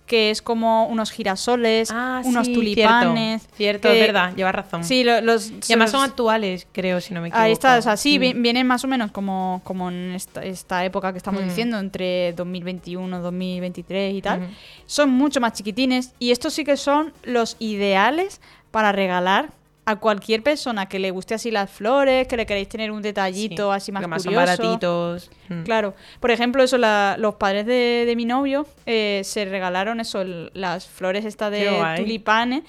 que 0.06 0.32
es 0.32 0.42
como 0.42 0.86
unos 0.88 1.12
girasoles, 1.12 1.90
unos 2.26 2.48
sí, 2.48 2.54
tulipanes. 2.54 3.48
Cierto, 3.56 3.88
es 3.90 4.00
verdad, 4.00 4.36
llevas 4.36 4.54
razón. 4.54 4.84
Sí, 4.84 5.04
lo- 5.04 5.22
los... 5.22 5.50
y 5.52 5.56
además 5.70 5.92
son 5.92 6.04
actuales, 6.04 6.68
creo, 6.72 7.00
si 7.02 7.14
no 7.14 7.22
me 7.22 7.30
equivoco. 7.30 7.44
Ahí 7.44 7.52
está, 7.54 7.78
o 7.78 7.82
sea, 7.82 7.96
sí, 7.98 8.18
Mm. 8.18 8.22
vi- 8.22 8.34
vienen 8.34 8.68
más 8.68 8.84
o 8.84 8.88
menos 8.88 9.12
como, 9.12 9.62
como 9.64 9.90
en 9.90 10.14
esta, 10.14 10.44
esta 10.44 10.84
época 10.86 11.12
que 11.14 11.18
estamos 11.18 11.42
Mm. 11.44 11.48
diciendo, 11.48 11.80
entre 11.80 12.34
2021, 12.34 13.22
2023 13.22 14.14
y 14.16 14.22
tal. 14.22 14.50
Son 14.86 15.10
mucho 15.10 15.40
más 15.40 15.54
chiquitines 15.54 16.14
y 16.20 16.32
estos 16.32 16.54
sí 16.54 16.64
que 16.66 16.76
son 16.78 17.14
los 17.24 17.56
ideales 17.60 18.42
para 18.72 18.92
regalar 18.92 19.52
a 19.86 19.98
cualquier 19.98 20.42
persona 20.44 20.88
que 20.88 20.98
le 20.98 21.12
guste 21.12 21.34
así 21.34 21.52
las 21.52 21.70
flores, 21.70 22.26
que 22.28 22.38
le 22.38 22.46
queréis 22.46 22.70
tener 22.70 22.90
un 22.92 23.02
detallito 23.02 23.70
Sí, 23.72 23.76
así 23.76 23.92
más 23.92 24.04
curioso. 24.04 24.24
son 24.24 24.34
baratitos. 24.36 25.30
Mm. 25.50 25.64
Claro, 25.64 25.94
por 26.22 26.32
ejemplo, 26.32 26.64
eso, 26.64 26.78
la- 26.78 27.16
los 27.20 27.36
padres 27.36 27.66
de, 27.66 28.06
de 28.06 28.16
mi 28.16 28.24
novio 28.26 28.66
eh, 28.86 29.22
se 29.26 29.44
regalaron 29.44 30.00
eso, 30.00 30.22
el- 30.22 30.52
las 30.54 30.88
flores 30.88 31.26
estas 31.26 31.52
de 31.52 31.70
tulipanes, 31.98 32.64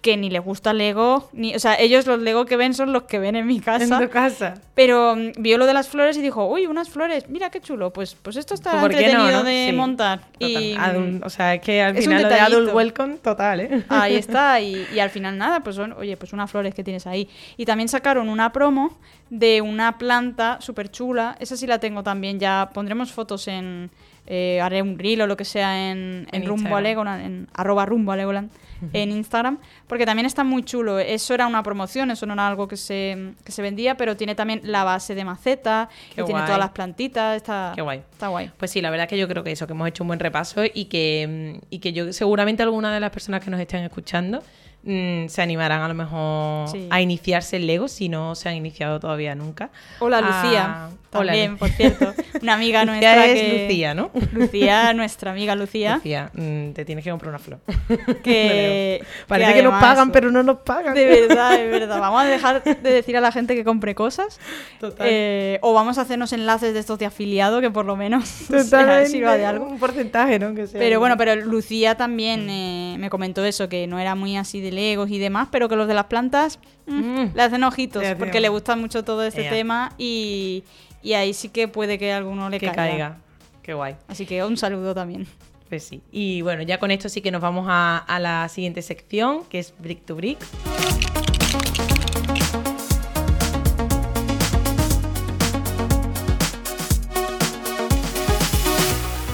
que 0.00 0.16
ni 0.16 0.30
les 0.30 0.42
gusta 0.44 0.72
Lego, 0.72 1.28
ni, 1.32 1.56
o 1.56 1.58
sea, 1.58 1.74
ellos 1.74 2.06
los 2.06 2.20
Lego 2.20 2.46
que 2.46 2.56
ven 2.56 2.72
son 2.72 2.92
los 2.92 3.02
que 3.02 3.18
ven 3.18 3.34
en 3.34 3.46
mi 3.48 3.56
En 3.56 3.62
casa. 3.62 3.98
tu 4.00 4.08
casa. 4.08 4.54
Pero 4.74 5.16
mm, 5.16 5.32
vio 5.42 5.58
lo 5.58 5.66
de 5.66 5.74
las 5.74 5.88
flores 5.88 6.16
y 6.16 6.22
dijo, 6.22 6.46
uy, 6.46 6.66
unas 6.66 6.88
flores, 6.88 7.28
mira 7.28 7.50
qué 7.50 7.60
chulo, 7.60 7.92
pues, 7.92 8.14
pues 8.14 8.36
esto 8.36 8.54
está 8.54 8.70
Pues, 8.70 8.82
¿por 8.82 8.90
qué 8.90 8.96
no, 8.96 9.02
entretenido 9.24 9.38
no? 9.38 9.44
de 9.44 9.66
Sí, 9.70 9.76
montar. 9.76 10.20
Total. 10.38 10.62
Y 10.62 10.74
Adult- 10.76 11.24
o 11.26 11.30
sea, 11.30 11.54
es 11.54 11.62
que 11.62 11.82
al 11.82 11.96
es 11.96 12.04
final 12.04 12.22
lo 12.22 12.28
de 12.28 12.34
Adult. 12.40 12.72
Welcome, 12.74 13.14
total, 13.16 13.60
¿eh? 13.60 13.84
Ahí 13.88 14.14
está, 14.14 14.60
y, 14.60 14.86
y 14.94 15.00
al 15.00 15.10
final 15.10 15.36
nada, 15.36 15.60
pues 15.64 15.74
son, 15.74 15.92
oye, 15.94 16.16
pues 16.16 16.32
unas 16.32 16.48
flores 16.50 16.74
que 16.74 16.84
tienes 16.84 17.06
ahí. 17.08 17.28
Y 17.56 17.64
también 17.64 17.88
sacaron 17.88 18.28
una 18.28 18.52
promo 18.52 18.96
de 19.30 19.60
una 19.62 19.98
planta 19.98 20.58
súper 20.60 20.90
chula, 20.90 21.36
esa 21.40 21.56
sí 21.56 21.66
la 21.66 21.80
tengo 21.80 22.02
también, 22.04 22.38
ya 22.38 22.70
pondremos 22.72 23.12
fotos 23.12 23.48
en, 23.48 23.90
eh, 24.30 24.60
haré 24.62 24.82
un 24.82 24.98
reel 24.98 25.22
o 25.22 25.26
lo 25.26 25.36
que 25.38 25.44
sea 25.46 25.90
en, 25.90 26.26
en, 26.30 26.42
En 26.42 26.46
Rumbo 26.46 26.76
a. 26.76 26.80
Legoland, 26.82 27.24
en 27.24 27.48
arroba 27.54 27.86
Rumbo 27.86 28.12
a 28.12 28.16
Legoland, 28.16 28.50
en 28.92 29.10
Instagram, 29.10 29.58
porque 29.86 30.04
también 30.06 30.26
está 30.26 30.44
muy 30.44 30.62
chulo. 30.62 30.98
Eso 31.00 31.32
era 31.34 31.46
una 31.46 31.62
promoción, 31.62 32.10
eso 32.10 32.26
no 32.26 32.34
era 32.34 32.46
algo 32.46 32.68
que 32.68 32.76
se, 32.76 33.32
que 33.44 33.50
se 33.50 33.62
vendía, 33.62 33.96
pero 33.96 34.16
tiene 34.16 34.34
también 34.34 34.60
la 34.64 34.84
base 34.84 35.14
de 35.14 35.24
maceta, 35.24 35.88
Qué 36.14 36.20
y 36.20 36.24
tiene 36.24 36.42
todas 36.42 36.58
las 36.58 36.70
plantitas, 36.70 37.36
está, 37.36 37.72
Qué 37.74 37.80
guay. 37.82 38.02
está 38.12 38.28
guay. 38.28 38.50
Pues 38.56 38.70
sí, 38.70 38.80
la 38.82 38.90
verdad 38.90 39.04
es 39.06 39.10
que 39.10 39.18
yo 39.18 39.26
creo 39.28 39.42
que 39.42 39.50
eso, 39.50 39.66
que 39.66 39.72
hemos 39.72 39.88
hecho 39.88 40.04
un 40.04 40.08
buen 40.08 40.20
repaso 40.20 40.62
y 40.72 40.84
que, 40.84 41.58
mm, 41.58 41.66
y 41.70 41.78
que 41.80 41.92
yo 41.94 42.12
seguramente 42.12 42.62
alguna 42.62 42.92
de 42.92 43.00
las 43.00 43.10
personas 43.10 43.42
que 43.42 43.50
nos 43.50 43.58
estén 43.58 43.82
escuchando 43.82 44.42
mm, 44.84 45.26
se 45.26 45.42
animarán 45.42 45.80
a 45.82 45.88
lo 45.88 45.94
mejor 45.94 46.68
Sí. 46.68 46.86
a 46.90 47.00
iniciarse 47.00 47.56
en 47.56 47.66
Lego 47.66 47.88
si 47.88 48.08
no 48.08 48.36
se 48.36 48.48
han 48.48 48.54
iniciado 48.54 49.00
todavía 49.00 49.34
nunca. 49.34 49.70
Hola 49.98 50.18
Ah, 50.18 50.20
Lucía, 50.22 50.62
hola, 50.64 50.90
también, 51.10 51.56
por 51.56 51.68
cierto, 51.70 52.12
una 52.42 52.54
amiga 52.54 52.84
Lucía 52.84 53.14
nuestra 53.14 53.26
es 53.26 53.40
que... 53.40 53.62
Lucía, 53.64 53.94
¿no? 53.94 54.10
Lucía, 54.32 54.92
nuestra 54.94 55.30
amiga 55.32 55.54
Lucía, 55.54 55.96
Lucía, 55.96 56.30
mm, 56.34 56.72
te 56.72 56.84
tienes 56.84 57.04
que 57.04 57.10
comprar 57.10 57.30
una 57.30 57.38
flor. 57.38 57.60
que... 58.22 59.02
Parece 59.26 59.54
que, 59.54 59.62
nos 59.62 59.72
además- 59.72 59.90
pagan, 59.94 60.12
pero 60.12 60.30
no 60.30 60.42
nos 60.42 60.58
pagan. 60.58 60.94
De 60.94 61.04
verdad, 61.06 61.56
de 61.56 61.66
verdad. 61.68 62.00
Vamos 62.00 62.22
a 62.22 62.24
dejar 62.26 62.62
de 62.62 62.90
decir 62.92 63.16
a 63.16 63.20
la 63.20 63.32
gente 63.32 63.54
que 63.54 63.64
compre 63.64 63.94
cosas. 63.94 64.38
Total. 64.80 65.06
eh, 65.10 65.58
o 65.62 65.72
vamos 65.74 65.98
a 65.98 66.02
hacernos 66.02 66.32
enlaces 66.32 66.74
de 66.74 66.80
estos 66.80 66.98
de 66.98 67.06
afiliado, 67.06 67.60
que 67.60 67.70
por 67.70 67.84
lo 67.86 67.96
menos 67.96 68.28
Totalmente, 68.48 69.06
sirva 69.10 69.36
de 69.36 69.46
algo. 69.46 69.66
Un 69.66 69.78
porcentaje, 69.78 70.38
¿no? 70.38 70.54
Que 70.54 70.66
sea 70.66 70.78
Pero 70.78 70.98
bueno, 71.00 71.16
pero 71.16 71.36
Lucía 71.36 71.96
también 71.96 72.48
eh, 72.50 72.96
me 72.98 73.10
comentó 73.10 73.44
eso, 73.44 73.68
que 73.68 73.86
no 73.86 73.98
era 73.98 74.14
muy 74.14 74.36
así 74.36 74.60
de 74.60 74.72
legos 74.72 75.10
y 75.10 75.18
demás, 75.18 75.48
pero 75.50 75.68
que 75.68 75.76
los 75.76 75.88
de 75.88 75.94
las 75.94 76.04
plantas 76.04 76.58
mm, 76.86 76.98
Mm. 77.08 77.32
le 77.34 77.42
hacen 77.42 77.62
ojitos, 77.64 78.02
Le 78.02 78.16
porque 78.16 78.40
le 78.40 78.48
gusta 78.48 78.74
mucho 78.76 79.04
todo 79.04 79.22
este 79.22 79.44
tema 79.44 79.92
y, 79.98 80.64
y 81.02 81.12
ahí 81.14 81.32
sí 81.32 81.48
que 81.48 81.68
puede 81.68 81.98
que 81.98 82.12
alguno 82.12 82.50
le 82.50 82.58
que 82.58 82.66
caiga. 82.66 82.82
caiga. 82.82 83.18
Qué 83.62 83.74
guay. 83.74 83.96
Así 84.08 84.26
que 84.26 84.42
un 84.44 84.56
saludo 84.56 84.94
también. 84.94 85.26
Pues 85.68 85.84
sí. 85.84 86.02
Y 86.10 86.40
bueno, 86.42 86.62
ya 86.62 86.78
con 86.78 86.90
esto 86.90 87.08
sí 87.08 87.20
que 87.20 87.30
nos 87.30 87.42
vamos 87.42 87.66
a, 87.68 87.98
a 87.98 88.18
la 88.18 88.48
siguiente 88.48 88.80
sección, 88.80 89.44
que 89.44 89.58
es 89.58 89.74
Brick 89.78 90.04
to 90.06 90.16
Brick. 90.16 90.38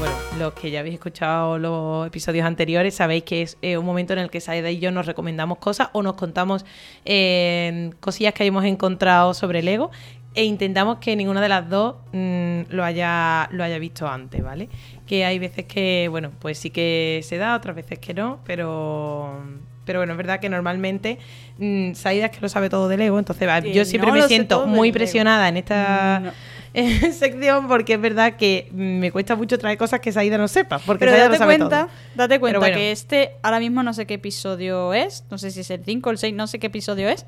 Bueno, 0.01 0.15
los 0.39 0.55
que 0.55 0.73
ya 0.73 0.81
habéis 0.81 0.95
escuchado 0.95 1.59
los 1.59 2.07
episodios 2.09 2.45
anteriores 2.45 2.97
sabéis 2.97 3.23
que 3.23 3.43
es 3.43 3.57
eh, 3.63 3.79
un 3.79 3.87
momento 3.87 4.13
en 4.13 4.19
el 4.19 4.31
que 4.31 4.41
Saida 4.41 4.71
y 4.71 4.81
yo 4.81 4.91
nos 4.91 5.07
recomendamos 5.07 5.59
cosas 5.59 5.91
o 5.93 6.03
nos 6.03 6.15
contamos 6.15 6.65
eh, 7.05 7.93
cosillas 8.01 8.35
que 8.35 8.43
hayamos 8.43 8.65
encontrado 8.65 9.35
sobre 9.35 9.63
Lego 9.63 9.93
e 10.35 10.45
intentamos 10.45 10.99
que 10.99 11.15
ninguna 11.17 11.41
de 11.41 11.49
las 11.49 11.69
dos 11.69 11.97
mm, 12.13 12.63
lo, 12.71 12.85
haya, 12.85 13.49
lo 13.53 13.63
haya 13.63 13.79
visto 13.79 14.09
antes, 14.09 14.43
¿vale? 14.43 14.69
Que 15.07 15.25
hay 15.25 15.39
veces 15.39 15.65
que, 15.67 16.09
bueno, 16.11 16.33
pues 16.41 16.59
sí 16.59 16.71
que 16.71 17.21
se 17.23 17.37
da, 17.37 17.55
otras 17.57 17.77
veces 17.77 17.99
que 17.99 18.15
no, 18.15 18.41
pero... 18.45 19.43
Pero 19.85 19.99
bueno, 19.99 20.15
es 20.15 20.17
verdad 20.17 20.41
que 20.41 20.49
normalmente 20.49 21.19
mm, 21.59 21.93
Saida 21.93 22.25
es 22.27 22.31
que 22.31 22.41
lo 22.41 22.49
sabe 22.49 22.71
todo 22.71 22.89
de 22.89 22.97
Lego, 22.97 23.19
entonces 23.19 23.47
yo 23.75 23.85
siempre 23.85 24.11
no 24.11 24.17
me 24.17 24.29
siento 24.29 24.67
muy 24.67 24.93
presionada 24.93 25.47
en 25.47 25.59
esta 25.59 26.21
No. 26.21 26.33
sección 27.13 27.69
porque 27.69 27.93
es 27.93 28.01
verdad 28.01 28.37
que 28.37 28.69
mm, 28.73 28.99
me 28.99 29.13
cuesta 29.13 29.37
mucho 29.37 29.59
traer 29.59 29.77
cosas 29.77 30.01
que 30.01 30.11
Saida 30.11 30.39
no 30.39 30.49
sepa, 30.49 30.79
porque 30.79 31.01
Pero 31.01 31.13
Saida 31.13 31.27
lo 31.27 31.31
date 31.33 31.39
sabe 31.39 31.59
cuenta, 31.59 31.87
todo. 31.87 31.95
date 32.15 32.41
cuenta 32.41 32.59
bueno. 32.61 32.75
que 32.75 32.93
este, 32.93 33.33
ahora 33.43 33.61
mismo 33.61 33.83
no 33.83 33.93
sé 33.93 34.07
qué 34.07 34.15
episodio 34.15 34.95
es, 34.95 35.25
no 35.31 35.37
sé 35.37 35.51
si 35.51 35.61
es 35.61 35.71
el 35.71 35.85
5 35.85 36.09
o 36.09 36.13
el 36.13 36.19
6, 36.19 36.35
no 36.35 36.47
sé 36.47 36.59
qué 36.59 36.69
episodio 36.69 37.11
es, 37.11 37.27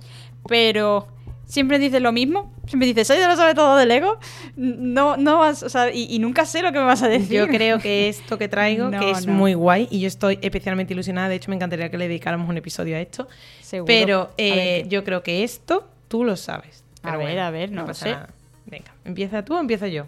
pero 0.49 1.09
siempre 1.47 1.79
dices 1.79 2.03
lo 2.03 2.13
mismo, 2.13 2.53
siempre 2.67 2.87
dices, 2.89 3.07
Saida 3.09 3.29
lo 3.29 3.37
sabe 3.37 3.55
todo 3.55 3.77
de 3.77 3.87
Lego, 3.87 4.19
no, 4.57 5.17
no 5.17 5.39
vas, 5.39 5.63
o 5.63 5.69
sea, 5.69 5.91
y, 5.93 6.07
y 6.11 6.19
nunca 6.19 6.45
sé 6.45 6.61
lo 6.63 6.73
que 6.73 6.79
me 6.79 6.85
vas 6.85 7.03
a 7.03 7.09
decir. 7.09 7.37
Yo 7.39 7.47
creo 7.49 7.79
que 7.79 8.09
esto 8.09 8.37
que 8.37 8.49
traigo, 8.49 8.91
No, 8.91 9.01
que 9.01 9.11
es 9.13 9.27
no. 9.27 9.33
muy 9.33 9.55
guay, 9.55 9.89
y 9.91 10.01
yo 10.01 10.09
estoy 10.09 10.39
especialmente 10.43 10.93
ilusionada, 10.93 11.29
de 11.29 11.37
hecho 11.37 11.49
me 11.51 11.57
encantaría 11.57 11.91
que 11.91 11.97
le 11.99 12.09
dedicáramos 12.09 12.49
un 12.49 12.57
episodio 12.59 12.97
a 12.97 13.01
esto, 13.01 13.27
Seguro. 13.63 13.87
pero 13.87 14.21
A 14.23 14.27
ver 14.37 14.59
eh, 14.59 14.85
yo 14.89 15.03
creo 15.05 15.23
que 15.23 15.43
esto 15.45 15.89
tú 16.09 16.25
lo 16.25 16.37
sabes. 16.37 16.85
A 17.03 17.07
Pero 17.11 17.19
ver, 17.19 17.27
bueno, 17.29 17.43
a 17.43 17.51
ver, 17.51 17.71
no 17.73 17.85
pasa 17.87 18.05
sé. 18.07 18.13
nada. 18.13 18.29
Venga, 18.67 18.93
¿empieza 19.05 19.45
tú 19.45 19.55
o 19.55 19.61
empiezo 19.61 19.87
yo? 19.87 20.07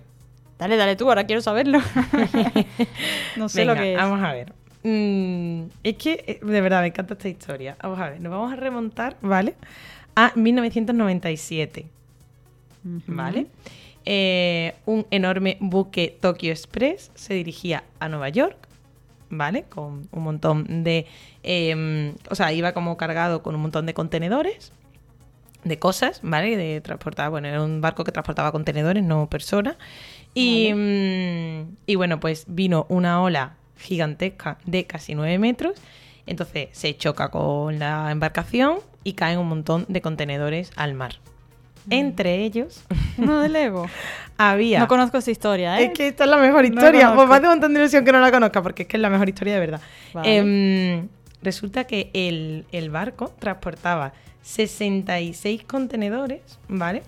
Dale, 0.59 0.77
dale 0.77 0.97
tú, 0.97 1.09
ahora 1.09 1.25
quiero 1.25 1.41
saberlo. 1.41 1.79
no 3.37 3.49
sé 3.49 3.61
Venga, 3.61 3.75
lo 3.75 3.81
que 3.81 3.93
es. 3.93 3.99
vamos 3.99 4.21
a 4.23 4.33
ver. 4.33 4.53
Mm, 4.83 5.65
es 5.83 5.95
que, 5.97 6.25
eh, 6.27 6.41
de 6.45 6.61
verdad, 6.61 6.81
me 6.81 6.89
encanta 6.89 7.15
esta 7.15 7.29
historia. 7.29 7.77
Vamos 7.83 8.01
a 8.01 8.11
ver, 8.11 8.21
nos 8.21 8.31
vamos 8.33 8.53
a 8.53 8.57
remontar, 8.57 9.17
¿vale? 9.21 9.55
A 10.19 10.33
1997. 10.35 11.87
Ujú. 12.85 13.03
¿vale? 13.07 13.47
Eh, 14.05 14.75
un 14.85 15.07
enorme 15.11 15.59
buque 15.61 16.17
Tokyo 16.21 16.51
Express 16.51 17.13
se 17.15 17.35
dirigía 17.35 17.85
a 18.01 18.09
Nueva 18.09 18.29
York, 18.29 18.57
¿vale? 19.31 19.63
Con 19.65 20.09
un 20.11 20.23
montón 20.23 20.83
de... 20.83 21.07
eh, 21.45 22.15
o 22.31 22.35
sea, 22.35 22.53
iba 22.53 22.73
como 22.73 22.97
cargado 22.97 23.43
con 23.45 23.55
un 23.55 23.61
montón 23.61 23.87
de 23.87 23.95
contenedores, 23.95 24.73
de 25.63 25.79
cosas, 25.79 26.19
¿vale? 26.25 26.57
De 26.57 26.81
transportar, 26.81 27.31
bueno, 27.31 27.47
era 27.47 27.63
un 27.63 27.81
barco 27.81 28.03
que 28.03 28.11
transportaba 28.11 28.51
contenedores, 28.51 29.05
no 29.05 29.29
personas. 29.29 29.77
Y, 30.35 30.73
mm, 30.75 31.77
y 31.87 31.95
bueno, 31.95 32.19
pues 32.19 32.45
vino 32.49 32.87
una 32.89 33.23
ola 33.23 33.55
gigantesca 33.77 34.59
de 34.65 34.85
casi 34.85 35.15
9 35.15 35.39
metros. 35.39 35.79
Entonces 36.27 36.71
se 36.73 36.97
choca 36.97 37.31
con 37.31 37.79
la 37.79 38.11
embarcación 38.11 38.79
y 39.05 39.13
caen 39.15 39.39
un 39.39 39.49
montón 39.49 39.85
de 39.89 40.01
contenedores 40.03 40.71
al 40.77 40.95
mar. 40.95 41.17
Entre 41.91 42.45
ellos 42.45 42.85
Uno 43.17 43.41
de 43.41 43.49
Lego. 43.49 43.87
había... 44.37 44.81
No 44.81 44.89
conozco 44.89 45.17
esa 45.19 45.31
historia, 45.31 45.81
¿eh? 45.81 45.85
Es 45.87 45.93
que 45.93 46.09
esta 46.09 46.25
es 46.25 46.31
la 46.31 46.37
mejor 46.37 46.63
No 46.63 46.69
historia. 46.69 47.07
conozco. 47.09 47.17
pues 47.17 47.29
me 47.29 47.35
hace 47.37 47.45
un 47.47 47.51
montón 47.53 47.73
de 47.75 47.81
ilusión 47.81 48.05
que 48.05 48.13
no 48.13 48.21
la 48.21 48.31
conozca, 48.31 48.63
porque 48.63 48.83
es 48.83 48.89
que 48.89 48.97
es 48.99 49.01
la 49.01 49.09
mejor 49.11 49.29
historia 49.29 49.55
de 49.55 49.61
verdad. 49.61 49.81
Vale. 50.13 50.37
Em, 50.37 51.09
resulta 51.43 51.85
que 51.85 52.11
el, 52.13 52.67
el 52.73 52.91
barco 52.91 53.33
transportaba 53.39 54.13
66 54.43 55.65
contenedores, 55.65 56.59
¿vale? 56.69 57.03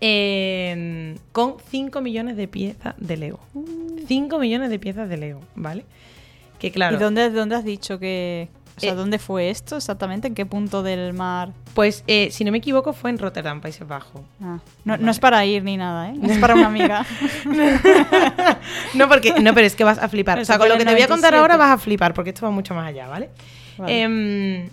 Em, 0.00 1.16
con 1.32 1.56
5 1.70 2.00
millones 2.00 2.36
de 2.36 2.48
piezas 2.48 2.94
de 2.98 3.16
Lego. 3.16 3.40
5 4.06 4.38
millones 4.38 4.70
de 4.70 4.78
piezas 4.78 5.08
de 5.08 5.16
Lego, 5.16 5.40
¿vale? 5.54 5.84
Que 6.58 6.70
claro, 6.72 6.96
¿Y 6.96 6.98
dónde, 7.00 7.30
dónde 7.30 7.54
has 7.56 7.64
dicho 7.64 7.98
que... 7.98 8.48
O 8.78 8.80
sea, 8.80 8.92
Eh, 8.92 8.96
¿dónde 8.96 9.18
fue 9.18 9.50
esto 9.50 9.76
exactamente? 9.76 10.28
¿En 10.28 10.34
qué 10.34 10.46
punto 10.46 10.82
del 10.82 11.12
mar? 11.12 11.50
pues 11.74 12.02
eh, 12.08 12.28
si 12.32 12.44
no 12.44 12.50
me 12.50 12.58
equivoco 12.58 12.92
fue 12.92 13.10
en 13.10 13.18
Rotterdam, 13.18 13.60
Países 13.60 13.86
Bajos. 13.86 14.22
Ah, 14.42 14.58
no, 14.84 14.92
Vale. 14.94 15.04
no 15.04 15.10
es 15.12 15.18
para 15.20 15.44
ir 15.44 15.62
ni 15.62 15.76
nada, 15.76 16.10
¿eh? 16.10 16.14
Es 16.22 16.38
para 16.38 16.54
una 16.54 16.66
amiga. 16.66 17.04
No, 18.94 19.08
porque, 19.08 19.32
no, 19.40 19.54
pero 19.54 19.66
es 19.66 19.74
que 19.76 19.84
vas 19.84 19.98
a 19.98 20.08
flipar. 20.08 20.38
O 20.42 20.44
sea, 20.44 20.58
con 20.58 20.68
lo 20.68 20.76
que 20.76 20.84
te 20.84 20.92
voy 20.92 21.02
a 21.02 21.08
contar 21.08 21.32
97. 21.32 21.36
ahora 21.38 21.56
vas 21.56 21.70
a 21.70 21.78
flipar, 21.78 22.14
porque 22.14 22.30
esto 22.30 22.46
va 22.46 22.50
mucho 22.50 22.74
más 22.74 22.86
allá, 22.88 23.06
¿vale? 23.08 23.30
Vale. 23.76 24.02
Em, 24.02 24.68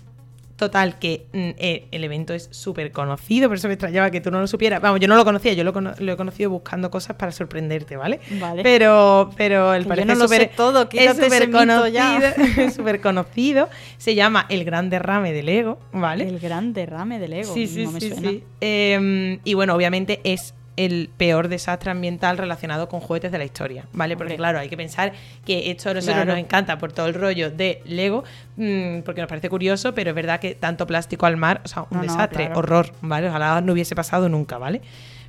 total, 0.55 0.97
que 0.99 1.25
mm, 1.33 1.49
eh, 1.57 1.87
el 1.91 2.03
evento 2.03 2.33
es 2.33 2.47
súper 2.51 2.91
conocido, 2.91 3.49
por 3.49 3.57
eso 3.57 3.67
me 3.67 3.73
extrañaba 3.73 4.09
que 4.11 4.21
tú 4.21 4.31
no 4.31 4.39
lo 4.39 4.47
supieras. 4.47 4.81
Vamos, 4.81 4.99
yo 4.99 5.07
no 5.07 5.15
lo 5.15 5.25
conocía, 5.25 5.53
yo 5.53 5.63
lo, 5.63 5.73
cono- 5.73 5.93
lo 5.99 6.13
he 6.13 6.17
conocido 6.17 6.49
buscando 6.49 6.89
cosas 6.89 7.15
para 7.17 7.31
sorprenderte, 7.31 7.97
¿vale? 7.97 8.19
Vale. 8.39 8.63
Pero, 8.63 9.31
pero 9.35 9.73
el 9.73 9.85
parece 9.85 10.05
no 10.07 10.15
lo 10.15 10.27
sé 10.27 10.49
todo, 10.55 10.87
es 10.91 11.11
súper 11.17 11.51
conocido, 11.51 12.27
es 12.57 12.73
súper 12.75 13.01
conocido. 13.01 13.69
Se 13.97 14.15
llama 14.15 14.45
El 14.49 14.63
Gran 14.63 14.89
Derrame 14.89 15.33
de 15.33 15.43
Lego, 15.43 15.79
¿vale? 15.91 16.27
El 16.27 16.39
gran 16.39 16.73
derrame 16.73 17.19
de 17.19 17.27
Lego. 17.27 17.53
Sí, 17.53 17.67
sí, 17.67 17.83
no 17.85 17.91
me 17.91 17.99
sí, 17.99 18.09
suena. 18.11 18.29
sí. 18.29 18.43
Em, 18.61 19.39
y 19.43 19.53
bueno, 19.55 19.73
obviamente 19.75 20.21
es 20.23 20.53
el 20.77 21.09
peor 21.17 21.47
desastre 21.47 21.91
ambiental 21.91 22.37
relacionado 22.37 22.89
con 22.89 22.99
juguetes 22.99 23.31
de 23.31 23.37
la 23.37 23.45
historia, 23.45 23.85
¿vale? 23.93 24.17
Porque 24.17 24.35
claro, 24.35 24.59
hay 24.59 24.67
que 24.69 24.77
pensar 24.77 25.13
que 25.45 25.71
esto 25.71 25.89
a 25.89 25.93
nosotros 25.93 26.15
Claro. 26.15 26.31
nos 26.31 26.39
encanta 26.39 26.77
por 26.77 26.91
todo 26.91 27.07
el 27.07 27.13
rollo 27.13 27.49
de 27.51 27.81
Lego, 27.85 28.23
mm, 28.57 28.99
porque 29.05 29.21
nos 29.21 29.29
parece 29.29 29.49
curioso, 29.49 29.93
pero 29.95 30.09
es 30.09 30.15
verdad 30.15 30.39
que 30.39 30.55
tanto 30.55 30.85
plástico 30.85 31.25
al 31.25 31.37
mar, 31.37 31.61
o 31.63 31.67
sea, 31.67 31.83
un 31.83 31.87
No, 31.91 31.97
no, 31.97 32.01
desastre, 32.03 32.45
claro. 32.45 32.59
horror, 32.59 32.91
¿vale? 33.01 33.29
Ojalá 33.29 33.61
no 33.61 33.73
hubiese 33.73 33.95
pasado 33.95 34.27
nunca, 34.29 34.57
¿vale? 34.57 34.81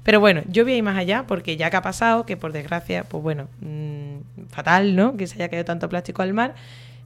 Pero 0.03 0.20
bueno, 0.20 0.42
yo 0.49 0.64
voy 0.64 0.74
a 0.74 0.76
ir 0.76 0.82
más 0.82 0.97
allá 0.97 1.24
porque 1.26 1.57
ya 1.57 1.68
que 1.70 1.76
ha 1.76 1.82
pasado, 1.82 2.26
que 2.26 2.36
por 2.36 2.53
desgracia, 2.53 3.05
pues 3.05 3.22
bueno, 3.22 3.49
mm, 3.61 4.47
fatal, 4.51 4.94
¿no? 4.97 5.16
Que 5.16 5.26
se 5.26 5.34
haya 5.36 5.49
caído 5.49 5.64
tanto 5.64 5.88
plástico 5.88 6.22
al 6.22 6.32
mar. 6.32 6.55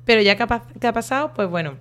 Pero 0.05 0.23
ya 0.23 0.37
que 0.37 0.43
ha, 0.43 0.47
pa- 0.47 0.65
que 0.81 0.87
ha 0.87 0.93
pasado, 0.93 1.33
pues 1.35 1.49
bueno, 1.49 1.77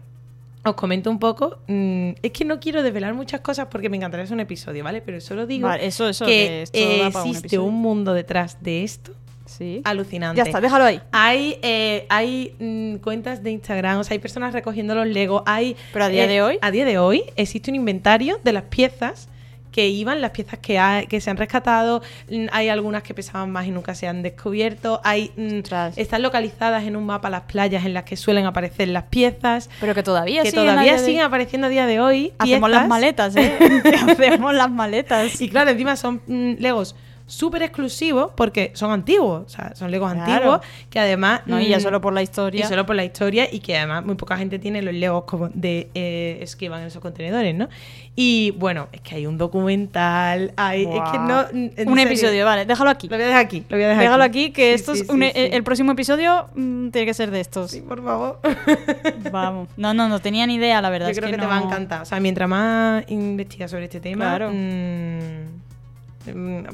os 0.69 0.75
comento 0.75 1.09
un 1.09 1.19
poco. 1.19 1.59
mm, 1.67 2.11
es 2.21 2.31
que 2.31 2.45
no 2.45 2.59
quiero 2.59 2.83
desvelar 2.83 3.13
muchas 3.13 3.41
cosas 3.41 3.67
porque 3.69 3.89
me 3.89 3.97
encantaría 3.97 4.23
hacer 4.23 4.35
un 4.35 4.41
episodio, 4.41 4.83
¿vale? 4.83 5.01
Pero 5.01 5.19
solo 5.21 5.45
digo 5.45 5.67
Vale, 5.67 5.85
eso, 5.85 6.07
eso, 6.09 6.25
que 6.25 6.31
que 6.31 6.61
esto 6.63 6.77
eh, 6.79 7.01
un 7.01 7.29
existe 7.29 7.59
un 7.59 7.75
mundo 7.75 8.13
detrás 8.13 8.61
de 8.61 8.83
esto 8.83 9.13
Sí. 9.49 9.81
alucinante. 9.83 10.37
Ya 10.37 10.43
está, 10.43 10.61
déjalo 10.61 10.85
ahí. 10.85 11.01
Hay, 11.11 11.57
eh, 11.63 12.05
hay 12.09 12.55
mm, 12.59 12.97
cuentas 12.97 13.41
de 13.41 13.51
Instagram, 13.51 13.99
o 13.99 14.03
sea, 14.03 14.13
hay 14.13 14.19
personas 14.19 14.53
recogiendo 14.53 14.93
los 14.93 15.07
Legos. 15.07 15.41
Hay, 15.45 15.75
Pero 15.91 16.05
a 16.05 16.09
día 16.09 16.25
eh, 16.25 16.27
de 16.27 16.41
hoy. 16.43 16.59
A 16.61 16.69
día 16.71 16.85
de 16.85 16.99
hoy 16.99 17.23
existe 17.35 17.71
un 17.71 17.75
inventario 17.75 18.39
de 18.43 18.53
las 18.53 18.63
piezas 18.63 19.27
que 19.71 19.87
iban, 19.87 20.19
las 20.21 20.31
piezas 20.31 20.59
que, 20.59 20.79
hay- 20.79 21.07
que 21.07 21.21
se 21.21 21.29
han 21.29 21.37
rescatado. 21.37 22.01
Mm, 22.29 22.47
Hay 22.51 22.69
algunas 22.69 23.03
que 23.03 23.13
pesaban 23.13 23.51
más 23.51 23.65
y 23.67 23.71
nunca 23.71 23.93
se 23.95 24.07
han 24.07 24.21
descubierto. 24.23 24.99
Hay, 25.03 25.31
mm, 25.37 25.59
están 25.95 26.21
localizadas 26.21 26.83
en 26.83 26.95
un 26.95 27.05
mapa 27.05 27.29
las 27.29 27.41
playas 27.43 27.85
en 27.85 27.93
las 27.93 28.03
que 28.03 28.17
suelen 28.17 28.45
aparecer 28.45 28.87
las 28.87 29.03
piezas. 29.03 29.69
Pero 29.79 29.93
que 29.93 30.03
todavía 30.03 30.41
Que 30.43 30.51
siguen 30.51 30.65
todavía 30.67 30.93
de- 30.93 30.99
siguen 31.05 31.21
apareciendo 31.21 31.67
a 31.67 31.69
día 31.69 31.85
de 31.85 31.99
hoy. 31.99 32.33
Hacemos 32.39 32.69
piezas. 32.69 32.81
las 32.81 32.87
maletas, 32.89 33.35
¿eh? 33.35 33.57
Hacemos 34.09 34.53
las 34.53 34.71
maletas. 34.71 35.39
Y 35.41 35.49
claro, 35.49 35.69
encima 35.71 35.95
son 35.95 36.21
mm, 36.27 36.53
Legos 36.59 36.95
súper 37.29 37.61
exclusivos 37.63 38.31
porque 38.35 38.71
son 38.73 38.91
antiguos. 38.91 39.43
O 39.45 39.49
sea, 39.49 39.73
son 39.75 39.91
Legos 39.91 40.11
Claro. 40.13 40.31
antiguos 40.33 40.59
que 40.89 40.99
además. 40.99 41.41
No, 41.45 41.59
y 41.59 41.67
ya 41.69 41.77
mm, 41.77 41.81
solo 41.81 42.01
por 42.01 42.13
la 42.13 42.21
historia. 42.21 42.65
y 42.65 42.67
solo 42.67 42.85
por 42.85 42.95
la 42.95 43.05
historia 43.05 43.47
y 43.51 43.59
que 43.59 43.77
además 43.77 44.03
muy 44.05 44.15
poca 44.15 44.37
gente 44.37 44.59
tiene 44.59 44.81
los 44.81 44.93
Legos 44.93 45.23
como 45.25 45.49
de 45.53 45.89
eh, 45.93 46.39
es 46.41 46.55
que 46.55 46.67
van 46.69 46.81
en 46.81 46.87
esos 46.87 47.01
contenedores, 47.01 47.55
¿no? 47.55 47.69
Y 48.15 48.51
bueno, 48.57 48.89
es 48.91 48.99
que 49.01 49.15
hay 49.15 49.25
un 49.27 49.37
documental, 49.37 50.51
hay, 50.57 50.81
es 50.83 50.89
que 51.11 51.19
no... 51.19 51.45
Un 51.53 51.71
serio. 51.77 51.97
episodio, 51.99 52.45
vale, 52.45 52.65
déjalo 52.65 52.89
aquí. 52.89 53.07
Lo 53.07 53.15
voy 53.15 53.23
a 53.23 53.27
dejar 53.27 53.45
aquí, 53.45 53.63
lo 53.69 53.77
voy 53.77 53.83
a 53.85 53.87
dejar 53.89 54.03
Déjalo 54.03 54.23
aquí, 54.23 54.51
que 54.51 54.69
Sí, 54.69 54.75
esto 54.75 54.95
sí, 54.95 55.01
es 55.03 55.09
un- 55.09 55.21
sí, 55.21 55.31
sí. 55.33 55.39
el 55.53 55.63
próximo 55.63 55.93
episodio 55.93 56.49
mm, 56.55 56.89
tiene 56.89 57.05
que 57.05 57.13
ser 57.13 57.31
de 57.31 57.39
estos. 57.39 57.71
Sí, 57.71 57.81
por 57.81 58.03
favor. 58.03 58.39
Vamos. 59.31 59.69
No, 59.77 59.93
no, 59.93 60.09
no 60.09 60.19
tenía 60.19 60.45
ni 60.47 60.55
idea, 60.55 60.81
la 60.81 60.89
verdad. 60.89 61.07
Yo 61.07 61.11
es 61.11 61.17
creo 61.19 61.29
que, 61.29 61.35
que 61.37 61.41
te 61.41 61.47
va 61.47 61.59
a 61.59 61.63
encantar. 61.63 62.01
O 62.01 62.05
sea, 62.05 62.19
mientras 62.19 62.49
más 62.49 63.03
investigas 63.09 63.71
sobre 63.71 63.85
este 63.85 63.99
tema, 64.01 64.25
Claro. 64.25 64.49
mm, 64.51 65.58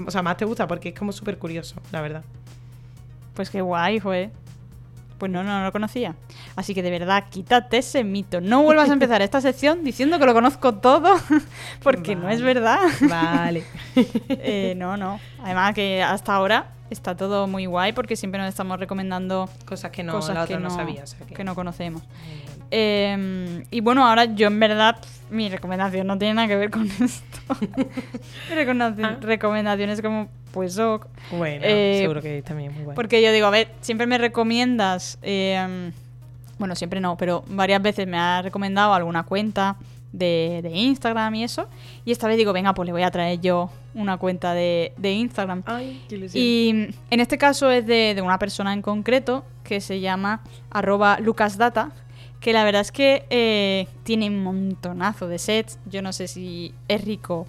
o 0.06 0.12
sea, 0.12 0.22
más 0.22 0.38
te 0.38 0.46
gusta 0.46 0.68
porque 0.68 0.90
es 0.90 0.96
como 0.96 1.12
súper 1.12 1.38
curioso, 1.38 1.76
la 1.92 2.02
verdad. 2.02 2.24
Pues 3.34 3.50
qué 3.50 3.62
guay, 3.62 4.00
fue. 4.00 4.32
Pues 5.18 5.32
no, 5.32 5.44
no, 5.44 5.60
no 5.60 5.66
lo 5.66 5.72
conocía. 5.72 6.16
Así 6.56 6.74
que 6.74 6.84
de 6.84 6.92
verdad, 6.92 7.26
quítate 7.30 7.78
ese 7.78 8.04
mito. 8.04 8.42
No 8.42 8.64
vuelvas 8.64 8.90
a 8.90 8.94
empezar 8.94 9.22
esta 9.22 9.40
sección 9.40 9.84
diciendo 9.84 10.20
que 10.20 10.26
lo 10.26 10.34
conozco 10.34 10.76
todo, 10.76 11.16
porque 11.84 12.16
no 12.16 12.30
es 12.30 12.42
verdad. 12.42 12.80
Vale. 13.02 13.64
Eh, 14.28 14.74
no, 14.76 14.98
no. 14.98 15.20
Además 15.42 15.74
que 15.74 16.04
hasta 16.04 16.36
ahora 16.36 16.74
está 16.90 17.16
todo 17.16 17.48
muy 17.48 17.66
guay 17.66 17.94
porque 17.94 18.16
siempre 18.16 18.40
nos 18.40 18.50
estamos 18.50 18.80
recomendando 18.80 19.50
Cosas 19.66 19.92
que 19.92 20.04
no, 20.04 20.12
cosas 20.12 20.36
la 20.36 20.44
otra 20.44 20.58
que, 20.58 20.62
no, 20.62 20.70
no, 20.70 20.76
sabía. 20.76 21.04
O 21.04 21.08
sea, 21.08 21.26
que... 21.26 21.34
que 21.34 21.44
no 21.44 21.56
conocemos. 21.56 22.04
Eh, 22.72 23.64
y 23.72 23.80
bueno, 23.82 24.08
ahora 24.08 24.26
yo 24.26 24.48
en 24.48 24.60
verdad, 24.60 24.98
mi 25.30 25.50
recomendación 25.50 26.08
no 26.08 26.18
tiene 26.18 26.34
nada 26.34 26.48
que 26.48 26.56
ver 26.56 26.70
con 26.70 26.86
esto. 27.02 27.40
mi 28.50 28.56
recomendación, 28.56 29.06
Ah. 29.06 29.18
recomendación 29.22 29.90
es 29.90 30.02
como, 30.02 30.28
pues 30.52 30.78
ok. 30.80 31.08
Bueno, 31.32 31.62
Eh, 31.66 32.00
seguro 32.02 32.22
que 32.22 32.42
también 32.42 32.72
muy 32.74 32.84
bueno. 32.84 32.96
Porque 32.96 33.22
yo 33.22 33.32
digo, 33.32 33.48
a 33.48 33.52
ver, 33.52 33.70
siempre 33.82 34.08
me 34.08 34.18
recomiendas, 34.18 35.18
eh, 35.22 35.92
bueno, 36.58 36.76
siempre 36.76 37.00
no, 37.00 37.18
pero 37.18 37.44
varias 37.48 37.82
veces 37.82 38.08
me 38.08 38.18
ha 38.18 38.42
recomendado 38.42 38.94
alguna 38.94 39.24
cuenta 39.24 39.76
de, 40.14 40.62
de 40.64 40.70
Instagram 40.72 41.36
y 41.36 41.44
eso. 41.44 41.68
Y 42.06 42.12
esta 42.14 42.28
vez 42.28 42.38
digo, 42.38 42.54
venga, 42.54 42.74
pues 42.74 42.86
le 42.88 42.94
voy 42.94 43.04
a 43.04 43.12
traer 43.12 43.42
yo 43.42 43.70
una 43.94 44.16
cuenta 44.18 44.54
de, 44.54 44.94
de 44.96 45.12
Instagram. 45.12 45.64
Ay, 45.66 46.02
qué 46.08 46.16
ilusión. 46.16 46.42
Y 46.44 46.70
en 47.12 47.20
este 47.20 47.38
caso 47.38 47.70
es 47.70 47.86
de, 47.86 48.14
de 48.16 48.22
una 48.22 48.40
persona 48.40 48.72
en 48.72 48.82
concreto 48.82 49.44
que 49.66 49.82
se 49.82 50.00
llama 50.00 50.42
arroba 50.72 51.20
lucasdata, 51.20 51.92
que 52.40 52.54
la 52.54 52.64
verdad 52.64 52.82
es 52.82 52.92
que 52.92 53.26
eh, 53.30 53.88
tiene 54.04 54.30
un 54.30 54.44
montonazo 54.44 55.28
de 55.28 55.40
sets. 55.40 55.80
Yo 55.86 56.02
no 56.02 56.14
sé 56.14 56.28
si 56.28 56.74
es 56.88 57.04
rico 57.04 57.48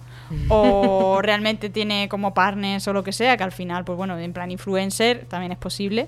o 0.49 1.19
realmente 1.23 1.69
tiene 1.69 2.09
como 2.09 2.33
partners 2.33 2.87
o 2.87 2.93
lo 2.93 3.03
que 3.03 3.11
sea, 3.11 3.37
que 3.37 3.43
al 3.43 3.51
final, 3.51 3.85
pues 3.85 3.97
bueno, 3.97 4.17
en 4.17 4.33
plan 4.33 4.51
influencer 4.51 5.25
también 5.29 5.51
es 5.51 5.57
posible. 5.57 6.07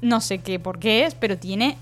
No 0.00 0.20
sé 0.20 0.38
qué 0.38 0.58
por 0.58 0.78
qué 0.78 1.04
es, 1.04 1.14
pero 1.14 1.38
tiene 1.38 1.76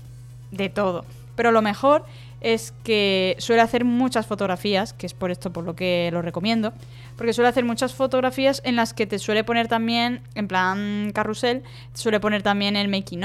de 0.51 0.69
todo. 0.69 1.05
Pero 1.35 1.51
lo 1.51 1.61
mejor 1.61 2.05
es 2.43 2.73
que 2.83 3.35
suele 3.39 3.61
hacer 3.61 3.85
muchas 3.85 4.27
fotografías, 4.27 4.93
que 4.93 5.05
es 5.05 5.13
por 5.13 5.31
esto 5.31 5.51
por 5.51 5.63
lo 5.63 5.75
que 5.75 6.09
lo 6.11 6.21
recomiendo, 6.21 6.73
porque 7.15 7.33
suele 7.33 7.47
hacer 7.47 7.63
muchas 7.63 7.93
fotografías 7.93 8.61
en 8.65 8.75
las 8.75 8.93
que 8.93 9.07
te 9.07 9.17
suele 9.17 9.43
poner 9.43 9.67
también, 9.69 10.21
en 10.35 10.47
plan 10.47 11.11
carrusel, 11.13 11.63
te 11.93 11.99
suele 11.99 12.19
poner 12.19 12.43
también 12.43 12.75
el 12.75 12.89
making 12.89 13.23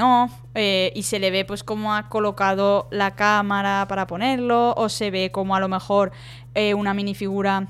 eh, 0.55 0.91
y 0.95 1.03
se 1.03 1.19
le 1.19 1.31
ve 1.31 1.43
pues 1.43 1.63
cómo 1.63 1.93
ha 1.93 2.07
colocado 2.07 2.87
la 2.91 3.15
cámara 3.15 3.85
para 3.89 4.07
ponerlo, 4.07 4.73
o 4.75 4.87
se 4.87 5.11
ve 5.11 5.31
como 5.31 5.55
a 5.55 5.59
lo 5.59 5.67
mejor 5.67 6.11
eh, 6.55 6.73
una 6.73 6.93
minifigura 6.93 7.67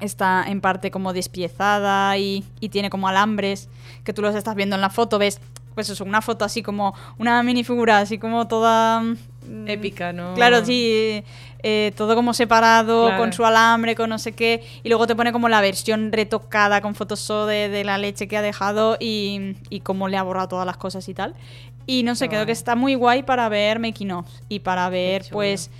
está 0.00 0.44
en 0.46 0.62
parte 0.62 0.90
como 0.90 1.12
despiezada 1.12 2.16
y, 2.16 2.42
y 2.58 2.70
tiene 2.70 2.88
como 2.88 3.06
alambres 3.06 3.68
que 4.02 4.14
tú 4.14 4.22
los 4.22 4.34
estás 4.34 4.54
viendo 4.54 4.74
en 4.74 4.80
la 4.80 4.88
foto, 4.88 5.18
ves 5.18 5.42
pues 5.74 5.90
eso, 5.90 6.04
una 6.04 6.22
foto 6.22 6.44
así 6.44 6.62
como 6.62 6.94
una 7.18 7.42
minifigura 7.42 7.98
así 7.98 8.18
como 8.18 8.48
toda 8.48 9.02
Épica, 9.66 10.12
¿no? 10.12 10.34
Claro, 10.34 10.64
sí, 10.64 11.22
eh, 11.62 11.92
todo 11.96 12.14
como 12.14 12.32
separado, 12.34 13.06
Claro. 13.06 13.20
con 13.20 13.32
su 13.32 13.44
alambre, 13.44 13.94
con 13.94 14.08
no 14.10 14.18
sé 14.18 14.32
qué, 14.32 14.62
y 14.82 14.88
luego 14.88 15.06
te 15.06 15.14
pone 15.16 15.32
como 15.32 15.48
la 15.48 15.60
versión 15.60 16.12
retocada 16.12 16.80
con 16.80 16.94
Photoshop 16.94 17.46
de, 17.48 17.68
de 17.68 17.84
la 17.84 17.98
leche 17.98 18.28
que 18.28 18.36
ha 18.36 18.42
dejado 18.42 18.96
y, 19.00 19.56
y 19.68 19.80
cómo 19.80 20.08
le 20.08 20.16
ha 20.16 20.22
borrado 20.22 20.48
todas 20.48 20.66
las 20.66 20.76
cosas 20.76 21.08
y 21.08 21.14
tal. 21.14 21.34
Y 21.86 22.02
no 22.04 22.14
sé, 22.14 22.26
Qué 22.28 22.36
creo 22.36 22.46
que 22.46 22.52
está 22.52 22.76
muy 22.76 22.94
guay 22.94 23.22
para 23.24 23.48
ver 23.48 23.78
making 23.80 24.12
of 24.12 24.26
y 24.48 24.60
para 24.60 24.88
ver 24.90 25.24
pues 25.32 25.70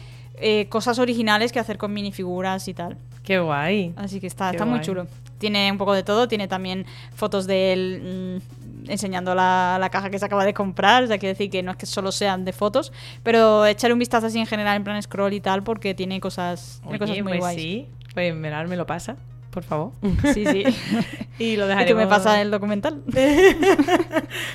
eh, 0.43 0.67
cosas 0.69 0.99
originales 0.99 1.53
que 1.53 1.61
hacer 1.61 1.79
con 1.79 1.93
minifiguras 1.93 2.67
y 2.69 2.75
tal. 2.75 2.97
Qué 3.23 3.39
guay. 3.39 3.93
Así 3.97 4.19
que 4.19 4.27
está, 4.27 4.51
Qué 4.51 4.57
está 4.57 4.65
muy 4.65 4.81
chulo. 4.81 5.07
Tiene 5.39 5.71
un 5.71 5.79
poco 5.79 5.93
de 5.95 6.03
todo, 6.03 6.27
tiene 6.27 6.49
también 6.49 6.85
fotos 7.15 7.47
de 7.47 7.73
él 7.73 8.41
mm, 8.43 8.60
enseñando 8.89 9.35
la, 9.35 9.77
la 9.81 9.91
caja 9.91 10.11
que 10.11 10.19
se 10.19 10.25
acaba 10.25 10.45
de 10.45 10.55
comprar, 10.55 11.05
o 11.05 11.07
sea, 11.07 11.19
quiere 11.19 11.35
decir 11.35 11.51
que 11.51 11.63
no 11.63 11.71
es 11.73 11.77
que 11.77 11.87
solo 11.87 12.13
sean 12.13 12.45
de 12.45 12.53
fotos, 12.53 12.93
pero 13.23 13.67
echarle 13.67 13.93
un 13.95 13.99
vistazo 13.99 14.27
así 14.27 14.39
en 14.39 14.47
general 14.47 14.77
en 14.77 14.85
plan 14.85 15.01
scroll 15.03 15.33
y 15.33 15.41
tal, 15.41 15.63
porque 15.63 15.95
tiene 15.95 16.21
cosas, 16.21 16.79
tiene 16.83 16.91
Oye, 16.97 16.99
cosas 16.99 17.17
muy 17.23 17.33
pues 17.33 17.41
guays. 17.41 17.61
sí. 17.61 17.89
Pues 18.15 18.35
Melar 18.35 18.67
me 18.69 18.77
lo 18.77 18.87
pasa, 18.87 19.17
por 19.51 19.63
favor. 19.63 19.93
Sí, 20.35 20.45
sí. 20.47 20.65
y 21.39 21.57
lo 21.57 21.67
dejaremos. 21.69 21.91
tú 21.93 21.97
me 21.97 22.07
pasas 22.07 22.39
el 22.39 22.51
documental. 22.51 23.03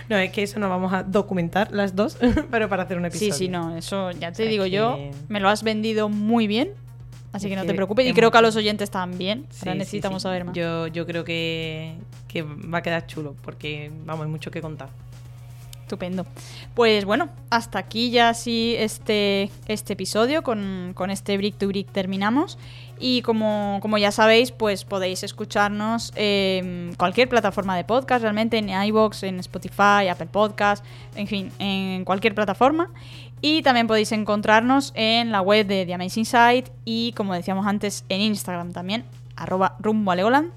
no, 0.09 0.17
es 0.17 0.31
que 0.31 0.43
eso 0.43 0.59
no 0.59 0.69
vamos 0.69 0.93
a 0.93 1.03
documentar 1.03 1.71
las 1.71 1.95
dos, 1.95 2.17
pero 2.51 2.69
para 2.69 2.83
hacer 2.83 2.97
un 2.97 3.03
Sí, 3.11 3.25
episodio. 3.27 3.33
sí, 3.33 3.47
no, 3.47 3.75
eso 3.77 4.11
ya 4.11 4.31
te 4.31 4.43
digo 4.47 4.65
yo, 4.65 4.97
me 5.27 5.39
lo 5.39 5.49
has 5.49 5.63
vendido 5.63 6.09
muy 6.09 6.47
bien 6.47 6.69
Así 7.35 7.49
que 7.49 7.57
no 7.57 7.65
te 7.65 7.73
preocupes. 7.73 8.07
Y 8.07 8.13
creo 8.13 8.31
que 8.31 8.37
a 8.37 8.41
los 8.41 8.55
oyentes 8.55 8.89
también. 8.89 9.45
Sí, 9.49 9.59
Ahora 9.63 9.73
sí, 9.73 9.79
necesitamos 9.79 10.21
sí. 10.21 10.23
saber 10.23 10.45
más. 10.45 10.55
Yo, 10.55 10.87
yo 10.87 11.05
creo 11.05 11.25
que, 11.25 11.95
que 12.29 12.43
va 12.43 12.77
a 12.77 12.81
quedar 12.81 13.07
chulo, 13.07 13.35
porque 13.41 13.91
vamos, 14.05 14.25
hay 14.25 14.31
mucho 14.31 14.51
que 14.51 14.61
contar. 14.61 14.87
Estupendo. 15.81 16.25
Pues 16.73 17.03
bueno, 17.03 17.29
hasta 17.49 17.77
aquí 17.77 18.09
ya 18.09 18.33
sí 18.33 18.73
este, 18.77 19.51
este 19.67 19.93
episodio. 19.93 20.43
Con, 20.43 20.93
con 20.95 21.11
este 21.11 21.35
Brick 21.35 21.57
to 21.57 21.67
Brick 21.67 21.91
terminamos. 21.91 22.57
Y 22.97 23.21
como, 23.21 23.79
como 23.81 23.97
ya 23.97 24.11
sabéis, 24.11 24.51
pues 24.51 24.85
podéis 24.85 25.23
escucharnos 25.23 26.13
en 26.15 26.95
cualquier 26.97 27.27
plataforma 27.27 27.75
de 27.75 27.83
podcast, 27.83 28.21
realmente 28.21 28.57
en 28.57 28.69
iVoox, 28.69 29.23
en 29.23 29.39
Spotify, 29.41 30.07
Apple 30.09 30.29
Podcast, 30.31 30.85
en 31.15 31.27
fin, 31.27 31.51
en 31.59 32.05
cualquier 32.05 32.33
plataforma. 32.33 32.89
Y 33.47 33.61
también 33.61 33.85
podéis 33.85 34.11
encontrarnos 34.11 34.91
en 34.95 35.31
la 35.31 35.39
web 35.41 35.67
de 35.67 35.85
The 35.85 35.93
Amazing 35.93 36.25
Site 36.25 36.71
y, 36.83 37.11
como 37.15 37.35
decíamos 37.35 37.67
antes, 37.67 38.03
en 38.09 38.21
Instagram 38.21 38.73
también, 38.73 39.05
arroba 39.35 39.75
rumbo 39.79 40.09
a 40.11 40.15
Legoland. 40.15 40.51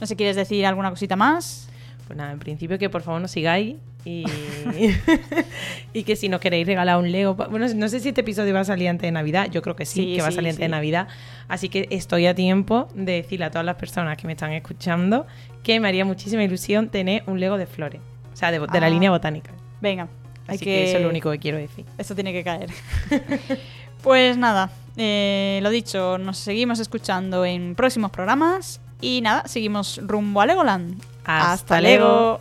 No 0.00 0.06
sé, 0.06 0.16
¿quieres 0.16 0.34
decir 0.36 0.64
alguna 0.64 0.88
cosita 0.88 1.14
más? 1.14 1.68
Pues 2.06 2.16
nada, 2.16 2.32
en 2.32 2.38
principio 2.38 2.78
que 2.78 2.88
por 2.88 3.02
favor 3.02 3.20
nos 3.20 3.32
sigáis 3.32 3.76
y, 4.06 4.24
y 5.92 6.04
que 6.04 6.16
si 6.16 6.30
nos 6.30 6.40
queréis 6.40 6.66
regalar 6.66 6.96
un 6.96 7.12
Lego. 7.12 7.34
Bueno, 7.34 7.66
no 7.74 7.88
sé 7.90 8.00
si 8.00 8.08
este 8.08 8.22
episodio 8.22 8.54
va 8.54 8.60
a 8.60 8.64
salir 8.64 8.88
antes 8.88 9.06
de 9.08 9.12
Navidad. 9.12 9.48
Yo 9.50 9.60
creo 9.60 9.76
que 9.76 9.84
sí, 9.84 10.02
Sí, 10.02 10.16
que 10.16 10.22
va 10.22 10.28
a 10.28 10.32
salir 10.32 10.48
antes 10.52 10.60
de. 10.60 10.68
Navidad. 10.68 11.08
Así 11.48 11.68
que 11.68 11.86
estoy 11.90 12.24
a 12.26 12.34
tiempo 12.34 12.88
de 12.94 13.12
decirle 13.12 13.44
a 13.44 13.50
todas 13.50 13.66
las 13.66 13.76
personas 13.76 14.16
que 14.16 14.26
me 14.26 14.32
están 14.32 14.52
escuchando 14.52 15.26
que 15.62 15.78
me 15.80 15.88
haría 15.88 16.06
muchísima 16.06 16.42
ilusión 16.42 16.88
tener 16.88 17.24
un 17.26 17.40
Lego 17.40 17.58
de 17.58 17.66
flores. 17.66 18.00
O 18.32 18.36
sea, 18.36 18.50
de, 18.50 18.58
de 18.58 18.80
la 18.80 18.86
Ah. 18.86 18.90
línea 18.90 19.10
botánica. 19.10 19.50
Venga, 19.82 20.08
hay 20.52 20.56
Así 20.56 20.64
que... 20.64 20.70
que... 20.70 20.84
eso 20.88 20.96
es 20.98 21.02
lo 21.02 21.08
único 21.08 21.30
que 21.30 21.38
quiero 21.38 21.58
decir. 21.58 21.84
Esto 21.98 22.14
tiene 22.14 22.32
que 22.32 22.44
caer. 22.44 22.70
pues 24.02 24.36
nada, 24.36 24.70
eh, 24.96 25.60
lo 25.62 25.70
dicho, 25.70 26.18
nos 26.18 26.38
seguimos 26.38 26.78
escuchando 26.78 27.44
en 27.44 27.74
próximos 27.74 28.10
programas 28.10 28.80
y 29.00 29.20
nada, 29.20 29.46
seguimos 29.46 30.00
rumbo 30.02 30.40
a 30.40 30.46
Legoland. 30.46 31.02
Hasta 31.24 31.80
Lego. 31.80 32.40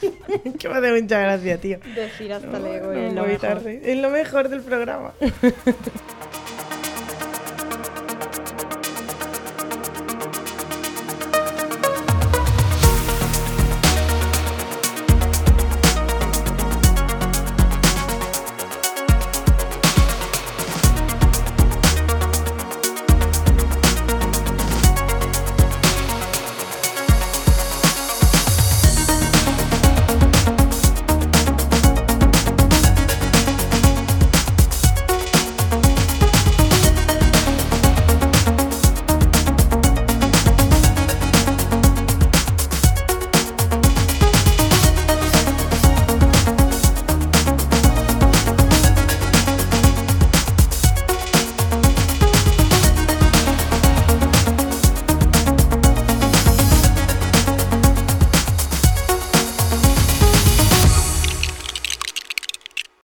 que 0.58 0.68
me 0.68 0.76
hace 0.76 1.02
mucha 1.02 1.18
gracia, 1.20 1.60
tío. 1.60 1.78
Decir 1.94 2.32
hasta 2.32 2.46
No, 2.46 2.58
Lego 2.58 2.92
no 2.92 2.92
es 2.92 3.14
lo 3.14 3.22
mejor. 3.22 3.40
tarde. 3.40 3.80
Es 3.84 3.98
lo 3.98 4.10
mejor 4.10 4.48
del 4.48 4.60
programa. 4.60 5.12